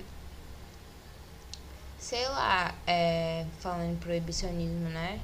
[1.98, 3.48] Sei lá, é.
[3.62, 5.20] Falando em proibicionismo, né?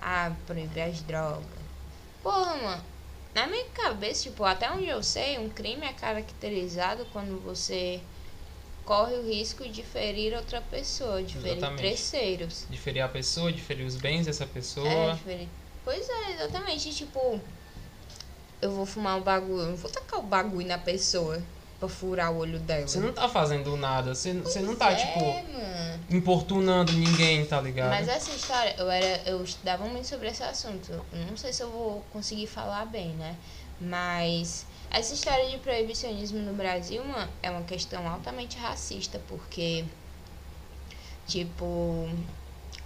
[0.00, 1.44] Ah, proibir as drogas.
[2.22, 2.95] Porra, mano.
[3.36, 8.00] Na minha cabeça, tipo, até onde eu sei, um crime é caracterizado quando você
[8.82, 11.82] corre o risco de ferir outra pessoa, de ferir Exatamente.
[11.82, 12.66] terceiros.
[12.70, 14.88] Diferir a pessoa, diferir os bens dessa pessoa.
[14.88, 15.48] É, diferir.
[15.84, 16.94] Pois é, exatamente.
[16.94, 17.38] Tipo,
[18.62, 21.42] eu vou fumar um bagulho, eu não vou tacar o bagulho na pessoa
[21.78, 22.86] pra furar o olho dela.
[22.86, 24.14] Você não tá fazendo nada.
[24.14, 26.00] Você, você não tá, é, tipo, mano.
[26.10, 27.90] importunando ninguém, tá ligado?
[27.90, 31.04] Mas essa história, eu era, eu estudava muito sobre esse assunto.
[31.28, 33.36] Não sei se eu vou conseguir falar bem, né?
[33.80, 39.84] Mas Essa história de proibicionismo no Brasil, mano, é uma questão altamente racista, porque,
[41.26, 42.08] tipo,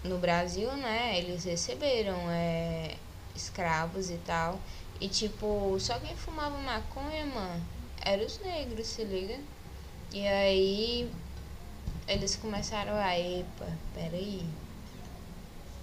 [0.03, 2.97] no Brasil, né, eles receberam é,
[3.37, 4.59] escravos e tal.
[5.01, 7.63] E, tipo, só quem fumava maconha, mano,
[8.05, 9.37] eram os negros, se liga?
[10.13, 11.11] E aí,
[12.09, 14.43] eles começaram a, epa, peraí.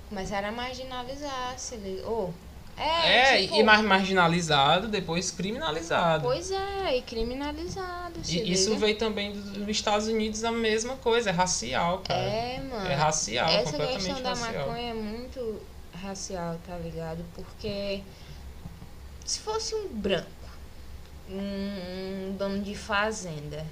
[0.10, 2.08] Começaram a marginalizar, se liga?
[2.08, 2.30] Ô,
[2.78, 6.24] é, É, tipo, e mais marginalizado, depois criminalizado.
[6.24, 8.82] Pois é, e criminalizado, se E isso liga?
[8.86, 12.20] veio também dos dos Estados Unidos a mesma coisa, é racial, cara.
[12.22, 12.88] É, mano.
[12.90, 14.68] É racial, Essa completamente questão da racial.
[14.68, 15.62] maconha é muito
[16.04, 17.26] racial, tá ligado?
[17.34, 18.02] Porque
[19.26, 20.28] se fosse um branco,
[21.30, 23.66] um, um dono de fazenda,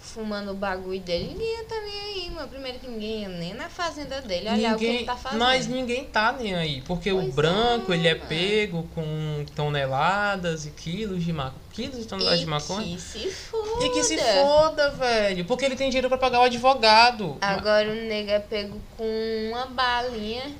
[0.00, 2.48] fumando o bagulho dele, ninguém tá nem aí, mano.
[2.48, 5.38] Primeiro que ninguém ia nem na fazenda dele olhar o que tá fazendo.
[5.40, 8.26] mas ninguém tá nem aí, porque o Pois branco é, ele é mano.
[8.26, 12.96] pego com toneladas e quilos de maconha, quilos de toneladas e de maconha.
[12.96, 13.84] que se foda.
[13.86, 17.36] E que se foda, velho, porque ele tem dinheiro pra pagar o advogado.
[17.40, 19.04] Agora o nego é pego com
[19.50, 20.54] uma balinha,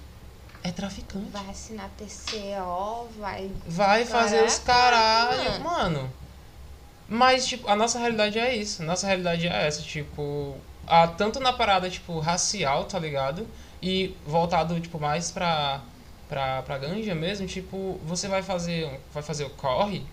[0.63, 1.31] É traficante.
[1.31, 6.13] vai assinar TCO, vai Vai fazer os Caraca, caralho, mano.
[7.09, 8.83] Mas, tipo, a nossa realidade é isso.
[8.83, 10.57] Nossa realidade é essa, tipo.
[10.87, 13.47] A, tanto na parada, tipo, racial, tá ligado?
[13.83, 15.81] E voltado, tipo, mais pra,
[16.29, 20.05] pra, pra ganja mesmo, tipo, você vai fazer, vai fazer o corre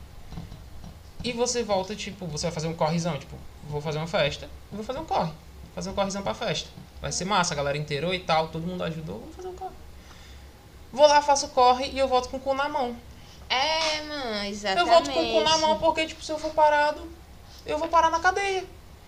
[1.23, 3.35] e você volta, tipo, você vai fazer um correzão, tipo,
[3.67, 5.31] vou fazer uma festa vou fazer um corre.
[5.73, 6.69] Fazer um correzão pra festa.
[7.01, 9.75] Vai ser massa, a galera inteirou e tal, todo mundo ajudou, vamos fazer um corre.
[10.91, 12.95] Vou lá, faço o corre e eu volto com o cu na mão.
[13.49, 14.89] É, mano, Eu exatamente.
[14.89, 17.07] volto com o cu na mão porque, tipo, se eu for parado,
[17.65, 18.65] eu vou parar na cadeia.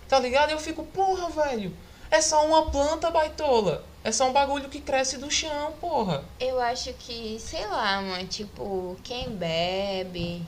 [0.08, 0.52] Tá ligado?
[0.52, 1.76] Eu fico, porra, velho.
[2.10, 3.84] É só uma planta baitola.
[4.04, 6.24] É só um bagulho que cresce do chão, porra.
[6.40, 10.46] Eu acho que, sei lá, mano, tipo, quem bebe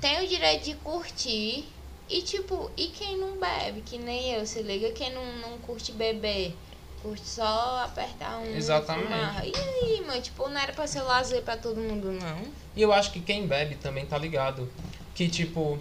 [0.00, 1.66] tem o direito de curtir.
[2.10, 5.92] E tipo, e quem não bebe, que nem eu, se liga, quem não, não curte
[5.92, 6.54] beber,
[7.02, 8.54] curte só apertar um.
[8.54, 9.04] Exatamente.
[9.06, 9.44] fumar.
[9.46, 12.42] E aí, mano, tipo, não era pra ser lazer pra todo mundo, não.
[12.74, 14.70] E eu acho que quem bebe também tá ligado.
[15.14, 15.78] Que, tipo,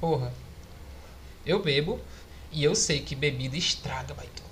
[0.00, 0.32] porra,
[1.44, 2.00] eu bebo
[2.52, 4.46] e eu sei que bebida estraga, baitola.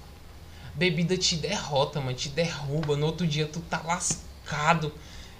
[0.75, 2.97] Bebida te derrota, mano, te derruba.
[2.97, 4.93] No outro dia tu tá lascado.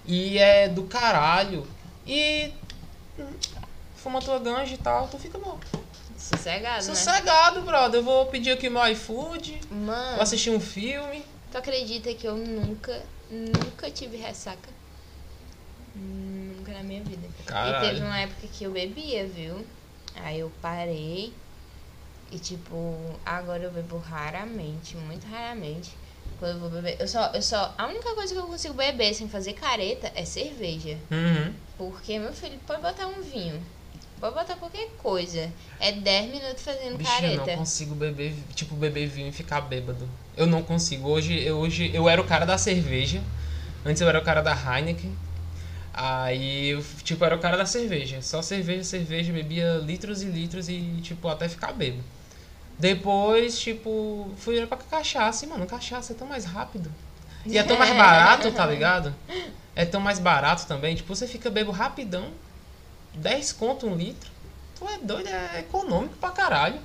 [0.05, 1.67] E é do caralho.
[2.07, 2.53] E.
[3.19, 3.27] hum,
[3.97, 5.59] Fuma tua ganja e tal, tu fica bom.
[6.25, 6.95] Sossegado, né?
[6.95, 8.01] Sossegado, brother.
[8.01, 11.23] Eu vou pedir aqui meu iFood, vou Mano, assistir um filme.
[11.53, 14.71] tu acredita que eu nunca, nunca tive ressaca?
[15.95, 17.29] Nunca na minha vida.
[17.41, 17.89] E Caralho.
[17.89, 19.67] teve uma época que eu bebia, viu?
[20.15, 21.33] Aí eu parei.
[22.33, 25.93] E tipo, agora eu bebo raramente, muito raramente.
[26.39, 26.97] Quando eu vou beber.
[26.99, 27.75] Eu só, eu só.
[27.77, 30.99] A única coisa que eu consigo beber sem fazer careta é cerveja.
[31.11, 31.55] Uhum.
[31.77, 33.63] Porque, meu filho, pode botar um vinho.
[34.25, 35.53] Pode botar qualquer coisa.
[35.79, 37.37] É 10 minutos fazendo Bicho, eu careta.
[37.37, 40.09] não consigo beber, tipo, beber vinho e ficar bêbado.
[40.35, 41.11] Eu não consigo.
[41.11, 43.23] Hoje, eu, hoje eu era o cara da cerveja.
[43.85, 45.15] Antes eu era o cara da Heineken.
[45.93, 48.23] Aí, eu, tipo, era o cara da cerveja.
[48.23, 52.03] Só cerveja, cerveja, bebia litros e litros e, tipo, até ficar bêbado.
[52.79, 55.45] Depois, tipo, fui pra cachaça.
[55.45, 56.91] E, mano, cachaça é tão mais rápido.
[57.45, 59.15] E é tão mais barato, tá ligado?
[59.77, 60.95] É tão mais barato também.
[60.95, 62.33] Tipo, você fica bebo rapidão.
[63.15, 64.31] 10 conto um litro.
[64.79, 66.81] Tu é doido, é econômico pra caralho.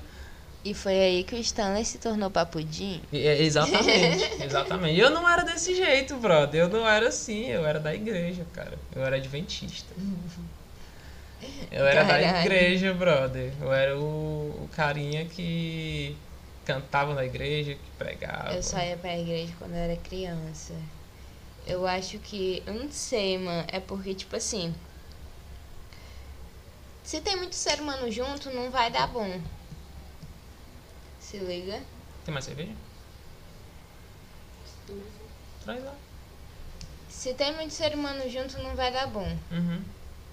[0.62, 3.00] E foi aí que o Stanley se tornou papudim.
[3.12, 5.00] É, exatamente, exatamente.
[5.00, 6.60] Eu não era desse jeito, brother.
[6.62, 8.78] Eu não era assim, eu era da igreja, cara.
[8.94, 9.94] Eu era adventista.
[11.72, 12.40] Eu era da Caralho.
[12.40, 13.52] igreja, brother.
[13.60, 16.14] Eu era o, o carinha que
[16.66, 18.52] cantava na igreja, que pregava.
[18.52, 20.74] Eu só ia pra igreja quando eu era criança.
[21.66, 22.62] Eu acho que.
[22.66, 23.64] Eu não sei, mano.
[23.68, 24.74] É porque, tipo assim.
[27.10, 29.40] Se tem muito ser humano junto, não vai dar bom.
[31.18, 31.82] Se liga?
[32.24, 32.70] Tem mais cerveja?
[35.64, 35.96] Traz lá.
[37.08, 39.26] Se tem muito ser humano junto, não vai dar bom.
[39.50, 39.82] Uhum.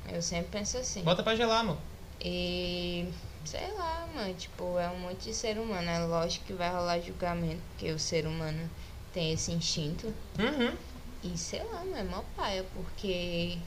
[0.07, 1.01] Eu sempre penso assim.
[1.01, 1.81] Bota pra gelar, mano.
[2.21, 3.11] E.
[3.43, 4.35] Sei lá, mano.
[4.35, 5.89] Tipo, é um monte de ser humano.
[5.89, 8.69] É lógico que vai rolar julgamento, porque o ser humano
[9.11, 10.13] tem esse instinto.
[10.37, 10.77] Uhum.
[11.23, 13.57] E sei lá, mano, é mó paia, porque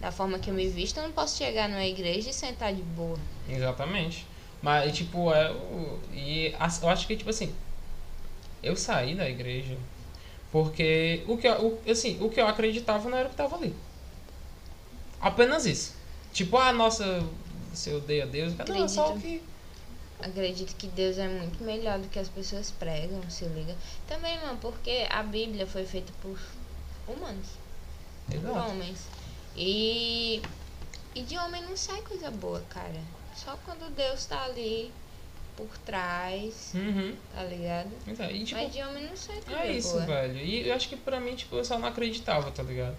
[0.00, 2.82] da forma que eu me visto, eu não posso chegar numa igreja e sentar de
[2.82, 3.18] boa.
[3.48, 4.26] Exatamente.
[4.62, 5.98] Mas, tipo, é o.
[6.12, 7.54] E eu acho que, tipo assim.
[8.62, 9.76] Eu saí da igreja
[10.56, 13.56] porque o que, eu, o, assim, o que eu acreditava não era o que tava
[13.56, 13.74] ali.
[15.20, 15.94] Apenas isso.
[16.32, 17.22] Tipo, ah, nossa,
[17.72, 18.54] você odeia Deus.
[18.66, 19.42] Não, é só o que.
[20.18, 23.76] Acredito que Deus é muito melhor do que as pessoas pregam, se liga.
[24.08, 26.38] Também, mano, porque a Bíblia foi feita por
[27.06, 27.48] humanos,
[28.24, 28.70] por Exato.
[28.70, 28.98] homens.
[29.56, 30.42] E
[31.14, 33.00] E de homem não sai coisa boa, cara.
[33.34, 34.92] Só quando Deus tá ali
[35.56, 37.14] por trás, Uhum.
[37.34, 37.88] tá ligado?
[38.06, 40.04] Então, e, tipo, Mas de homem não sai coisa É isso, boa.
[40.04, 40.36] velho.
[40.38, 42.94] E eu acho que pra mim, tipo, eu só não acreditava, tá ligado?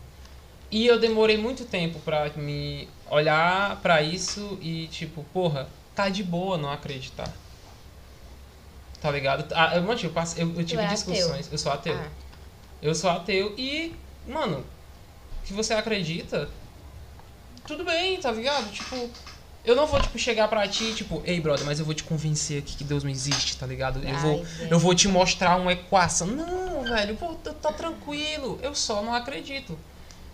[0.72, 6.24] E eu demorei muito tempo pra me olhar pra isso e, tipo, porra, tá de
[6.24, 7.32] boa não acreditar.
[9.00, 9.46] Tá ligado?
[9.54, 9.96] Ah, eu, eu,
[10.38, 11.50] eu, eu tive é discussões.
[11.52, 11.96] Eu sou ateu.
[11.96, 12.10] Ah,
[12.82, 13.96] Eu sou ateu e,
[14.28, 14.66] mano,
[15.48, 16.50] que você acredita,
[17.66, 18.70] tudo bem, tá ligado?
[18.72, 19.10] Tipo,
[19.64, 22.60] eu não vou, tipo, chegar pra ti, tipo, ei, brother, mas eu vou te convencer
[22.60, 24.00] aqui que Deus não existe, tá ligado?
[24.04, 26.28] Eu Ai, vou, eu vou te mostrar uma equação.
[26.28, 29.78] Não, velho, pô, tá, tá tranquilo, eu só não acredito.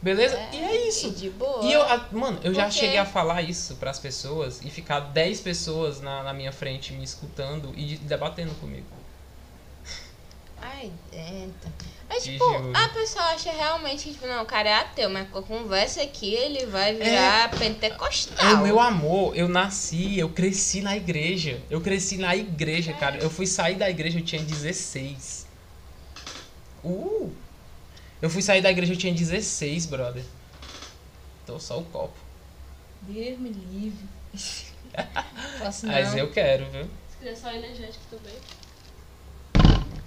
[0.01, 0.37] Beleza?
[0.51, 1.07] e é isso.
[1.07, 1.63] E de boa.
[1.63, 5.39] E eu, a- mano, eu já cheguei a falar isso pras pessoas e ficar 10
[5.39, 8.85] pessoas na, na minha frente me escutando e de- debatendo comigo.
[10.61, 11.71] Ai, dentro.
[12.13, 12.45] Mas, tipo,
[12.75, 16.03] a pessoa acha realmente que, tipo, não, o cara é ateu, mas com a conversa
[16.03, 18.45] aqui ele vai virar pentecostal.
[18.45, 21.59] É o meu amor, eu nasci, eu cresci na igreja.
[21.71, 23.17] Eu cresci na igreja, cara.
[23.17, 25.47] Eu fui sair da igreja, eu tinha 16.
[26.83, 27.31] Uh!
[28.21, 30.23] Eu fui sair da igreja, eu tinha 16, brother.
[31.43, 32.13] Então só o copo.
[33.01, 34.05] Deus me livre.
[35.57, 35.93] Posso não.
[35.93, 36.83] Mas eu quero, viu?
[37.09, 38.35] Se quiser só energético também.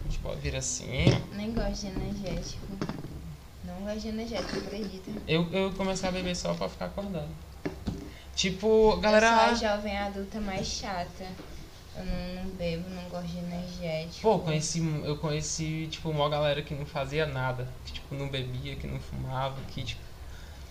[0.07, 1.05] Gente pode vir assim.
[1.33, 2.67] Nem gosto de energético.
[3.65, 5.11] Não gosto de energético, acredita.
[5.27, 7.29] Eu, eu comecei a beber só pra ficar acordado.
[8.37, 9.27] Tipo, galera.
[9.27, 11.27] Eu sou a jovem adulta mais chata.
[11.97, 14.21] Eu não, não bebo, não gosto de energético.
[14.23, 17.67] Pô, conheci, eu conheci, tipo, uma galera que não fazia nada.
[17.85, 20.03] Que, tipo, não bebia, que não fumava, que, tipo,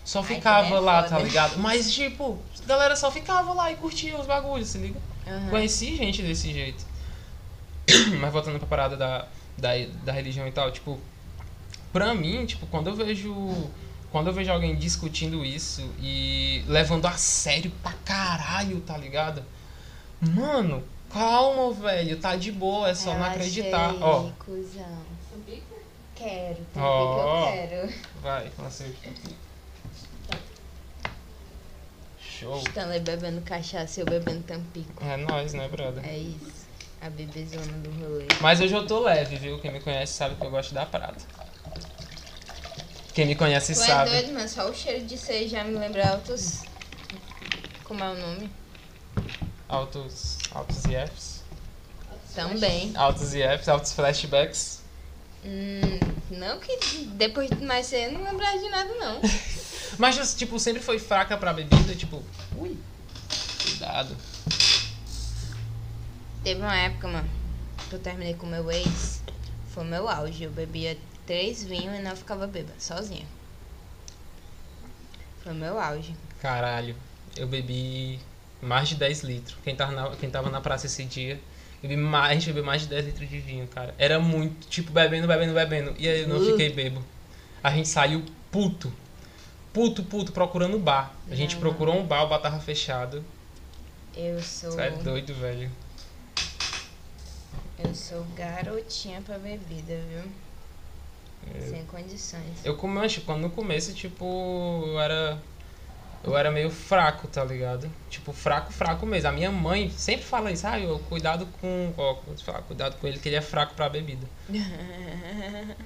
[0.04, 1.16] só ficava lá, foda.
[1.16, 1.58] tá ligado?
[1.58, 5.00] Mas, tipo, a galera só ficava lá e curtia os bagulhos, se liga?
[5.26, 5.50] Aham.
[5.50, 6.86] Conheci gente desse jeito.
[8.20, 9.26] Mas voltando pra parada da,
[9.56, 9.70] da,
[10.04, 10.98] da religião e tal, tipo,
[11.92, 13.34] pra mim, tipo, quando eu vejo.
[14.12, 19.42] Quando eu vejo alguém discutindo isso e levando a sério pra caralho, tá ligado?
[20.20, 20.82] Mano,
[21.12, 23.90] calma, velho, tá de boa, é só não Relaxa acreditar.
[23.90, 25.02] aí, Ó, cuzão.
[26.14, 27.46] Quero, tem Ó.
[27.46, 27.92] que eu quero.
[28.22, 28.90] vai, você.
[32.20, 32.58] Show.
[32.58, 35.04] Stanley bebendo cachaça e eu bebendo tampico.
[35.04, 36.06] É nóis, né, brother?
[36.06, 36.55] É isso.
[37.06, 38.26] A bebezona do rolê.
[38.40, 39.60] Mas hoje eu tô leve, viu?
[39.60, 41.22] Quem me conhece sabe que eu gosto da prata.
[43.14, 44.10] Quem me conhece Tu é sabe.
[44.10, 44.48] doido, mano.
[44.48, 46.64] Só o cheiro de ser já me lembra altos.
[47.84, 48.50] Como é o nome?
[49.68, 51.42] Altos, altos IFs.
[52.34, 52.92] Também.
[52.96, 54.80] Altos IFs, altos flashbacks.
[55.44, 56.00] Hum,
[56.30, 56.76] não que
[57.12, 59.20] depois de mais cedo não lembrar de nada, não.
[59.96, 62.20] Mas, tipo, sempre foi fraca pra bebida, tipo,
[62.58, 62.76] ui,
[63.62, 64.16] cuidado.
[66.46, 67.28] Teve uma época, mano,
[67.88, 69.20] que eu terminei com meu ex.
[69.66, 70.44] Foi meu auge.
[70.44, 70.96] Eu bebia
[71.26, 73.26] três vinhos e não ficava bêbada, sozinha.
[75.42, 76.14] Foi meu auge.
[76.40, 76.94] Caralho,
[77.36, 78.20] eu bebi
[78.62, 79.58] mais de 10 litros.
[79.64, 81.34] Quem tava na, quem tava na praça esse dia,
[81.82, 83.92] eu bebi mais, bebeu mais de 10 litros de vinho, cara.
[83.98, 85.96] Era muito, tipo, bebendo, bebendo, bebendo.
[85.98, 86.46] E aí eu não Uh.
[86.52, 87.02] fiquei bebo.
[87.60, 88.92] A gente saiu puto.
[89.72, 91.12] Puto, puto, procurando bar.
[91.28, 91.60] A gente Não.
[91.60, 93.24] procurou um bar, o bar tava fechado.
[94.16, 94.70] Eu sou.
[94.70, 95.68] Você é doido, velho.
[97.78, 100.24] Eu sou garotinha pra bebida, viu?
[101.54, 101.60] É.
[101.60, 102.64] Sem condições.
[102.64, 105.38] Eu comancho, quando no começo, tipo, eu era.
[106.24, 107.88] Eu era meio fraco, tá ligado?
[108.10, 109.28] Tipo, fraco, fraco mesmo.
[109.28, 111.92] A minha mãe sempre fala isso, ah, eu cuidado com.
[111.96, 114.26] Ó, falar, cuidado com ele que ele é fraco pra bebida.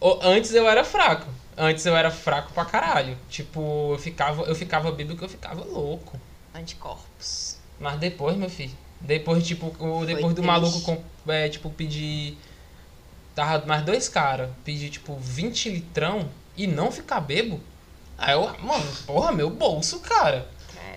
[0.00, 1.26] Ô, Antes eu era fraco.
[1.56, 3.16] Antes eu era fraco pra caralho.
[3.28, 6.20] Tipo, eu ficava, eu ficava bêbado que eu ficava louco.
[6.54, 7.56] Anticorpos.
[7.80, 8.81] Mas depois, meu filho.
[9.02, 12.38] Depois, tipo, o, depois do maluco, com- é, tipo, pedir.
[13.34, 17.60] Tava mais dois caras, pedir, tipo, 20 litrão e não ficar bebo.
[18.18, 20.48] Aí eu, mano, porra, meu bolso, cara.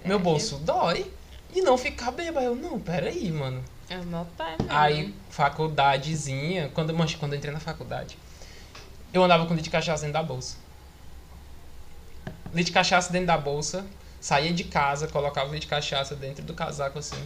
[0.06, 1.12] Meu bolso dói.
[1.54, 2.38] E não ficar bebo.
[2.40, 3.64] Aí eu, não, peraí, mano.
[3.90, 4.70] É meu pai, mano.
[4.70, 8.18] Aí, faculdadezinha, quando, quando eu entrei na faculdade,
[9.14, 10.58] eu andava com litro de cachaça dentro da bolsa.
[12.48, 13.86] Litro de cachaça dentro da bolsa,
[14.20, 17.22] saía de casa, colocava o litro de cachaça dentro do casaco assim,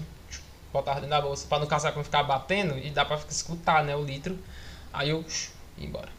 [0.72, 3.96] botava dentro da bolsa, pra no casaco não ficar batendo e dá pra escutar, né,
[3.96, 4.38] o litro.
[4.94, 5.26] Aí eu
[5.78, 6.10] ia embora.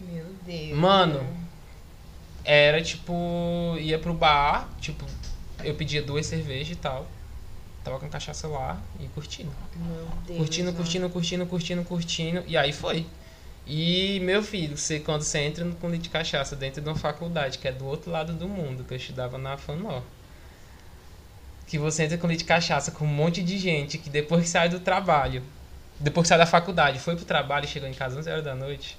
[0.00, 0.78] Meu Deus.
[0.78, 1.24] Mano,
[2.44, 5.04] era tipo, ia pro bar, tipo,
[5.62, 7.06] eu pedia duas cervejas e tal.
[7.84, 9.52] Tava com cachaça lá e curtindo.
[9.74, 10.38] Meu Deus.
[10.38, 12.44] Curtindo, curtindo, curtindo, curtindo, curtindo.
[12.46, 13.06] E aí foi.
[13.66, 16.96] E, meu filho, você, quando você entra no com litro de cachaça dentro de uma
[16.96, 20.02] faculdade, que é do outro lado do mundo, que eu estudava na FANOR.
[21.72, 24.48] Que você entra com litro de cachaça com um monte de gente que depois que
[24.50, 25.42] sai do trabalho,
[25.98, 28.44] depois que sai da faculdade, foi pro trabalho e chegou em casa às 11 horas
[28.44, 28.98] da noite.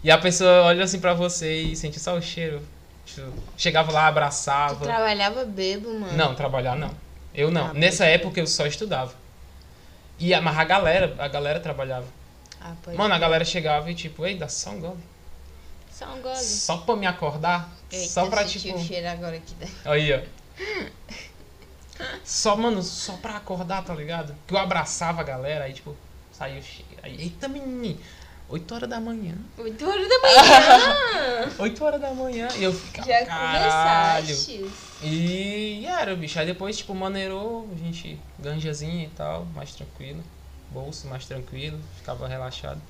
[0.00, 2.62] E a pessoa olha assim pra você e sente só o cheiro.
[3.04, 4.84] Tipo, chegava lá, Tu abraçava.
[4.84, 6.16] trabalhava bebo, mano.
[6.16, 6.92] Não, trabalhar não.
[7.34, 7.70] Eu não.
[7.70, 9.12] Ah, Nessa época eu só estudava.
[10.16, 12.06] E a- mas a galera, a galera trabalhava.
[12.60, 15.02] Ah, Mano, a galera chegava e tipo, ei, dá só um gole.
[15.90, 16.36] Só um gole.
[16.38, 17.68] Só pra me acordar.
[17.90, 18.78] Eita, só pra tipo.
[18.78, 19.52] o cheiro agora aqui.
[19.56, 20.20] da- Aí, ó.
[22.24, 24.34] Só, mano, só pra acordar, tá ligado?
[24.46, 25.96] Que eu abraçava a galera, aí, tipo,
[26.32, 26.62] saiu.
[27.02, 27.98] Aí, eita, menino,
[28.48, 29.34] 8 horas da manhã.
[29.56, 31.50] 8 horas da manhã.
[31.58, 32.48] 8 horas da manhã.
[32.56, 34.26] E eu ficava, Já caralho.
[34.26, 34.70] começaste.
[35.02, 36.38] E, era, bicho.
[36.38, 40.22] Aí depois, tipo, maneirou, a gente, ganjazinha e tal, mais tranquilo.
[40.70, 42.80] Bolso mais tranquilo, ficava relaxado.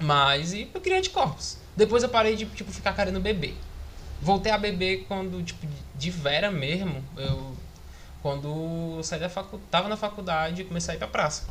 [0.00, 1.58] Mas, e eu queria anticorpos.
[1.76, 3.54] Depois eu parei de, tipo, ficar querendo beber.
[4.20, 7.54] Voltei a beber quando, tipo, de vera mesmo, eu...
[8.24, 11.44] Quando eu saí da faculdade, tava na faculdade e comecei a ir pra praça.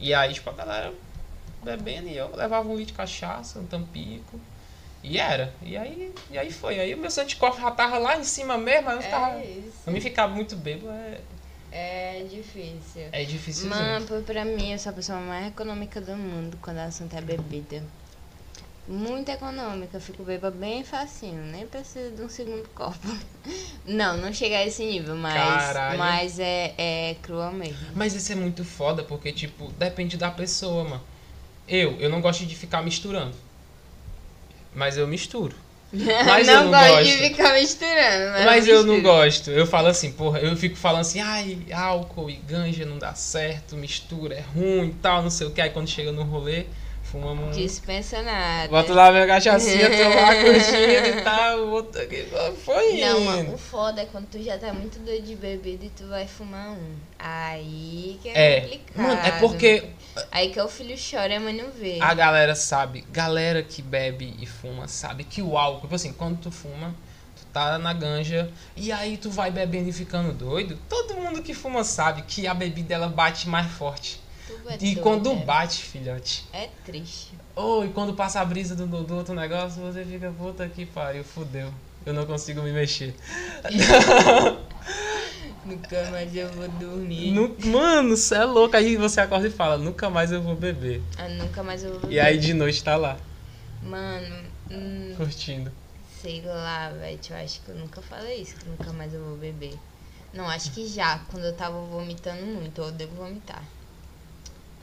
[0.00, 0.92] E aí, tipo, a galera
[1.62, 4.40] bebendo e eu levava um litro de cachaça, um tampico.
[5.04, 5.54] E era.
[5.62, 6.80] E aí, e aí foi.
[6.80, 9.38] Aí o meu anticorpo já tava lá em cima mesmo, aí eu ficava...
[9.38, 9.78] É isso.
[9.84, 11.20] Pra mim ficar muito bêbado é,
[11.70, 13.08] É difícil.
[13.12, 13.68] é difícil.
[13.68, 17.20] Mano, pra mim, eu sou a pessoa mais econômica do mundo quando o assunto é
[17.20, 17.84] bebida.
[18.88, 22.96] Muito econômica, fico beba bem facinho, nem preciso de um segundo copo.
[23.84, 25.98] Não, não chega a esse nível, mas, Caralho.
[25.98, 27.86] mas é, é crua mesmo.
[27.94, 31.02] Mas isso é muito foda, porque, tipo, depende da pessoa, mano.
[31.66, 33.34] Eu, eu não gosto de ficar misturando.
[34.74, 35.56] Mas eu misturo.
[35.92, 37.04] Mas não, eu não gosto gosto.
[37.04, 39.50] de ficar misturando, mas, Mas eu não gosto.
[39.50, 43.74] Eu falo assim, porra, eu fico falando assim, ai, álcool e ganja não dá certo,
[43.74, 45.62] mistura é ruim e tal, não sei o que.
[45.62, 46.66] Aí quando chega no rolê,
[47.10, 47.50] fumamos um.
[47.60, 48.68] Dispensa nada.
[48.68, 52.00] Bota lá minha cachaçinha, tô lá curtindo e tal, o outro.
[52.64, 53.24] Foi Não, indo.
[53.24, 56.26] mano, o foda é quando tu já tá muito doido de bebida e tu vai
[56.26, 56.94] fumar um.
[57.18, 59.02] Aí que é, É, complicado.
[59.06, 59.84] mano, é porque
[60.32, 61.98] Aí que o filho chora e a mãe não vê.
[62.00, 66.38] A galera sabe, galera que bebe e fuma sabe que o álcool, tipo assim, quando
[66.40, 66.94] tu fuma,
[67.36, 70.76] tu tá na ganja e aí tu vai bebendo e ficando doido.
[70.88, 74.20] Todo mundo que fuma sabe que a bebida ela bate mais forte.
[74.48, 75.44] Tu é E doido, quando é.
[75.44, 77.38] bate, filhote, É triste.
[77.54, 81.22] ou e quando passa a brisa do, do outro negócio, você fica, puta que pariu,
[81.22, 81.72] fudeu.
[82.06, 83.14] Eu não consigo me mexer.
[85.64, 87.32] Nunca mais eu vou dormir.
[87.32, 88.76] Nu- Mano, cê é louco.
[88.76, 91.02] Aí você acorda e fala, nunca mais eu vou beber.
[91.18, 92.14] Ah, nunca mais eu vou beber.
[92.14, 93.18] E aí de noite tá lá,
[93.82, 95.70] Mano, hum, curtindo.
[96.22, 97.18] sei lá, velho.
[97.30, 99.78] Eu acho que eu nunca falei isso, que nunca mais eu vou beber.
[100.32, 103.62] Não, acho que já, quando eu tava vomitando muito, eu devo vomitar.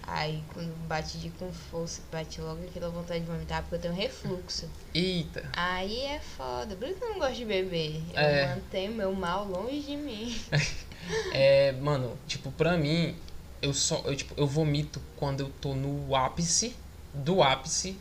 [0.08, 3.94] Aí quando bate de com força, bate logo aquela vontade de vomitar, porque eu tenho
[3.94, 4.70] refluxo.
[4.94, 5.50] Eita.
[5.54, 6.76] Aí é foda.
[6.76, 8.04] Por isso que eu não gosto de beber.
[8.14, 8.56] Eu É.
[8.56, 10.36] mantenho meu mal longe de mim.
[11.32, 13.16] É, mano, tipo, pra mim,
[13.62, 16.76] eu só, eu, tipo, eu vomito quando eu tô no ápice
[17.14, 17.96] do ápice.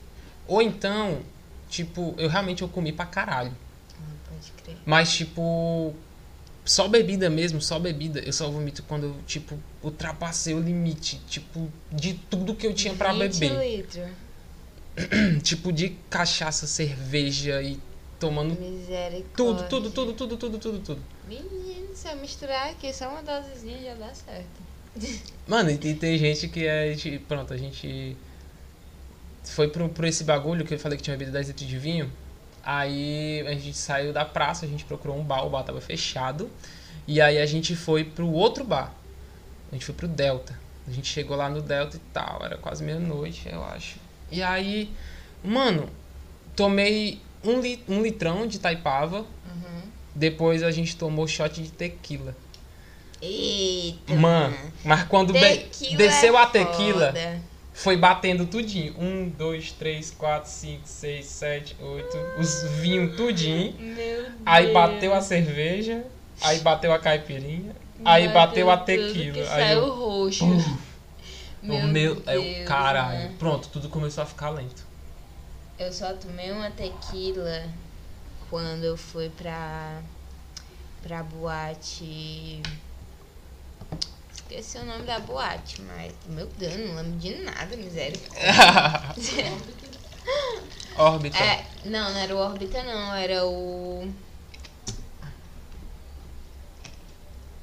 [0.46, 1.20] Ou então,
[1.68, 3.54] tipo, eu realmente eu comi pra caralho.
[4.00, 4.78] Ah, pode crer.
[4.86, 5.94] Mas, tipo,
[6.64, 8.20] só bebida mesmo, só bebida.
[8.20, 12.94] Eu só vomito quando eu, tipo, ultrapassei o limite, tipo, de tudo que eu tinha
[12.94, 13.76] pra 20 beber.
[13.76, 14.08] litros.
[15.42, 17.80] Tipo, de cachaça, cerveja e
[18.20, 18.54] tomando
[19.36, 21.02] tudo, tudo, tudo, tudo, tudo, tudo, tudo.
[21.28, 24.62] Menino, se eu misturar aqui só uma dosezinha já dá certo.
[25.48, 26.96] Mano, e tem- tem gente que é.
[27.26, 28.16] Pronto, a gente.
[29.44, 32.10] Foi pro, pro esse bagulho que eu falei que tinha bebido 10 litros de vinho.
[32.64, 36.50] Aí a gente saiu da praça, a gente procurou um bar, o bar tava fechado.
[37.06, 38.92] E aí a gente foi pro outro bar.
[39.70, 40.58] A gente foi pro Delta.
[40.86, 43.96] A gente chegou lá no Delta e tal, era quase meia-noite, eu acho.
[44.30, 44.90] E aí,
[45.42, 45.88] mano,
[46.54, 49.20] tomei um, li, um litrão de taipava.
[49.20, 49.82] Uhum.
[50.14, 52.34] Depois a gente tomou shot de tequila.
[53.20, 54.14] Eita.
[54.14, 57.42] Mano, mas quando Tequila desceu é a tequila, foda.
[57.74, 58.94] Foi batendo tudinho.
[58.98, 62.16] Um, dois, três, quatro, cinco, seis, sete, oito.
[62.38, 63.74] Os vinhos tudinho.
[63.78, 64.74] Meu Aí Deus.
[64.74, 66.04] bateu a cerveja.
[66.40, 67.74] Aí bateu a caipirinha.
[68.04, 69.38] Aí bateu a tudo tequila.
[69.40, 70.44] Aí saiu eu, roxo.
[70.44, 73.24] o meu, é o Deus, caralho.
[73.24, 73.34] mano.
[73.38, 74.86] Pronto, tudo começou a ficar lento.
[75.76, 77.64] Eu só tomei uma tequila
[78.48, 80.00] quando eu fui pra.
[81.02, 82.62] pra boate.
[84.44, 86.12] Esqueci o nome da boate, mas.
[86.26, 88.20] Meu Deus, não lembro de nada, miséria.
[90.96, 91.38] Órbita.
[91.38, 94.12] É, não, não era o Orbita não, era o.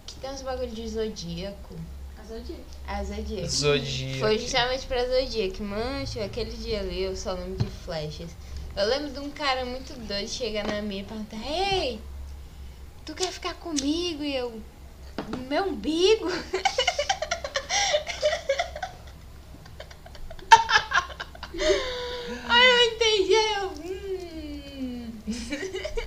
[0.07, 1.75] Que tem uns bagulho de zodíaco.
[2.17, 2.63] A Zodíaco.
[2.87, 3.49] Ah, zodíaco.
[3.49, 4.19] Zodíaco.
[4.19, 5.63] Foi justamente pra Zodíaco.
[5.63, 8.31] Mancho, aquele dia ali eu só lembro de flechas.
[8.75, 11.99] Eu lembro de um cara muito doido chegar na minha e perguntar: Ei,
[13.05, 14.23] tu quer ficar comigo?
[14.23, 14.59] E eu.
[15.31, 16.27] "No Meu umbigo?
[22.47, 23.69] Aí eu entendi, aí eu.
[23.85, 25.21] Hum.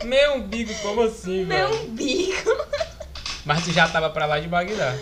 [0.05, 1.83] Meu umbigo, como assim, Meu velho?
[1.85, 2.51] umbigo.
[3.45, 4.95] Mas tu já tava pra lá de Bagdá.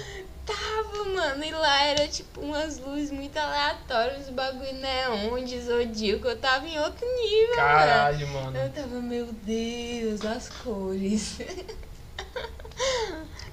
[0.45, 6.27] Tava, mano, e lá era tipo umas luzes muito aleatórias, os bagulho neon de zodíaco.
[6.27, 8.45] Eu tava em outro nível, Caralho, mano.
[8.53, 8.59] mano.
[8.59, 11.39] Eu tava, meu Deus, as cores.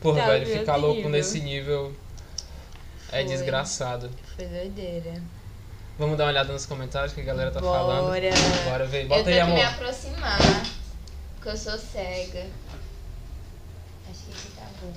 [0.01, 1.09] Porra, Tá, velho, ficar louco nível.
[1.11, 1.93] nesse nível
[3.11, 3.23] é Foi.
[3.25, 4.09] desgraçado.
[4.35, 5.21] Foi doideira.
[5.97, 8.05] Vamos dar uma olhada nos comentários que a galera tá falando.
[8.05, 8.29] Bora.
[8.69, 9.03] Bora ver.
[9.03, 9.73] eu Bota tenho aí, que me amor.
[9.73, 10.39] aproximar,
[11.35, 12.47] porque eu sou cega.
[14.09, 14.93] Acho que aqui tá bom.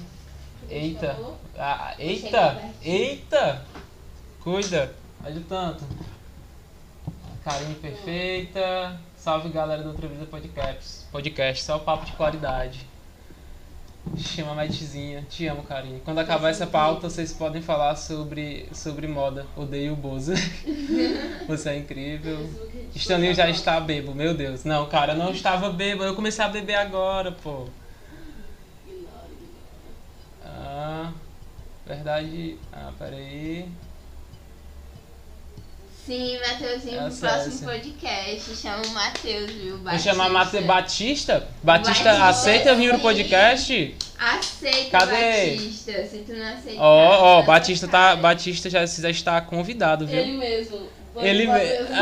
[0.71, 1.17] Eita.
[1.59, 2.63] Ah, Cheguei eita.
[2.83, 3.63] Eita.
[4.41, 4.95] Cuida.
[5.25, 5.85] Olha o tanto.
[7.45, 9.01] Carinho perfeita.
[9.17, 11.05] Salve galera do Outra Vida Podcast.
[11.11, 12.87] Podcast, só papo de qualidade.
[14.17, 15.25] Chama Maitezinha.
[15.31, 16.01] Te amo, carinho.
[16.05, 19.47] Quando acabar essa pauta, vocês podem falar sobre, sobre moda.
[19.57, 20.33] Odeio o Bozo.
[21.47, 22.49] Você é incrível.
[22.95, 24.65] Stanley já está bebo, meu Deus.
[24.65, 26.03] Não, cara, eu não estava bebo.
[26.03, 27.67] Eu comecei a beber agora, pô.
[30.45, 31.13] Ah,
[31.87, 32.59] verdade.
[32.73, 33.69] Ah, peraí.
[36.05, 37.65] Sim, Mateuzinho, pro Essa, próximo essa.
[37.65, 38.57] podcast.
[38.57, 39.79] Chama o Matheus, viu?
[39.79, 40.67] Vou chamar Mate Batista.
[40.67, 43.97] Batista, Batista, aceita vir no podcast?
[44.19, 45.51] Aceita, Cadê?
[45.53, 45.93] Batista.
[46.05, 46.83] Se tu não aceitar.
[46.83, 48.17] Ó, ó, tá Batista tá.
[48.17, 50.19] Batista já, já está convidado, viu?
[50.19, 50.89] Ele mesmo.
[51.15, 51.99] Vamos Ele fazer me-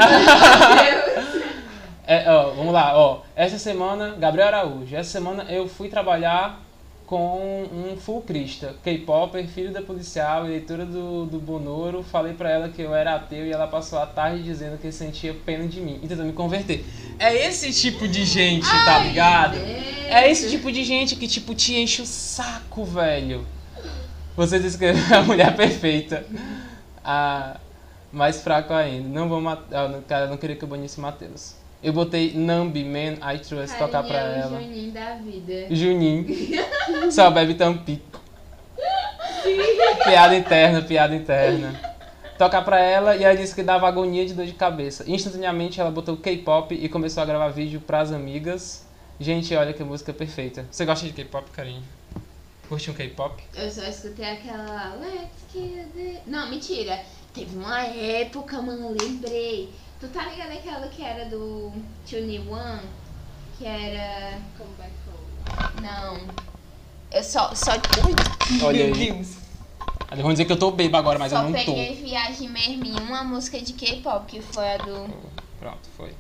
[1.17, 1.41] assim.
[2.07, 3.21] É, ó, vamos lá, ó.
[3.37, 6.61] Essa semana, Gabriel Araújo, essa semana eu fui trabalhar
[7.11, 12.05] com um full crista, K-Popper, filho da policial, eleitora do, do Bonoro.
[12.05, 15.35] Falei pra ela que eu era ateu e ela passou a tarde dizendo que sentia
[15.35, 16.87] pena de mim e tentou me converter.
[17.19, 19.59] É esse tipo de gente, tá Ai, ligado?
[19.59, 19.69] Deus.
[20.07, 23.45] É esse tipo de gente que, tipo, te enche o saco, velho.
[24.37, 26.25] Você descreveu a mulher perfeita.
[27.03, 27.59] A
[28.13, 29.09] mais fraco ainda.
[29.09, 30.01] Não vou matar.
[30.07, 31.57] Cara, eu não queria que eu banisse Matheus.
[31.83, 34.61] Eu botei Nambi, Man, I Trust, tocar pra ela.
[34.61, 35.75] Juninho da vida.
[35.75, 36.27] Juninho.
[37.11, 38.21] Só bebe tampico.
[40.05, 41.81] piada interna, piada interna.
[42.37, 45.05] Tocar pra ela e ela disse que dava agonia de dor de cabeça.
[45.07, 48.87] Instantaneamente ela botou K-pop e começou a gravar vídeo pras amigas.
[49.19, 50.67] Gente, olha que música perfeita.
[50.71, 51.83] Você gosta de K-pop, carinho?
[52.69, 53.43] Curte um K-pop?
[53.55, 56.21] Eu só escutei aquela Let's kill the...
[56.27, 57.01] Não, mentira.
[57.33, 59.71] Teve uma época, mano, lembrei.
[60.01, 61.71] Tu tá ligado aquela que era do
[62.09, 62.81] Tune One?
[63.59, 64.39] Que era...
[64.57, 65.83] Come back home.
[65.83, 66.27] Não.
[67.13, 67.55] Eu só...
[67.55, 67.73] só...
[68.65, 69.13] Olha Meu aí.
[69.13, 69.37] Deus.
[70.11, 71.75] Eles vão dizer que eu tô bebo agora, mas só eu não tô.
[71.75, 75.07] peguei Viagem Mesmo em uma música de K-pop, que foi a do...
[75.59, 76.15] Pronto, foi.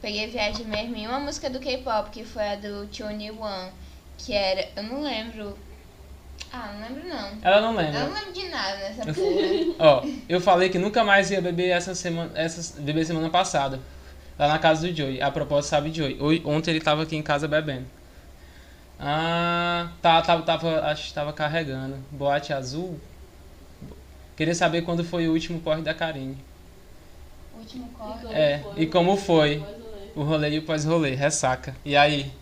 [0.00, 3.70] Peguei Viagem Mesmo em uma música do K-pop, que foi a do Tune One.
[4.16, 4.70] Que era...
[4.74, 5.56] Eu não lembro...
[6.52, 7.30] Ah, não lembro não.
[7.42, 8.04] Ela não Eu lembra.
[8.06, 9.74] não lembro de nada nessa porra.
[9.78, 13.80] Ó, eu falei que nunca mais ia beber essa semana, essa, beber semana passada.
[14.38, 15.20] Lá na casa do Joey.
[15.20, 16.16] A propósito, sabe Joey.
[16.20, 17.86] Oi- Ontem ele tava aqui em casa bebendo.
[19.00, 21.96] Ah, tá, tava, tava, acho que tava carregando.
[22.10, 22.98] Boate azul.
[24.36, 26.38] Queria saber quando foi o último porre da Karine.
[27.54, 28.82] O último E como É, foi?
[28.82, 29.58] e como foi?
[29.58, 29.88] Ou menos.
[30.16, 31.74] O rolê e o pós-rolê, ressaca.
[31.84, 32.32] E aí?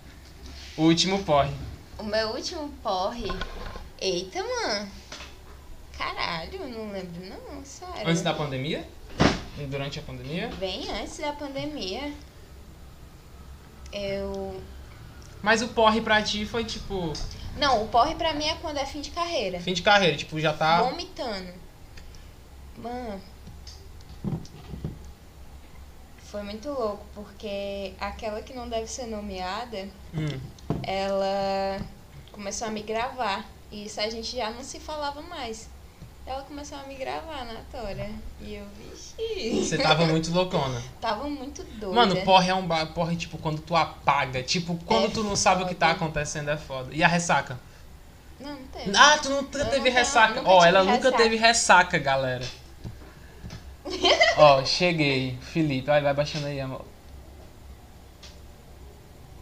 [0.76, 1.52] O último porre.
[1.98, 3.26] O meu último porre.
[4.00, 4.90] Eita, mano.
[5.96, 8.06] Caralho, não lembro não, sério.
[8.06, 8.86] Antes da pandemia?
[9.70, 10.48] Durante a pandemia?
[10.58, 12.12] Bem antes da pandemia.
[13.92, 14.60] Eu.
[15.42, 17.12] Mas o porre pra ti foi tipo.
[17.56, 19.58] Não, o porre pra mim é quando é fim de carreira.
[19.60, 20.82] Fim de carreira, tipo, já tá.
[20.82, 21.54] Vomitando.
[22.76, 23.20] Mano.
[26.24, 30.38] Foi muito louco, porque aquela que não deve ser nomeada, Hum.
[30.82, 31.80] ela
[32.32, 33.46] começou a me gravar.
[33.84, 35.68] Isso a gente já não se falava mais.
[36.24, 38.10] Ela começou a me gravar na tora.
[38.40, 39.62] E eu, vixi.
[39.64, 40.82] Você tava muito loucona.
[41.00, 41.94] Tava muito doida.
[41.94, 44.42] Mano, porre é um ba- porre, tipo, quando tu apaga.
[44.42, 45.96] Tipo, quando É tu não sabe o que tá foda.
[46.04, 46.88] acontecendo é foda.
[46.92, 47.58] E a ressaca?
[48.40, 48.92] Não, não teve.
[48.96, 50.34] Ah, tu nunca Eu teve nunca- ressaca.
[50.40, 51.16] nunca Ó, tive ela nunca ressaca.
[51.16, 52.44] teve ressaca, galera.
[54.36, 55.38] Ó, cheguei.
[55.40, 56.84] Felipe, vai, vai baixando aí, amor.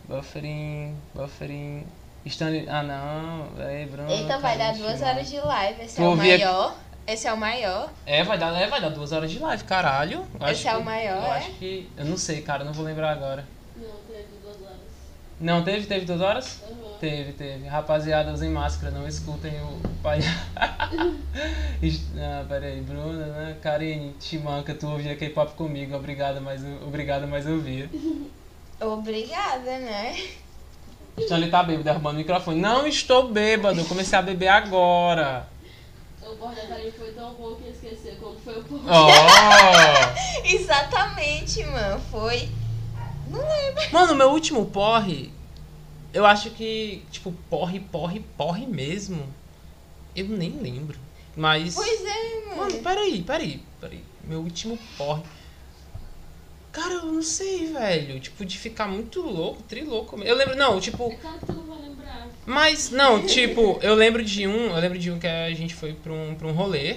[0.07, 1.87] Buffering, buffering.
[2.27, 2.67] Stanley.
[2.69, 3.49] Ah, não.
[3.65, 4.11] Aí, Bruno.
[4.11, 5.83] Eita, vai dar duas horas de live.
[5.83, 6.75] Esse Tu é o maior.
[7.07, 7.91] Esse é o maior.
[8.07, 10.25] É, vai dar, é, vai dar duas horas de live, caralho.
[10.41, 11.37] Eu Esse é o que- maior, Eu é?
[11.37, 11.91] acho que.
[11.99, 13.45] Eu não sei, cara, não vou lembrar agora.
[13.77, 14.79] Não, teve duas horas.
[15.39, 15.87] Não teve?
[15.87, 16.61] Teve duas horas?
[16.65, 16.75] Aham.
[16.99, 17.67] Teve, teve.
[17.67, 20.31] Rapaziada, usem máscara, não escutem o palhaço.
[20.57, 23.57] ah, peraí, Bruna, né?
[23.61, 27.91] Karine, te manca, tu ouvia K-pop comigo, obrigada, mas obrigada, mas eu via.
[28.81, 30.17] Obrigada, né?
[31.17, 32.61] Então ele tá bêbado, derrubando o microfone.
[32.61, 35.49] Não estou bêbado, eu comecei a beber agora.
[36.23, 38.83] O Karine foi tão bom que eu esqueci quando foi o porra.
[40.45, 40.47] Oh!
[40.47, 42.01] Exatamente, mano.
[42.11, 42.49] Foi.
[43.29, 43.93] Não lembro.
[43.93, 45.33] Mano, meu último porre.
[46.13, 49.27] eu acho que, tipo, porre, porre, porre mesmo.
[50.15, 50.99] Eu nem lembro.
[51.37, 51.75] Mas.
[51.75, 52.57] Pois é, mano.
[52.57, 54.05] Mano, peraí, peraí, peraí.
[54.25, 55.23] Meu último porre.
[56.75, 58.19] Cara, eu não sei, velho.
[58.19, 60.21] Tipo, de ficar muito louco, trilouco.
[60.21, 61.13] Eu lembro, não, tipo.
[61.13, 62.27] É claro que tu não vai lembrar.
[62.45, 64.75] Mas, não, tipo, eu lembro de um.
[64.75, 66.97] Eu lembro de um que a gente foi pra um, pra um rolê.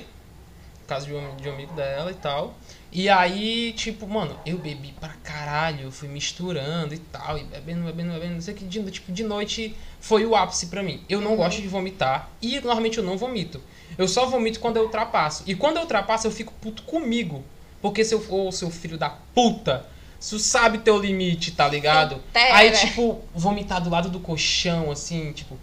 [0.87, 2.57] Casa de um, de um amigo dela e tal.
[2.91, 7.83] E aí, tipo, mano, eu bebi pra caralho, eu fui misturando e tal, e bebendo,
[7.83, 11.03] bebendo, bebendo, não sei o que, de, tipo, de noite foi o ápice pra mim.
[11.09, 13.61] Eu não gosto de vomitar, e normalmente eu não vomito.
[13.97, 15.43] Eu só vomito quando eu ultrapasso.
[15.45, 17.43] E quando eu ultrapasso, eu fico puto comigo.
[17.87, 19.85] Porque se eu for seu filho da puta,
[20.19, 22.21] tu sabe teu limite, tá ligado?
[22.33, 25.57] Aí, tipo, vomitar do lado do colchão, assim, tipo,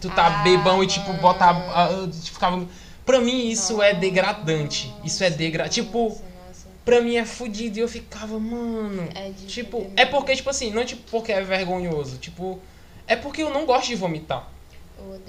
[0.00, 1.20] tu tá Ah, bebão e, tipo, mano.
[1.20, 1.44] bota.
[1.44, 2.66] a- a- tipo, ficava.
[3.06, 4.92] Pra mim, isso é degradante.
[5.04, 5.82] Isso é degradante.
[5.82, 7.78] Tipo, Nossa, pra mim é fudido.
[7.78, 9.08] E eu ficava, mano.
[9.14, 12.16] É Tipo, é porque, tipo assim, não é tipo porque é vergonhoso.
[12.18, 12.58] Tipo,
[13.06, 14.48] é porque eu não gosto de vomitar.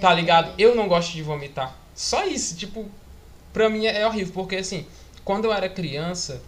[0.02, 0.52] Tá ligado?
[0.58, 1.76] Eu não gosto de vomitar.
[1.94, 2.88] Só isso, tipo,
[3.52, 4.86] pra mim é horrível, porque assim,
[5.24, 6.42] quando eu era criança,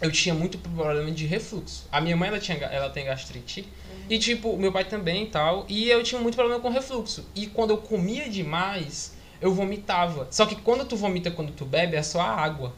[0.00, 1.86] eu tinha muito problema de refluxo.
[1.90, 3.66] A minha mãe, ela, tinha, ela tem gastrite,
[4.08, 7.24] e tipo, meu pai também e tal, e eu tinha muito problema com refluxo.
[7.34, 10.26] E quando eu comia demais, eu vomitava.
[10.30, 12.74] Só que quando tu vomita quando tu bebe, é só a água.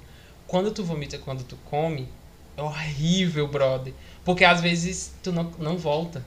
[0.47, 2.09] Quando tu vomita quando tu come,
[2.57, 3.95] é horrível, brother.
[4.25, 6.25] Porque às vezes tu não, não volta.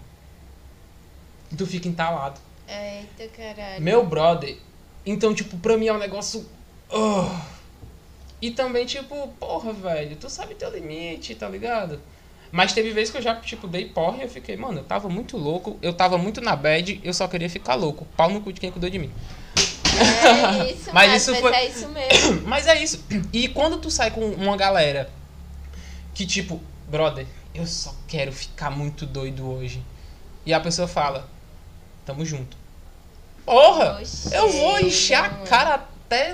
[1.56, 2.40] Tu fica entalado.
[2.68, 3.82] Eita, caralho.
[3.82, 4.58] Meu brother.
[5.06, 6.46] Então, tipo, pra mim é um negócio.
[6.92, 7.57] ah.
[8.42, 12.00] E também, tipo, porra, velho, tu sabe teu limite, tá ligado?
[12.52, 15.10] Mas teve vezes que eu já, tipo, dei porra e eu fiquei, mano, eu tava
[15.10, 18.06] muito louco, eu tava muito na bad, eu só queria ficar louco.
[18.16, 19.12] Pau no cu de quem cuidou de mim.
[19.98, 22.42] É isso, Mas mas, isso mas foi- é isso mesmo.
[22.48, 23.04] Mas é isso.
[23.34, 25.12] E quando tu sai com uma galera
[26.14, 29.84] que, tipo, brother, eu só quero ficar muito doido hoje.
[30.46, 31.28] E a pessoa fala,
[32.06, 32.56] tamo junto.
[33.46, 34.00] Porra!
[34.02, 36.34] Oxê, Eu vou encher a cara até.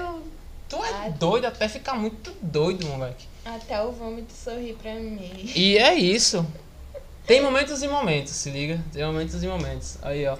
[0.77, 1.09] Tu é Ah.
[1.09, 3.25] doido, até ficar muito doido, moleque.
[3.45, 5.51] Até o vômito sorri pra mim.
[5.55, 6.45] E é isso.
[7.27, 8.79] Tem momentos e momentos, se liga.
[8.91, 9.97] Tem momentos e momentos.
[10.01, 10.37] Aí, ó.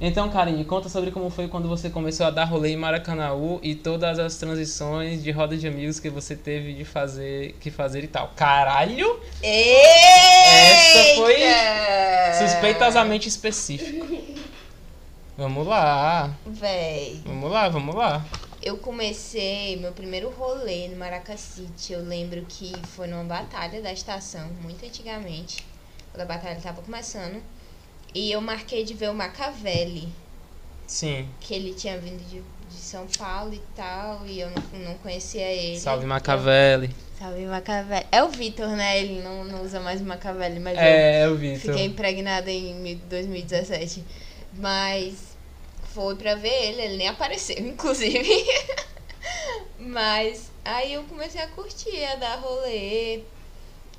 [0.00, 3.74] Então, Karine, conta sobre como foi quando você começou a dar rolê em Maracanaú e
[3.74, 8.06] todas as transições de roda de amigos que você teve de fazer, que fazer e
[8.08, 8.30] tal.
[8.36, 9.18] Caralho!
[9.42, 11.36] Essa foi
[12.46, 14.06] Suspeitosamente específico.
[15.38, 16.30] Vamos lá.
[16.46, 18.24] Véi, Vamos lá, vamos lá.
[18.66, 21.92] Eu comecei meu primeiro rolê no Maracacite.
[21.92, 25.64] Eu lembro que foi numa batalha da estação, muito antigamente.
[26.10, 27.40] Quando a batalha tava começando.
[28.12, 30.08] E eu marquei de ver o Macavelli.
[30.86, 31.28] Sim.
[31.40, 34.26] Que ele tinha vindo de, de São Paulo e tal.
[34.26, 35.78] E eu não, não conhecia ele.
[35.78, 36.90] Salve Macavelli.
[37.18, 38.06] Salve Macavelli.
[38.10, 38.98] É o Vitor, né?
[39.00, 41.56] Ele não, não usa mais o Macavelli, mas eu É, eu vi.
[41.56, 44.02] Fiquei impregnada em mi- 2017.
[44.54, 45.25] Mas
[45.96, 48.46] foi pra ver ele, ele nem apareceu, inclusive.
[49.78, 53.22] Mas aí eu comecei a curtir, a dar rolê.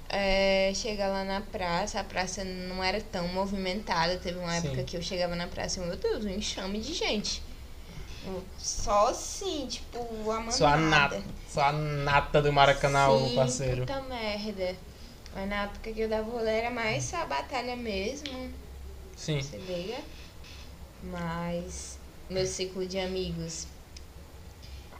[0.10, 4.18] É, chegar lá na praça, a praça não era tão movimentada.
[4.18, 4.68] Teve uma Sim.
[4.68, 7.41] época que eu chegava na praça e, meu Deus, um enxame de gente.
[8.57, 9.99] Só assim, tipo,
[10.32, 10.52] a manada.
[10.52, 11.24] Só a nata.
[11.49, 13.82] Só a nata do Maracanã, Sim, parceiro.
[13.82, 14.76] Puta merda.
[15.34, 18.52] Mas na época que eu dava rolê era mais a batalha mesmo.
[19.15, 19.41] Sim.
[19.41, 19.98] Se liga?
[21.03, 21.98] Mas
[22.30, 23.68] meu ciclo de amigos.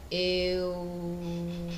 [0.10, 1.70] Eu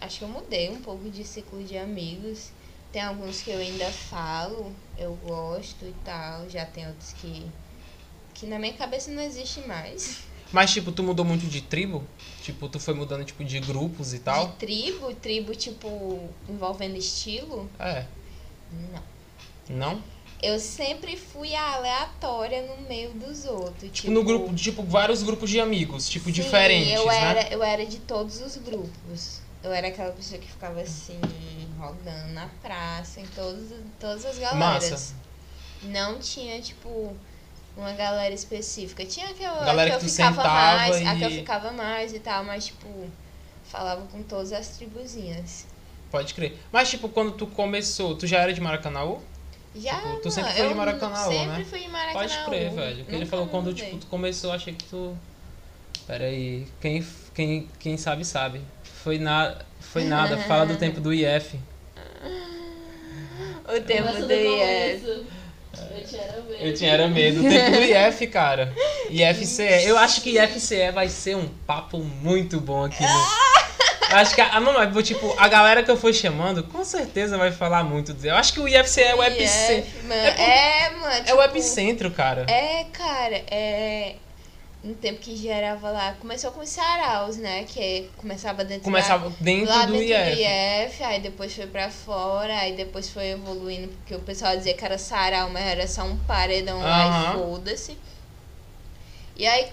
[0.00, 2.50] acho que eu mudei um pouco de ciclo de amigos.
[2.92, 6.48] Tem alguns que eu ainda falo, eu gosto e tal.
[6.48, 7.44] Já tem outros que.
[8.32, 10.22] que na minha cabeça não existe mais.
[10.52, 12.04] Mas, tipo, tu mudou muito de tribo?
[12.40, 14.48] Tipo, tu foi mudando, tipo, de grupos e tal?
[14.48, 17.68] De tribo, tribo tipo envolvendo estilo?
[17.76, 18.06] É.
[18.70, 19.02] Não.
[19.68, 20.02] Não?
[20.44, 23.90] Eu sempre fui aleatória no meio dos outros.
[23.90, 27.16] Tipo, no grupo, tipo, vários grupos de amigos, tipo, Sim, diferentes, eu né?
[27.16, 29.40] era, eu era de todos os grupos.
[29.62, 31.18] Eu era aquela pessoa que ficava assim,
[31.78, 34.90] rodando na praça, em todos, todas as galeras.
[34.90, 35.14] Massa.
[35.84, 37.16] Não tinha, tipo,
[37.74, 39.06] uma galera específica.
[39.06, 42.44] Tinha aquela Galera que, eu ficava mais, a que eu e- ficava mais e tal,
[42.44, 43.10] mas, tipo,
[43.64, 45.64] falava com todas as tribuzinhas.
[46.10, 46.58] Pode crer.
[46.70, 49.16] Mas, tipo, quando tu começou, tu já era de Maracanã?
[49.76, 51.66] Já, Tipo, tu sempre foi de eu Maracanã, sempre né?
[51.68, 52.20] fui em Maracanã.
[52.20, 52.96] Pode crer, velho.
[52.98, 55.16] Porque ele falou quando, tipo, tu começou, eu achei que tu...
[56.06, 56.66] Pera aí.
[56.80, 58.60] Quem, quem, quem sabe, sabe.
[59.02, 59.56] Foi, na...
[59.80, 60.36] Foi nada.
[60.38, 61.58] Fala do tempo do IF.
[63.66, 65.26] O tempo do IF.
[65.90, 66.54] Eu tinha era medo.
[66.60, 67.40] Eu tinha era medo.
[67.40, 68.72] O tempo do IF, cara.
[69.10, 69.86] IFCE.
[69.86, 73.53] Eu acho que IFCE vai ser um papo muito bom aqui no...
[74.14, 77.50] Acho que a, não, mas, tipo, a galera que eu for chamando, com certeza vai
[77.52, 78.14] falar muito.
[78.24, 79.90] Eu acho que o IFC é o epicentro.
[80.08, 80.14] mano.
[80.14, 81.14] É por- É, mano.
[81.14, 82.46] É o tipo, epicentro, cara.
[82.50, 84.16] É, cara, é.
[84.82, 87.64] No tempo que gerava lá, começou com os saraus, né?
[87.64, 90.34] Que começava dentro Começava da, dentro lá do dentro IF.
[90.36, 94.74] do IF, aí depois foi pra fora, aí depois foi evoluindo, porque o pessoal dizia
[94.74, 97.30] que era sarau, mas era só um paredão lá Aham.
[97.30, 97.98] e foda-se.
[99.36, 99.68] E aí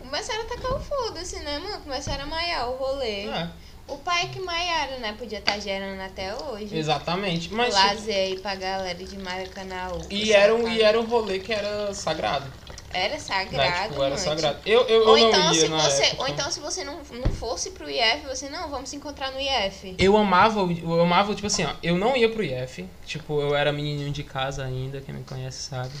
[0.00, 1.80] começaram a tacar o foda-se, né, mano?
[1.82, 3.26] Começaram a maiar o rolê.
[3.26, 3.48] É,
[3.88, 5.14] O pai que maiaram, né?
[5.18, 6.76] Podia estar gerando até hoje.
[6.76, 7.52] exatamente.
[7.52, 9.90] Mas, Lazer aí pra galera de Maracanã.
[10.10, 12.52] e, era um, e era um rolê que era sagrado.
[12.94, 13.18] Era Né?
[13.18, 14.58] sagrado, Tipo, era sagrado.
[14.66, 16.22] Eu, eu, Ou eu então, se você, época.
[16.22, 19.40] ou então se você não, não fosse pro IF, você não, vamos se encontrar no
[19.40, 19.96] IF.
[19.98, 23.72] Eu amava, eu amava, tipo assim, ó, eu não ia pro IF, tipo, eu era
[23.72, 25.92] menininho de casa ainda, quem me conhece sabe.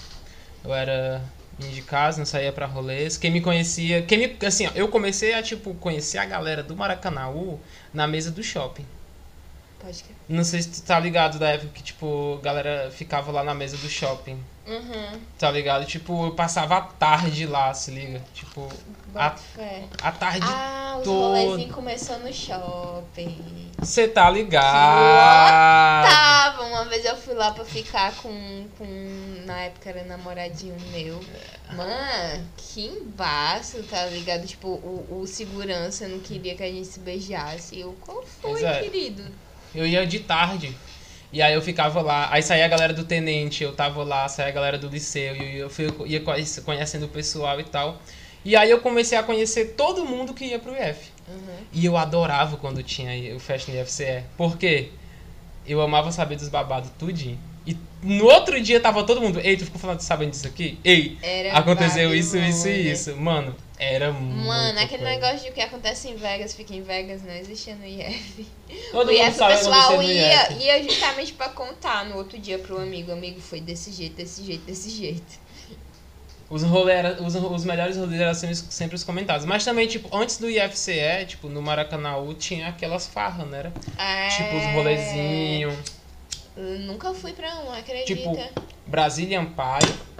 [0.62, 1.22] Eu era
[1.70, 3.16] de casa, não saía pra rolês.
[3.16, 6.76] Quem me conhecia, quem me, assim, ó, eu comecei a, tipo, conhecer a galera do
[6.76, 7.60] Maracanãú
[7.92, 8.86] na mesa do shopping.
[9.82, 10.14] Pode que.
[10.28, 13.52] Não sei se tu tá ligado da época que, tipo, a galera ficava lá na
[13.54, 15.20] mesa do shopping, Uhum.
[15.38, 15.84] tá ligado?
[15.84, 18.68] Tipo, eu passava a tarde lá, se liga, tipo,
[19.14, 19.34] a,
[20.02, 21.40] a tarde Ah, os toda.
[21.40, 23.70] rolezinhos começou no shopping.
[23.78, 26.08] Você tá ligado?
[26.08, 28.84] Tava, uma vez eu fui lá pra ficar com, com.
[29.44, 31.20] Na época era namoradinho meu.
[31.74, 34.46] Mano, que embaço, tá ligado?
[34.46, 37.80] Tipo, o, o segurança não queria que a gente se beijasse.
[37.80, 38.80] Eu, qual foi, é.
[38.80, 39.24] querido?
[39.74, 40.76] Eu ia de tarde.
[41.32, 42.28] E aí eu ficava lá.
[42.30, 45.34] Aí saía a galera do tenente, eu tava lá, saía a galera do liceu.
[45.36, 48.00] E eu fui, ia conhece- conhecendo o pessoal e tal.
[48.44, 51.10] E aí eu comecei a conhecer todo mundo que ia pro IF.
[51.28, 51.56] Uhum.
[51.72, 54.24] E eu adorava quando tinha o festa no IFCE.
[54.36, 54.88] Por quê?
[55.66, 57.38] Eu amava saber dos babados tudinho.
[57.64, 59.38] E no outro dia tava todo mundo.
[59.40, 60.78] Ei, tu ficou falando, sabendo disso aqui?
[60.82, 63.16] Ei, Era aconteceu isso, isso e isso.
[63.16, 64.46] Mano, era muito.
[64.46, 67.84] Mano, aquele negócio de o que acontece em Vegas fica em Vegas, não existia no
[67.86, 68.46] IF.
[68.90, 73.12] Todo o IF, o pessoal ia, ia justamente pra contar no outro dia pro amigo.
[73.12, 75.42] Amigo, foi desse jeito, desse jeito, desse jeito.
[76.48, 79.46] Os, rolê era- os, os melhores rolês eram sempre, sempre os comentados.
[79.46, 83.58] Mas também, tipo, antes do IFCE, tipo, no Maracanãú tinha aquelas farras, né?
[83.58, 83.72] Era?
[83.98, 84.28] É...
[84.28, 85.74] Tipo, os rolezinhos.
[86.54, 88.04] Nunca fui pra um, acredita?
[88.14, 88.38] Tipo,
[88.86, 90.11] Brazilian Pie.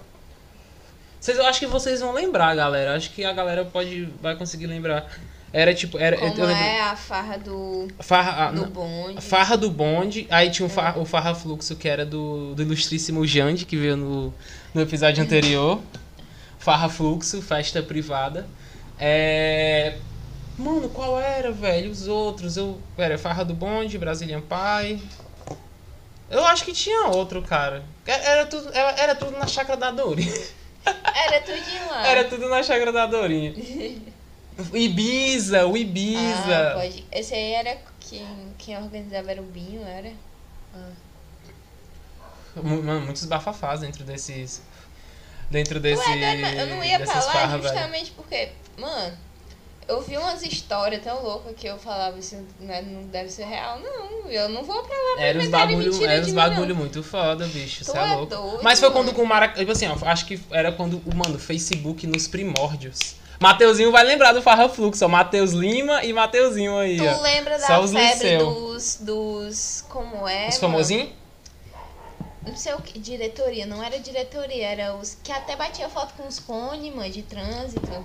[1.22, 2.96] Vocês, eu acho que vocês vão lembrar, galera.
[2.96, 5.08] Acho que a galera pode, vai conseguir lembrar.
[5.52, 6.62] Era tipo, era, Como eu lembro.
[6.64, 9.20] é a farra do, Farra, ah, do bonde.
[9.20, 13.24] farra do bonde, aí tinha o, farra, o Farra Fluxo, que era do, do ilustríssimo
[13.24, 14.34] Jande, que veio no,
[14.74, 15.80] no episódio anterior.
[16.58, 18.48] Farra Fluxo, festa privada.
[18.98, 19.98] É.
[20.58, 21.92] Mano, qual era, velho?
[21.92, 22.56] Os outros.
[22.56, 22.80] Eu.
[22.96, 25.00] Pera, Farra do Bonde, Brazilian Pie.
[26.28, 27.84] Eu acho que tinha outro, cara.
[28.04, 30.32] Era, era tudo, era, era tudo na chácara da Dorinha.
[30.84, 32.06] Era tudinho lá.
[32.06, 33.52] Era tudo na chácara da Dorinha.
[34.74, 36.70] Ibiza, o Ibiza.
[36.70, 37.04] Ah, pode.
[37.10, 38.26] Esse aí era quem,
[38.58, 40.12] quem organizava era o Binho, era?
[42.56, 44.60] Mu- Mano, muitos bafafás dentro desses.
[45.50, 46.06] Dentro desse.
[46.06, 49.16] Ué, eu não ia pra lá justamente porque, mano,
[49.92, 53.44] eu vi umas histórias tão loucas que eu falava isso não, é- não deve ser
[53.44, 54.30] real, não.
[54.30, 57.84] Eu não vou pra lá pra Era uns bagulho, era uns bagulho muito foda, bicho.
[57.84, 58.26] Você é é louco.
[58.26, 59.58] doido, Mas foi quando o Maracanã.
[59.60, 63.16] Tipo assim, ó, acho que era quando o, mano, Facebook nos primórdios.
[63.40, 65.08] Mateuzinho vai lembrar do Farra Fluxo, ó.
[65.08, 67.20] Mateus Lima e Mateuzinho aí, Tu ó.
[67.22, 69.84] lembra da Só febre dos, dos.
[69.88, 70.48] Como é?
[70.48, 71.10] Os famosinhos?
[72.46, 72.98] Não sei o que.
[72.98, 77.22] Diretoria, não era diretoria, era os que até batia foto com os cones, mano, de
[77.22, 78.04] trânsito.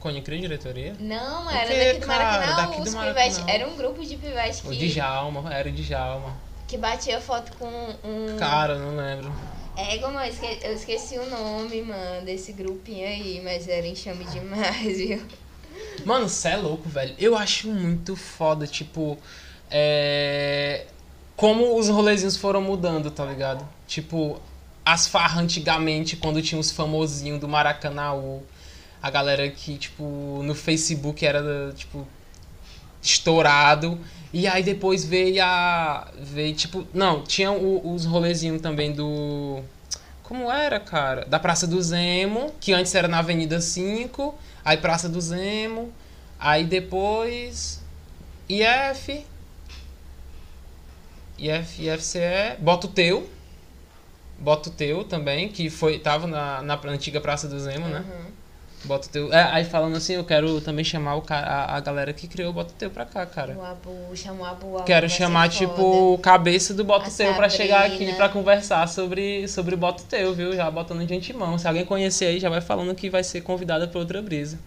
[0.00, 0.96] Cone Cria diretoria?
[0.98, 2.24] Não, O era daqui do cara?
[2.24, 3.14] Maracanã, Daqui do Maracanã.
[3.14, 3.44] pivetes.
[3.46, 6.36] Era um grupo de pivetes O que, Djalma, era o Djalma.
[6.66, 7.68] que batia foto com
[8.02, 8.36] um.
[8.38, 9.30] Cara, não lembro.
[9.76, 14.24] É, como eu esqueci, eu esqueci o nome, mano, desse grupinho aí, mas era enxame
[14.24, 15.22] demais, viu?
[16.04, 17.14] Mano, cê é louco, velho.
[17.18, 19.16] Eu acho muito foda, tipo.
[19.70, 20.86] É.
[21.36, 23.66] Como os rolezinhos foram mudando, tá ligado?
[23.86, 24.38] Tipo,
[24.84, 28.42] as farras antigamente, quando tinha os famosinhos do Maracanãú.
[29.02, 32.06] A galera que, tipo, no Facebook era, tipo,
[33.02, 33.98] estourado.
[34.32, 36.08] E aí depois veio a.
[36.18, 36.86] Veio, tipo.
[36.94, 39.62] Não, tinha o- os rolezinhos também do.
[40.22, 41.24] Como era, cara?
[41.26, 45.92] Da Praça do Zemo, que antes era na Avenida 5, aí Praça do Zemo,
[46.38, 47.82] aí depois
[48.48, 49.24] IF,
[51.38, 53.28] IF, IFCE, Bota o Teu,
[54.38, 58.04] Bota o Teu também, que foi, tava na, na antiga Praça do Zemo, né?
[58.08, 58.30] Uhum.
[58.84, 59.32] Bota Teu.
[59.32, 62.50] É, aí falando assim, eu quero também chamar o cara, a, a galera que criou
[62.50, 63.56] o Bota Teu pra cá, cara.
[63.56, 64.76] O Abu, chamou o Abu.
[64.76, 68.88] Abu Quero chamar, tipo, o cabeça do Bota A Teu pra chegar aqui pra conversar
[68.88, 70.54] sobre, sobre o Bota Teu, viu?
[70.54, 71.58] Já botando de antemão.
[71.58, 74.58] Se alguém conhecer aí, já vai falando que vai ser convidada pra outra brisa.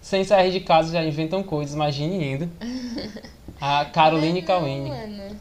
[0.00, 2.50] sem sair de casa já inventam coisas, imagine indo.
[3.60, 5.36] A Caroline mano.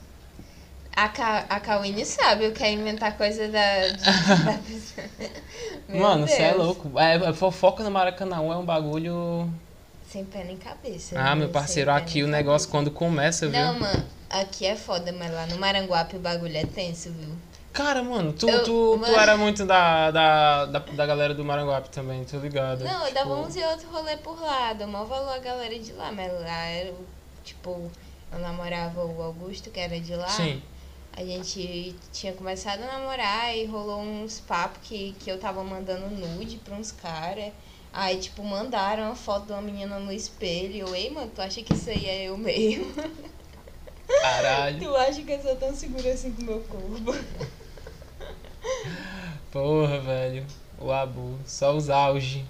[0.96, 5.08] A, Ka a Kawine sabe o que é inventar coisa da, da pessoa.
[5.88, 7.00] Mano, você é louco.
[7.00, 9.50] É, é fofoca no Maracanã é um bagulho.
[10.08, 11.16] Sem pé nem cabeça.
[11.18, 12.90] Ah, meu parceiro, aqui o negócio cabeça.
[12.90, 13.60] quando começa, viu?
[13.60, 17.30] Não, mano, aqui é foda, mas lá no Maranguape o bagulho é tenso, viu?
[17.72, 19.16] Cara, mano, tu, Eu- tu, tu mano.
[19.18, 22.84] era muito da, da, da, da galera do Maranguape também, tô ligado.
[22.84, 25.80] Não, eu Tipo, dava uns e outros rolê por lá, dou maior valor a galera
[25.80, 26.94] de lá, mas lá era,
[27.46, 27.90] tipo,
[28.34, 30.28] eu namorava o Augusto, que era de lá.
[30.28, 30.62] Sim.
[31.14, 36.10] A gente tinha começado a namorar e rolou uns papos que, que eu tava mandando
[36.10, 37.52] nude pra uns caras.
[37.94, 40.88] Aí, tipo, mandaram uma foto de uma menina no espelho.
[40.88, 42.86] Eu, ei, mano, tu acha que isso aí é eu mesmo?
[44.22, 44.80] Caralho.
[44.80, 47.14] tu acha que eu sou tão segura assim com o meu corpo?
[49.52, 50.46] Porra, velho.
[50.80, 51.38] O Abu.
[51.46, 52.46] Só os auge.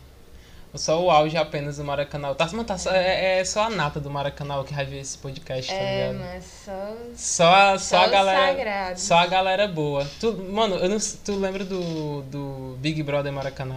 [0.73, 2.33] Só o auge apenas do Maracanã.
[2.33, 5.69] Tá, mano, tá, é, é só a nata do Maracanã que vai ver esse podcast,
[5.69, 6.25] tá É, ligado?
[6.25, 8.47] mas só, Só, a- só, só a galera.
[8.47, 9.01] sagrados.
[9.01, 10.07] Só a galera boa.
[10.19, 13.75] Tu, mano, eu não, tu lembra do, do Big Brother Maracanã?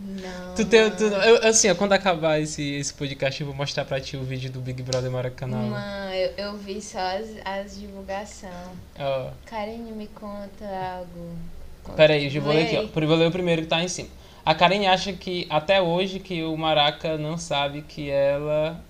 [0.00, 0.54] Não.
[0.54, 4.16] Tu tem, tu, eu, assim, quando acabar esse, esse podcast, eu vou mostrar pra ti
[4.16, 5.56] o vídeo do Big Brother Maracanã.
[5.56, 8.52] Mano, eu, eu vi só as, as divulgações.
[8.98, 10.64] Ó, Karine, me conta
[10.98, 11.36] algo.
[11.82, 13.06] Conta- pera aí, eu vou ler aqui, ó.
[13.06, 14.08] Vou ler o primeiro que tá em cima.
[14.48, 18.82] A Karen acha que, até hoje, que o Maraca não sabe que ela...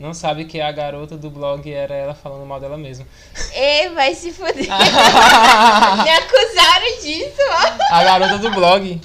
[0.00, 3.04] Não sabe que a garota do blog era ela falando mal dela mesma.
[3.52, 4.64] Ei, vai se fuder.
[4.64, 7.94] Me acusaram disso, ó.
[7.94, 8.98] A garota do blog.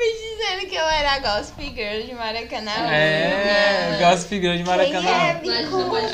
[0.00, 2.70] Me dizendo que eu era a Gossip Girl de Maracanã.
[2.90, 5.02] É, Gossip Girl de Maracanã.
[5.42, 5.64] Quem é?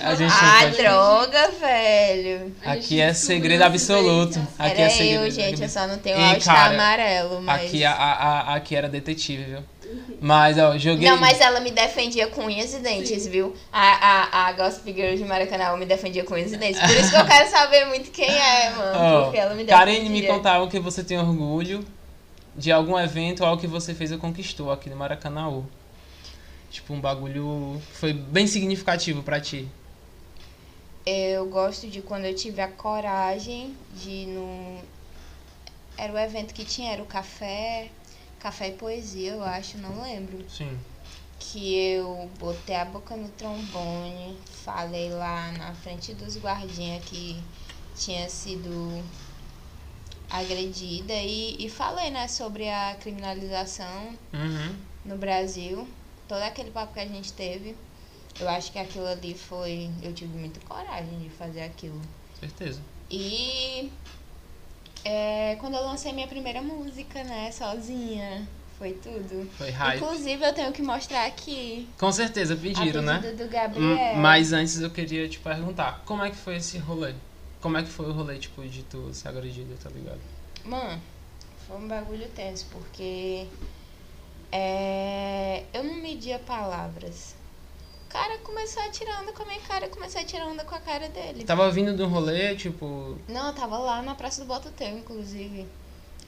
[0.02, 2.52] A gente Ah, pode- droga, velho.
[2.64, 4.40] Aqui é segredo absoluto.
[4.58, 5.24] Aqui Era é segredo.
[5.26, 7.64] eu, gente, eu só não tenho Ei, All-Star cara, amarelo, mas...
[7.64, 8.12] Aqui, a, a,
[8.52, 9.60] a- aqui era detetive, viu?
[10.20, 11.08] Mas, ó, joguei.
[11.08, 13.54] Não, mas ela me defendia com unhas e dentes, viu?
[13.72, 13.82] A,
[14.42, 16.80] a, a Gossip Girl de Maracanã me defendia com unhas e dentes.
[16.80, 18.98] Por isso que eu quero saber muito quem é, mano.
[18.98, 19.76] Ó, porque ela me defendia.
[19.78, 21.84] Karen me contava que você tem orgulho
[22.56, 25.62] de algum evento ou algo que você fez ou conquistou aqui no Maracanã.
[26.70, 29.68] Tipo, um bagulho foi bem significativo pra ti.
[31.04, 34.80] Eu gosto de quando eu tive a coragem de ir no.
[35.96, 37.90] Era o evento que tinha, era o café.
[38.40, 40.44] Café e poesia, eu acho, não lembro.
[40.50, 40.76] Sim.
[41.38, 47.40] Que eu botei a boca no trombone, falei lá na frente dos guardinhas que
[47.94, 49.02] tinha sido
[50.30, 54.74] agredida e, e falei, né, sobre a criminalização Uhum.
[55.04, 55.86] no Brasil,
[56.28, 57.76] todo aquele papo que a gente teve.
[58.38, 59.88] Eu acho que aquilo ali foi.
[60.02, 62.00] Eu tive muita coragem de fazer aquilo.
[62.38, 62.80] Certeza.
[63.10, 63.90] E
[65.04, 68.46] é, quando eu lancei minha primeira música, né, sozinha,
[68.78, 69.48] foi tudo.
[69.56, 69.96] Foi hype.
[70.02, 73.20] Inclusive eu tenho que mostrar aqui Com certeza, pediram, né?
[73.20, 74.16] do Hum, Gabriel.
[74.16, 77.14] Mas antes eu queria te perguntar, como é que foi esse rolê?
[77.66, 80.20] Como é que foi o rolê, tipo, de tu ser agredida, tá ligado?
[80.64, 81.02] Mano,
[81.66, 83.48] foi um bagulho tenso, porque
[84.52, 87.34] é, eu não media palavras.
[88.04, 90.64] O cara começou a tirar onda com a minha cara, eu comecei a tirar onda
[90.64, 91.42] com a cara dele.
[91.42, 93.18] Tava vindo de um rolê, tipo.
[93.26, 95.66] Não, eu tava lá na Praça do Bototeu, inclusive.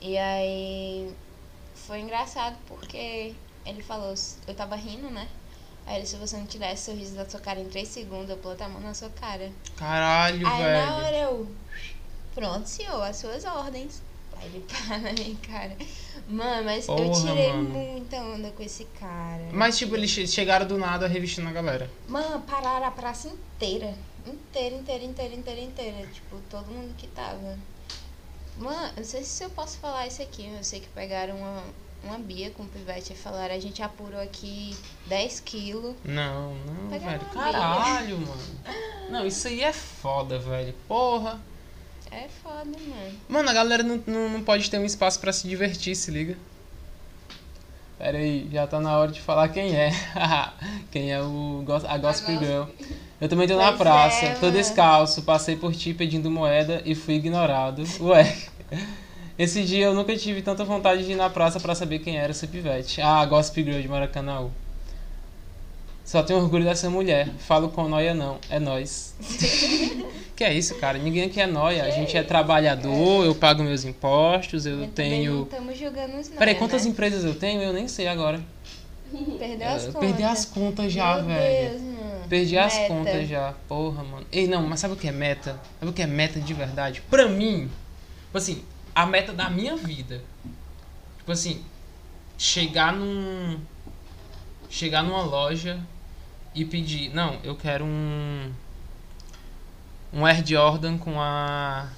[0.01, 1.15] E aí
[1.73, 3.33] foi engraçado porque
[3.65, 4.13] ele falou,
[4.45, 5.29] eu tava rindo, né?
[5.89, 8.37] Aí ele, se você não tirasse o sorriso da sua cara em 3 segundos, eu
[8.37, 9.51] planto a mão na sua cara.
[9.75, 10.87] Caralho, aí velho.
[10.87, 11.49] na hora eu.
[12.35, 14.03] Pronto, senhor, as suas ordens.
[14.37, 15.75] Aí ele para na minha cara.
[16.29, 17.71] Mano, mas eu Porra, tirei mano.
[17.71, 19.49] muita onda com esse cara.
[19.51, 21.91] Mas, tipo, eles che- chegaram do nada revestindo a galera.
[22.07, 23.95] Mano, pararam a praça inteira.
[24.27, 26.07] Inteira, inteira, inteira, inteira, inteira.
[26.09, 27.59] Tipo, todo mundo que tava.
[28.59, 30.47] Mano, eu não sei se eu posso falar isso aqui.
[30.55, 31.63] Eu sei que pegaram uma,
[32.09, 34.75] uma bia com pivete e falaram, a gente apurou aqui
[35.07, 35.95] 10 quilos.
[36.05, 37.21] Não, não, velho.
[37.33, 38.43] Caralho, mano.
[39.11, 40.75] Não, isso aí é foda, velho.
[40.87, 41.41] Porra.
[42.11, 43.19] É foda, mano.
[43.29, 46.37] Mano, a galera não, não, não pode ter um espaço pra se divertir, se liga.
[47.99, 49.91] Pera aí, já tá na hora de falar quem é.
[50.91, 52.39] quem é o a Gospel Gospel.
[52.39, 52.63] Girl.
[53.21, 56.95] Eu também tô na Pois praça, é, tô descalço, passei por ti pedindo moeda e
[56.95, 57.83] fui ignorado.
[58.01, 58.37] Ué.
[59.39, 62.33] Esse dia eu nunca tive tanta vontade de ir na praça pra saber quem era
[62.33, 63.01] esse pivete.
[63.01, 64.49] Ah, Gospel Girl de Maracanã.
[66.05, 67.29] Só tenho orgulho dessa mulher.
[67.39, 69.15] Falo com noia não, é nós.
[70.35, 70.99] que é isso, cara?
[70.99, 71.85] Ninguém aqui é noia.
[71.85, 75.43] A gente é trabalhador, eu pago meus impostos, eu Mas também Não tenho.
[75.45, 76.91] estamos julgando os Peraí, quantas né?
[76.91, 77.63] empresas eu tenho?
[77.63, 78.41] Eu nem sei agora.
[79.39, 80.09] Perdeu as Eu contas.
[80.09, 81.71] Perdi as contas já, Meu velho.
[81.71, 82.29] Deus, mano.
[82.29, 82.89] Perdi as Meta.
[82.89, 83.55] contas já.
[83.69, 84.27] Porra, mano.
[84.33, 85.61] Ei, não, mas sabe o que é meta?
[85.79, 87.03] Sabe o que é meta de verdade?
[87.09, 87.71] Pra mim,
[88.27, 88.63] tipo assim,
[88.95, 90.23] a meta da minha vida.
[91.19, 91.65] Tipo assim,
[92.37, 93.59] chegar num.
[94.69, 95.81] chegar numa loja
[96.55, 98.51] e pedir, não, eu quero um
[100.13, 101.89] um Air Jordan com a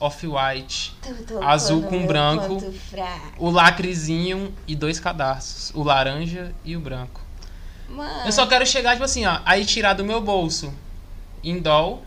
[0.00, 0.96] Off-White,
[1.42, 2.58] Azul com branco.
[3.38, 7.20] o lacrezinho e dois cadarços, o laranja e o branco.
[7.88, 10.72] Mano, Eu só quero chegar, tipo assim, ó, aí tirar do meu bolso
[11.42, 12.04] em doll,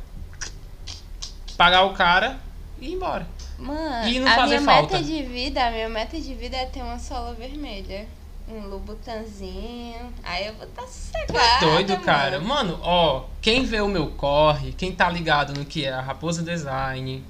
[1.58, 2.40] pagar o cara
[2.80, 3.28] e ir embora.
[3.58, 4.98] Mano e não a fazer minha falta.
[4.98, 8.08] meta de vida, a minha meta de vida é ter uma sola vermelha.
[8.48, 10.14] Um Louboutinzinho.
[10.22, 12.40] Aí eu vou estar tá sossegada, Doido, cara.
[12.42, 12.74] mano.
[12.74, 16.44] Mano, ó, quem vê o meu corre, quem tá ligado no que é a Raposa
[16.44, 17.24] Design,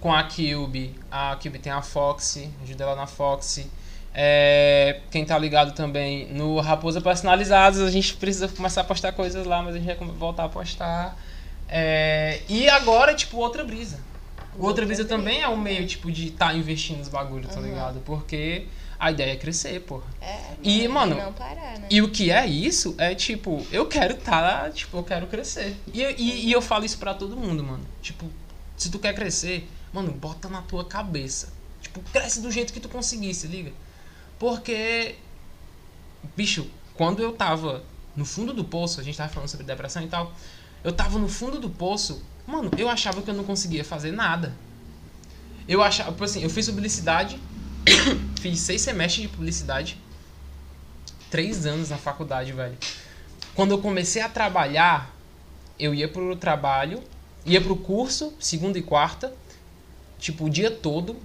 [0.00, 3.64] com a Cube, a Cube tem a Fox, ajuda ela na Fox.
[4.14, 9.46] É, quem tá ligado também no Raposa Personalizados, a gente precisa começar a postar coisas
[9.46, 11.16] lá, mas a gente vai voltar a postar.
[11.68, 13.98] É, e agora, tipo, outra brisa.
[14.58, 17.66] Outra Brisa também é um meio, tipo, de tá investindo nos bagulhos, tá Uhum.
[17.66, 18.00] ligado?
[18.00, 18.66] Porque
[18.98, 20.04] a ideia é crescer, porra.
[20.20, 21.86] É, E, mano, não parar, né?
[21.90, 25.76] E o que é isso é tipo, eu quero tá, tipo, eu quero crescer.
[25.92, 27.84] E, e, e eu falo isso pra todo mundo, mano.
[28.00, 28.26] Tipo,
[28.76, 31.52] se tu quer crescer, mano, bota na tua cabeça.
[31.80, 33.72] Tipo, cresce do jeito que tu conseguir, se liga.
[34.38, 35.16] Porque,
[36.36, 37.82] bicho, quando eu tava
[38.14, 40.32] no fundo do poço, a gente tava falando sobre depressão e tal.
[40.84, 44.54] Eu tava no fundo do poço, mano, eu achava que eu não conseguia fazer nada.
[45.68, 47.38] Eu achava, tipo assim, eu fiz publicidade,
[48.40, 49.98] fiz seis semestres de publicidade
[51.32, 52.76] três anos na faculdade, velho.
[53.54, 55.16] Quando eu comecei a trabalhar,
[55.78, 57.02] eu ia pro trabalho,
[57.46, 59.32] ia pro curso, segunda e quarta,
[60.18, 61.16] tipo, o dia todo.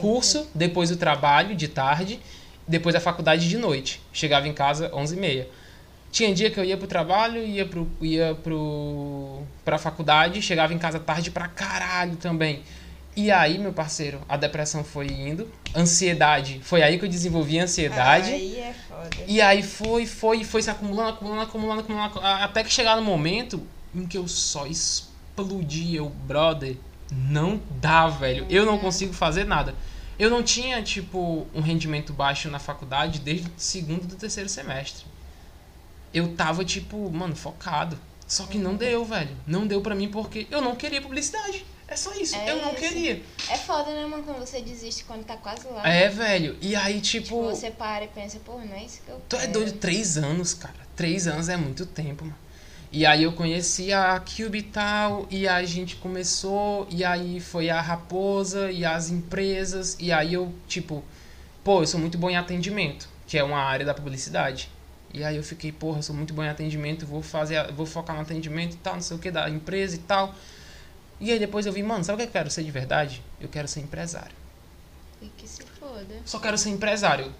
[0.00, 2.20] Curso, depois o trabalho de tarde,
[2.66, 4.02] depois a faculdade de noite.
[4.12, 5.46] Chegava em casa 11h30.
[6.16, 10.78] Tinha dia que eu ia pro trabalho, ia pro ia pro pra faculdade, chegava em
[10.78, 12.62] casa tarde pra caralho também.
[13.14, 17.64] E aí, meu parceiro, a depressão foi indo, ansiedade, foi aí que eu desenvolvi a
[17.64, 18.30] ansiedade.
[18.30, 19.10] Aí é foda.
[19.28, 23.62] E aí foi, foi, foi se acumulando, acumulando, acumulando, acumulando, até que chegar no momento
[23.94, 26.78] em que eu só explodi, eu, brother,
[27.12, 28.46] não dá, velho.
[28.48, 29.74] Eu não consigo fazer nada.
[30.18, 35.04] Eu não tinha, tipo, um rendimento baixo na faculdade desde o segundo do terceiro semestre.
[36.16, 37.98] Eu tava, tipo, mano, focado.
[38.26, 39.36] Só que não deu, velho.
[39.46, 41.62] Não deu pra mim porque eu não queria publicidade.
[41.86, 42.34] É só isso.
[42.34, 42.78] É eu não isso.
[42.80, 43.22] queria.
[43.50, 45.86] É foda, né, mano, quando você desiste quando tá quase lá.
[45.86, 46.56] É, velho.
[46.62, 47.26] E aí, tipo.
[47.26, 49.52] Tipo, você para e pensa, pô, não é isso que eu Tu é quero.
[49.52, 50.74] doido, três anos, cara.
[50.96, 52.38] Três anos é muito tempo, mano.
[52.90, 57.68] E aí eu conheci a Cube e tal, e a gente começou, e aí foi
[57.68, 61.04] a Raposa e as empresas, e aí eu, tipo,
[61.62, 64.70] pô, eu sou muito bom em atendimento, que é uma área da publicidade.
[65.16, 68.14] E aí eu fiquei, porra, eu sou muito bom em atendimento, vou fazer, vou focar
[68.14, 70.34] no atendimento e tal, não sei o que, da empresa e tal.
[71.18, 73.22] E aí depois eu vi, mano, sabe o que eu quero ser de verdade?
[73.40, 74.36] Eu quero ser empresário.
[75.22, 76.20] E que se foda.
[76.26, 77.32] Só quero ser empresário.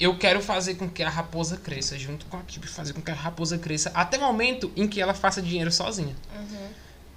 [0.00, 3.10] Eu quero fazer com que a raposa cresça, junto com a equipe, fazer com que
[3.10, 6.16] a raposa cresça até o momento em que ela faça dinheiro sozinha.
[6.34, 6.68] Uhum.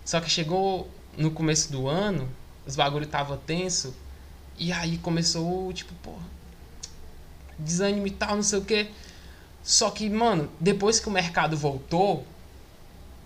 [0.03, 2.27] Só que chegou no começo do ano,
[2.67, 3.95] os bagulho tava tenso,
[4.57, 6.25] e aí começou, tipo, porra,
[7.57, 8.91] desânimo e tal, não sei o que.
[9.63, 12.25] Só que, mano, depois que o mercado voltou,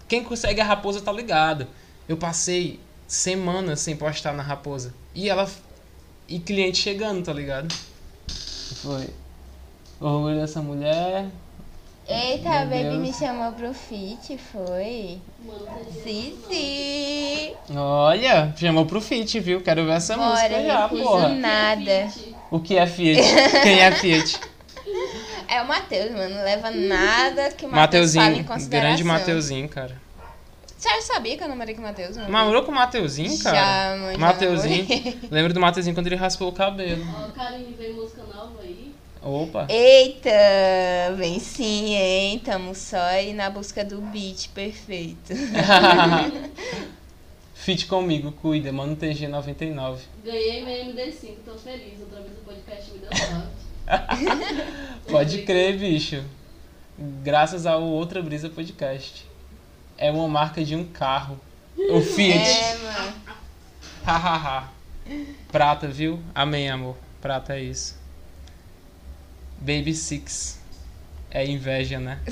[0.07, 1.67] quem consegue a raposa tá ligado.
[2.07, 4.93] Eu passei semanas sem postar na raposa.
[5.13, 5.49] E ela.
[6.27, 7.73] E cliente chegando, tá ligado?
[8.81, 9.09] Foi.
[9.99, 11.27] O orgulho dessa mulher.
[12.07, 12.97] Eita, Meu a Baby Deus.
[12.99, 15.19] me chamou pro fit, foi?
[16.03, 17.53] Sim.
[17.75, 19.61] Olha, chamou pro feat, viu?
[19.61, 21.29] Quero ver essa Bora, música já, porra.
[21.29, 22.11] nada.
[22.51, 23.21] O que é Fiat?
[23.63, 24.39] Quem é Fiat?
[25.47, 26.35] É o Matheus, mano.
[26.35, 28.89] Não leva nada que o Matheus fala em Mateuzinho, consideração.
[28.89, 30.01] grande Mateuzinho, cara.
[30.77, 32.29] Você já sabia que eu namorei com o Matheus, mano?
[32.29, 33.55] Namorou com o Mateuzinho, cara?
[33.55, 34.85] Já, mãe, Mateuzinho.
[35.31, 37.03] Lembro do Mateuzinho quando ele raspou o cabelo.
[37.15, 38.93] Ó, Karine, vem música nova aí.
[39.23, 39.65] Opa.
[39.69, 40.29] Eita,
[41.17, 42.39] vem sim, hein?
[42.45, 45.33] Tamo só aí na busca do beat perfeito.
[47.55, 50.03] Fit comigo, cuida, mano TG 99.
[50.23, 51.99] Ganhei meu MD5, tô feliz.
[52.01, 53.64] Outra vez o podcast me deu sorte.
[55.09, 56.23] Pode crer, bicho.
[56.97, 59.25] Graças ao Outra Brisa Podcast.
[59.97, 61.39] É uma marca de um carro.
[61.91, 62.37] O Fiat.
[62.37, 63.13] É, mano.
[64.05, 64.69] Hahaha.
[65.51, 66.21] Prata, viu?
[66.33, 66.97] Amém, amor.
[67.21, 67.97] Prata é isso.
[69.59, 70.59] Baby Six.
[71.29, 72.19] É inveja, né?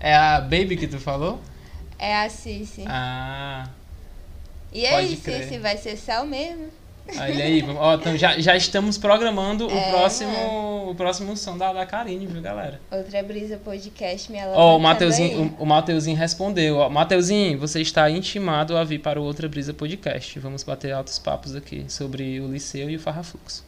[0.00, 1.40] É a Baby que tu falou?
[1.98, 2.84] É a Cici.
[2.86, 3.68] Ah.
[4.72, 5.42] e aí, crer.
[5.42, 6.70] Cici, vai ser sal mesmo?
[7.16, 7.64] Olha aí.
[7.76, 12.26] Ó, então já, já estamos programando o É, próximo o próximo som da, da Karine,
[12.26, 12.80] viu, galera?
[12.90, 14.82] Outra brisa podcast, minha Ó, o aí.
[14.82, 16.76] Mateuzinho, o, o Mateuzinho respondeu.
[16.78, 20.38] Ó, Mateuzinho, você está intimado a vir para o Outra Brisa Podcast.
[20.38, 23.64] Vamos bater altos papos aqui sobre o Liceu e o Farrafluxo.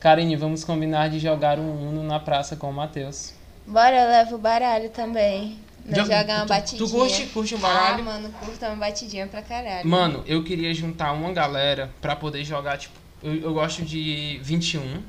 [0.00, 3.34] Karine, vamos combinar de jogar um Uno na praça com o Matheus.
[3.66, 5.56] Bora, eu levo o baralho também.
[5.84, 6.88] Nós Jo- jogar uma tu- batidinha.
[6.88, 8.04] tu curte- curte um Ah, baralho?
[8.04, 9.88] mano, curto uma batidinha pra caralho.
[9.88, 15.02] Mano, eu queria juntar uma galera pra poder jogar, tipo, eu, eu gosto de 21,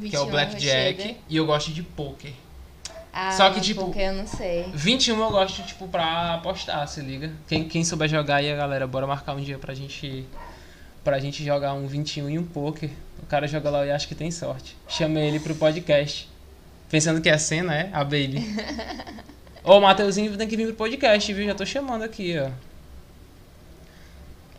[0.00, 1.18] que é o 21 Blackjack, Rocheda.
[1.28, 2.32] e eu gosto de poker.
[3.12, 4.66] Ah, Só que, tipo- Porque eu não sei.
[4.74, 7.32] 21 eu gosto, tipo, pra apostar, se liga.
[7.46, 10.26] Quem, quem souber jogar aí, a galera, bora marcar um dia pra gente.
[11.04, 12.90] Pra gente jogar um 21 e um poker.
[13.22, 14.76] O cara joga lá e acha que tem sorte.
[14.88, 16.28] Chamei ele pro podcast.
[16.90, 17.90] Pensando que é cena, é?
[17.92, 18.42] A Baby.
[19.64, 21.46] Ô, o Mateuzinho tem que vir pro podcast, viu?
[21.46, 22.50] Já tô chamando aqui, ó.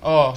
[0.01, 0.35] Ó.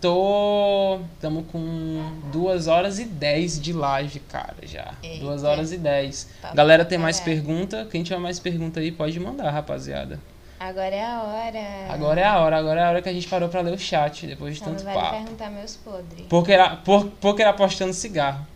[0.00, 1.00] Tô.
[1.20, 4.94] Tamo com 2 horas e 10 de live, cara, já.
[5.02, 5.24] Eita.
[5.24, 6.28] 2 horas e 10.
[6.40, 7.36] Papo Galera, tem mais caralho.
[7.42, 7.88] pergunta?
[7.90, 10.18] Quem tiver mais pergunta aí, pode mandar, rapaziada.
[10.58, 11.92] Agora é a hora.
[11.92, 13.78] Agora é a hora, agora é a hora que a gente parou pra ler o
[13.78, 15.16] chat, depois de Só não tanto vale papo.
[15.16, 16.26] perguntar meus podres.
[16.28, 18.46] Poker, a- por, poker apostando cigarro.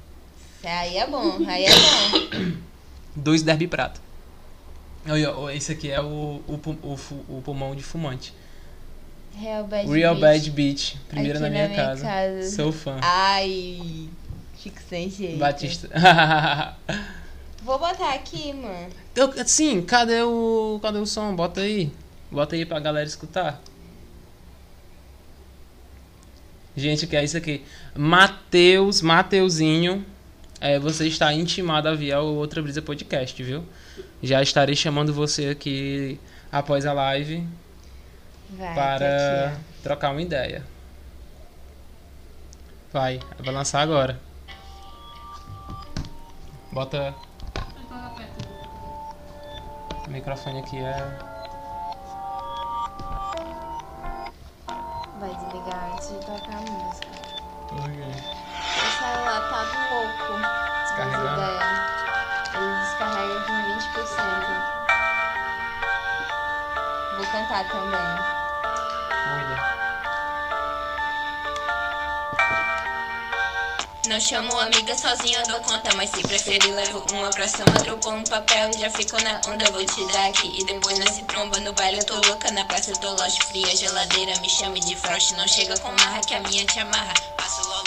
[0.65, 2.53] Aí é bom, aí é bom.
[3.17, 4.01] Dois derby prata.
[5.55, 8.33] Esse aqui é o, o, o, o pulmão de fumante.
[9.39, 10.23] Real Bad Real Beat.
[10.23, 10.97] Bad Beat.
[11.09, 12.03] Primeiro na na minha, minha casa.
[12.05, 12.51] casa.
[12.51, 12.99] Sou fã.
[13.03, 14.09] Ai,
[14.57, 15.39] fico sem jeito.
[15.39, 15.89] Batista.
[17.63, 18.89] Vou botar aqui, mano.
[19.15, 20.79] Eu- Sim, cadê o.
[20.83, 21.35] Cadê o som?
[21.35, 21.91] Bota aí.
[22.31, 23.61] Bota aí pra galera escutar.
[26.77, 27.63] Gente, que é isso aqui?
[27.95, 30.05] Mateus, Mateuzinho.
[30.61, 33.65] É, você está intimado a vir ao Outra Brisa Podcast, viu?
[34.23, 36.21] Já estarei chamando você aqui
[36.51, 37.47] após a live
[38.51, 40.65] Vai, para aqui, trocar uma ideia.
[42.93, 44.19] Vai, vai lançar agora.
[46.73, 47.15] Bota
[50.07, 50.93] o microfone aqui é.
[55.19, 57.09] Vai desligar antes de tocar a música.
[57.73, 57.83] O
[58.99, 59.61] celular tá
[59.91, 60.33] louco.
[60.83, 61.76] Descarregando?
[67.65, 68.37] Também.
[74.09, 78.23] Não chamo amiga sozinha, dou conta, mas se preferir levo uma pra cima, dropou um
[78.25, 80.61] papel e já ficou na onda, vou te dar aqui.
[80.61, 83.43] E depois nós se tromba no baile, eu tô louca, na praça eu tô loja
[83.47, 87.15] fria, geladeira, me chame de frost, não chega com marra que a minha te amarra.
[87.37, 87.86] Passo loló,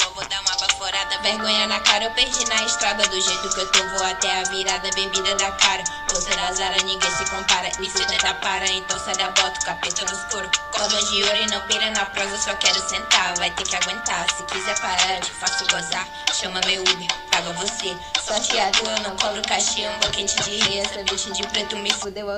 [1.00, 4.40] baforada, vergonha na cara, eu perdi na estrada, do jeito que eu tô, vou até
[4.40, 5.84] a virada, bebida da cara.
[6.10, 10.12] Você azara, ninguém se compara, e se tenta para, então sai da bota, capeta no
[10.12, 10.50] escuro.
[10.72, 14.26] Cordão de ouro e não pira na prosa, só quero sentar, vai ter que aguentar,
[14.36, 16.08] se quiser parar, te faço gozar.
[16.34, 17.96] Chama meu Uber, paga você.
[18.22, 22.30] Sorteado, eu não cobro cachimbo, quente de rei, essa de preto me fudeu.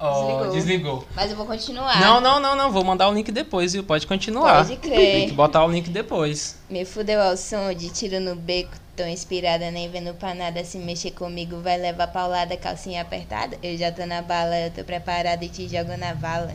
[0.00, 0.50] Ó, Desligou.
[0.52, 1.08] desligou.
[1.14, 2.00] Mas eu vou continuar.
[2.00, 2.72] Não, não, não, não.
[2.72, 3.84] Vou mandar o link depois, viu?
[3.84, 4.64] Pode continuar.
[4.64, 5.26] Pode Tem crer.
[5.28, 6.56] que botar o link depois.
[6.70, 8.70] Me fudeu ao som de tiro no beco.
[8.96, 10.64] Tô inspirada, nem vendo pra nada.
[10.64, 13.58] Se mexer comigo, vai levar paulada, calcinha apertada.
[13.62, 16.52] Eu já tô na bala, eu tô preparada e te jogo na vala.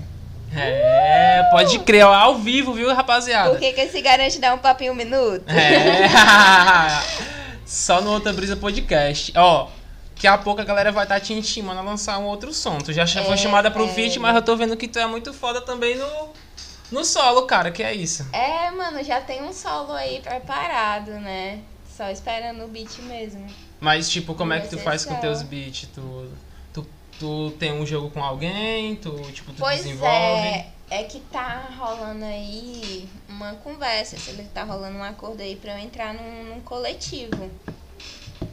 [0.56, 3.50] É, pode crer, ó, ao vivo, viu, rapaziada?
[3.50, 5.44] Por que que se garante dar um papinho um minuto?
[5.50, 6.08] É.
[7.66, 9.34] Só no Outra Brisa Podcast.
[9.36, 9.68] Ó,
[10.16, 12.78] daqui a pouco a galera vai estar te intimando a lançar um outro som.
[12.80, 13.88] Tu já foi É, chamada pro é.
[13.90, 16.30] feat, mas eu tô vendo que tu é muito foda também no,
[16.92, 18.26] no solo, cara, que é isso.
[18.34, 21.60] É, mano, já tem um solo aí preparado, né?
[21.96, 23.46] Só esperando o beat mesmo.
[23.80, 25.88] Mas, tipo, como é que tu faz com teus beats?
[25.94, 26.32] Tu,
[26.74, 26.88] tu,
[27.20, 28.96] tu tem um jogo com alguém?
[28.96, 30.48] Tu, tipo, tu Pois desenvolve?
[30.48, 35.56] é, é que tá rolando aí uma conversa, se ele tá rolando um acordo aí
[35.56, 37.50] pra eu entrar num, num coletivo.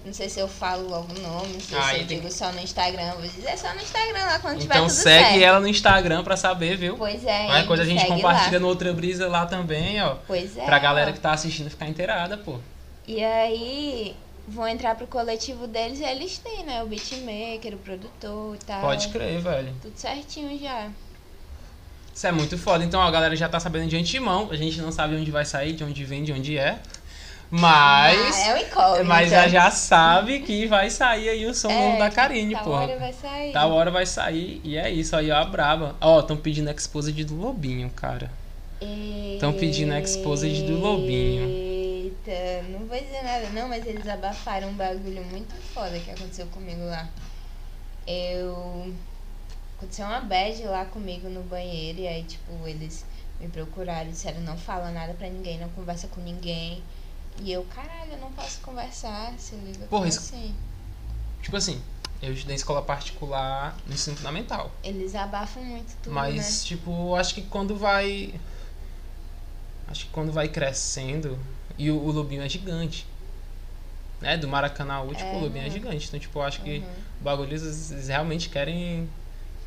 [0.04, 2.50] Não sei se eu falo logo o nome, Ah, se e eu tem- digo só
[2.52, 5.42] no Instagram, vou dizer só no Instagram lá quando tiver Então tudo segue certo.
[5.44, 6.96] ela no Instagram pra saber, viu?
[6.96, 8.60] Pois é, Qualquer coisa a gente compartilha lá.
[8.60, 10.16] no Outra Brisa lá também, ó.
[10.26, 10.64] Pois é.
[10.64, 11.12] Pra galera ó.
[11.12, 12.58] que tá assistindo ficar inteirada, pô.
[13.06, 14.16] E aí,
[14.48, 16.82] vou entrar pro coletivo deles e eles têm, né?
[16.82, 18.80] O beatmaker, o produtor e tal.
[18.80, 19.72] Pode crer, velho.
[19.82, 20.88] Tudo certinho já.
[22.14, 22.84] Isso é muito foda.
[22.84, 24.48] Então a galera já tá sabendo de antemão.
[24.50, 26.78] A gente não sabe onde vai sair, de onde vem, de onde é.
[27.54, 28.34] Mas.
[28.34, 29.04] Ah, é um incógnito.
[29.04, 32.64] mas já, já sabe que vai sair aí o som É, novo da Karine, Tal
[32.64, 32.80] porra.
[32.84, 33.52] hora vai sair.
[33.52, 34.60] Tal hora vai sair.
[34.64, 35.94] E é isso aí, ó, a braba.
[36.00, 38.30] Ó, estão pedindo exposed do Lobinho, cara.
[39.38, 41.46] Tão pedindo a exposed do Lobinho.
[41.46, 46.46] Eita, não vou dizer nada não, mas eles abafaram um bagulho muito foda que aconteceu
[46.46, 47.06] comigo lá.
[48.06, 48.94] Eu.
[49.76, 53.04] Aconteceu uma bad lá comigo no banheiro e aí, tipo, eles
[53.38, 56.82] me procuraram e disseram: não fala nada pra ninguém, não conversa com ninguém.
[57.40, 59.86] E eu, caralho, eu não posso conversar, se liga.
[59.86, 60.54] Porra, isso- assim?
[61.42, 61.82] Tipo assim,
[62.20, 64.70] eu estudei em escola particular no ensino fundamental.
[64.84, 66.68] Eles abafam muito tudo, Mas, né?
[66.68, 68.34] tipo, acho que quando vai.
[69.88, 71.38] Acho que quando vai crescendo.
[71.78, 73.06] E o, o lobinho é gigante.
[74.20, 75.70] né, do Maracanã, tipo, É, o Lubin é uhum.
[75.70, 76.06] gigante.
[76.06, 76.84] Então, tipo, acho que Uhum.
[77.20, 79.10] o bagulho eles, realmente querem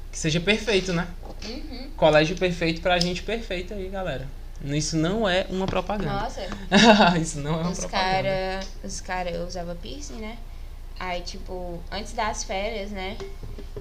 [0.09, 1.09] que seja perfeito, né?
[1.43, 1.91] Uhum.
[1.97, 4.29] Colégio perfeito pra gente perfeito aí, galera.
[4.63, 6.13] Isso não é uma propaganda.
[6.13, 6.41] Nossa,
[7.19, 8.13] Isso não é uma os propaganda.
[8.13, 10.37] cara, os cara, eu usava piercing, né?
[10.99, 13.17] Aí, tipo, antes das férias, né?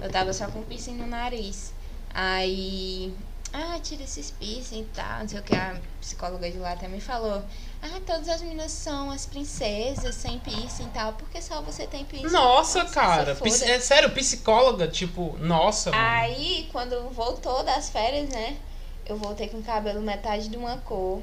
[0.01, 1.73] Eu tava só com piercing no nariz.
[2.13, 3.13] Aí,
[3.53, 5.55] ah, tira esses piercing e tal, não sei o que.
[5.55, 7.41] A psicóloga de lá até me falou.
[7.81, 12.03] Ah, todas as meninas são as princesas sem piercing e tal, porque só você tem
[12.03, 12.33] piercing.
[12.33, 13.37] Nossa, se cara.
[13.63, 16.03] é sério, psicóloga, tipo, nossa, mano.
[16.03, 18.57] Aí, quando voltou das férias, né?
[19.05, 21.21] Eu voltei com o cabelo metade de uma cor,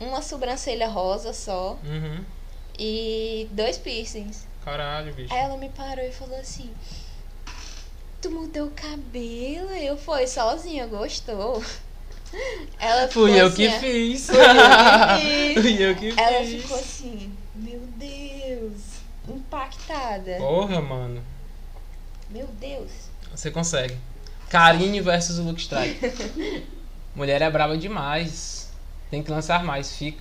[0.00, 2.24] um- uma sobrancelha rosa só Uhum.
[2.78, 4.46] e dois piercings.
[4.64, 5.32] Caralho, bicho.
[5.32, 6.70] Aí ela me parou e falou assim:
[8.22, 9.70] Tu mudou o cabelo?
[9.70, 11.62] Eu foi sozinha, gostou.
[12.78, 13.78] Ela ficou Fui eu assim, que ó.
[13.80, 14.26] fiz.
[14.26, 15.62] Fui eu que fiz.
[15.62, 16.62] Fui eu que Ela fiz.
[16.62, 18.72] ficou assim: Meu Deus,
[19.28, 20.36] impactada.
[20.38, 21.22] Porra, mano.
[22.30, 22.90] Meu Deus.
[23.32, 23.96] Você consegue.
[24.48, 25.98] Karine versus o Luke Strike.
[27.14, 28.70] Mulher é braba demais.
[29.10, 29.96] Tem que lançar mais.
[29.96, 30.18] Fique,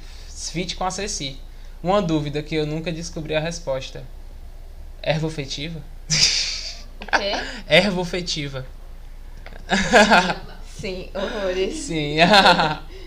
[0.51, 1.39] fit com a Ceci.
[1.81, 4.03] Uma dúvida que eu nunca descobri a resposta.
[5.01, 5.81] Ervofetiva?
[7.01, 7.31] O quê?
[7.69, 8.65] Ervofetiva.
[10.79, 11.75] Sim, horrores.
[11.75, 12.17] Sim.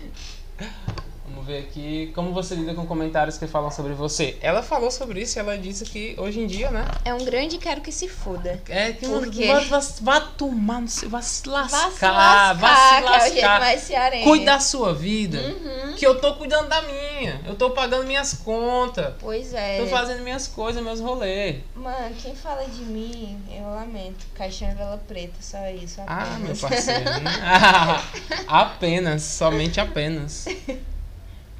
[1.43, 2.11] Vamos ver aqui.
[2.15, 4.37] Como você lida com comentários que falam sobre você?
[4.41, 6.85] Ela falou sobre isso e ela disse que hoje em dia, né?
[7.03, 8.61] É um grande quero que se foda.
[8.69, 9.47] É que Por mano, quê?
[9.47, 11.09] vai, vai, vai tomar no seu.
[11.09, 12.53] Vai se lascar.
[12.53, 13.77] Vá se lascar, vai se é lascar.
[13.79, 14.23] cearense.
[14.23, 15.37] Cuide da sua vida.
[15.39, 15.95] Uhum.
[15.95, 17.41] Que eu tô cuidando da minha.
[17.45, 19.13] Eu tô pagando minhas contas.
[19.19, 19.79] Pois é.
[19.79, 21.57] Tô fazendo minhas coisas, meus rolês.
[21.75, 24.25] Mano, quem fala de mim, eu lamento.
[24.33, 25.99] Caixão e vela preta, só isso.
[26.07, 26.61] Ah, meu apenas.
[26.61, 27.03] parceiro.
[28.47, 30.45] apenas, somente apenas.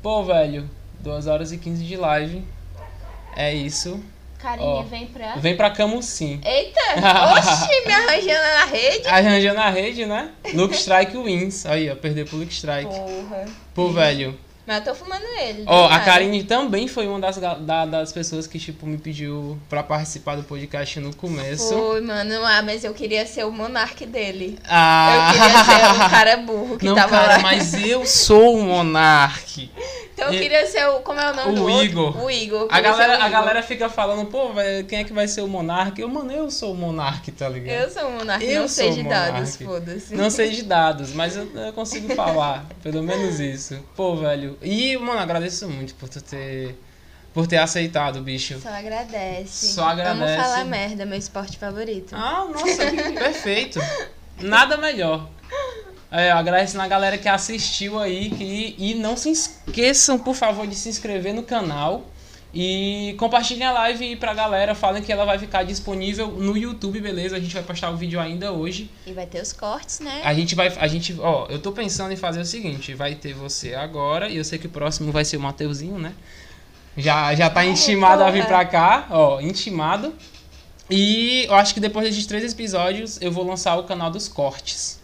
[0.04, 0.70] Pô, velho,
[1.00, 2.44] 2 horas e 15 de live.
[3.38, 4.04] É isso.
[4.38, 4.82] Karine, Ó.
[4.84, 5.36] vem pra.
[5.38, 6.42] Vem pra Camusim.
[6.44, 6.82] Eita!
[7.40, 9.08] Oxi, me arranjando na rede.
[9.08, 10.32] Arranjando a rede, né?
[10.54, 11.66] Luke Strike wins.
[11.66, 12.90] Aí, ó, perdeu pro Luke Strike.
[12.94, 13.46] Porra.
[13.74, 14.38] Pô, velho.
[14.66, 15.64] Mas eu tô fumando ele.
[15.68, 16.00] Ó, do a.
[16.00, 20.44] Karine também foi uma das, da- das pessoas que, tipo, me pediu pra participar do
[20.44, 21.68] podcast no começo.
[21.70, 22.44] Foi, mano.
[22.46, 24.58] Ah, mas eu queria ser o monarque dele.
[24.66, 25.32] Ah.
[25.34, 27.40] Eu queria ser o cara burro que Não, tava cara, lá.
[27.40, 29.70] mas eu sou o monarque.
[30.24, 31.00] Então eu queria ser o.
[31.02, 31.84] Como é o nome O do outro?
[31.86, 32.24] Igor.
[32.24, 32.68] O Igor.
[32.70, 33.32] A galera, o a Igor.
[33.32, 34.50] galera fica falando, pô,
[34.88, 36.02] quem é que vai ser o monarque?
[36.02, 37.82] Eu, mano, eu sou o monarque, tá ligado?
[37.84, 40.16] Eu sou o monarque, Eu não sei de dados, foda-se.
[40.16, 42.66] Não sei de dados, mas eu, eu consigo falar.
[42.82, 43.80] pelo menos isso.
[43.96, 44.58] Pô, velho.
[44.62, 46.76] E, mano, agradeço muito por tu ter.
[47.34, 48.60] Por ter aceitado, bicho.
[48.62, 49.74] Só agradece.
[49.74, 50.34] Só agradece.
[50.34, 52.14] Amo falar merda, meu esporte favorito.
[52.16, 52.86] Ah, nossa,
[53.18, 53.80] perfeito.
[54.40, 55.28] Nada melhor.
[56.16, 56.32] É,
[56.76, 61.34] na galera que assistiu aí que, e não se esqueçam, por favor, de se inscrever
[61.34, 62.06] no canal
[62.54, 64.76] e compartilhem a live aí pra galera.
[64.76, 67.36] Falem que ela vai ficar disponível no YouTube, beleza?
[67.36, 68.92] A gente vai postar o vídeo ainda hoje.
[69.08, 70.22] E vai ter os cortes, né?
[70.24, 73.34] A gente vai, a gente, ó, eu tô pensando em fazer o seguinte, vai ter
[73.34, 76.14] você agora e eu sei que o próximo vai ser o Mateuzinho, né?
[76.96, 80.14] Já, já tá Ai, intimado a vir pra cá, ó, intimado.
[80.92, 85.02] E eu acho que depois desses três episódios eu vou lançar o canal dos cortes.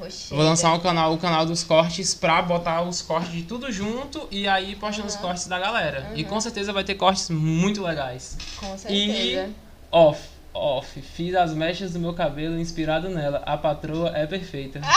[0.00, 0.26] Rocheda.
[0.32, 3.70] Eu vou lançar o canal, o canal dos cortes pra botar os cortes de tudo
[3.70, 5.20] junto e aí postando os Uhum.
[5.20, 6.10] cortes da galera.
[6.14, 6.28] E Uhum.
[6.28, 8.36] com certeza vai ter cortes muito legais.
[8.58, 9.50] Com certeza.
[9.92, 10.20] Off,
[10.54, 13.42] off, fiz as mechas do meu cabelo inspirado nela.
[13.46, 14.80] A patroa é perfeita.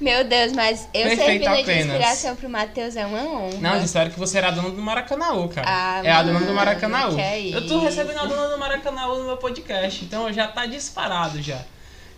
[0.00, 1.86] Meu Deus, mas eu Perfeito servindo de apenas.
[1.86, 3.58] inspiração pro Matheus é uma honra.
[3.58, 5.66] Não, disseram que você era a dona do Maracanãú, cara.
[5.68, 7.18] Ah, é a dona do Maracanãú.
[7.18, 11.42] é eu tô recebendo a dona do Maracanãú no meu podcast, então já tá disparado
[11.42, 11.60] já.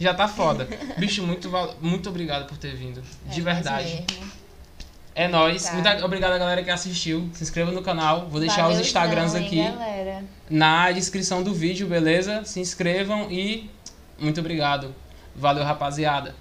[0.01, 0.67] Já tá foda.
[0.97, 1.51] Bicho, muito,
[1.81, 3.03] muito obrigado por ter vindo.
[3.29, 4.05] É De verdade.
[5.15, 5.65] É nóis.
[5.65, 5.75] Tá.
[5.75, 7.29] Muito obrigado a galera que assistiu.
[7.35, 8.27] Se inscreva no canal.
[8.29, 12.45] Vou deixar os Valeuzão, Instagrams hein, aqui na descrição do vídeo, beleza?
[12.45, 13.71] Se inscrevam e
[14.19, 14.95] muito obrigado.
[15.37, 16.35] Valeu, rapaziada.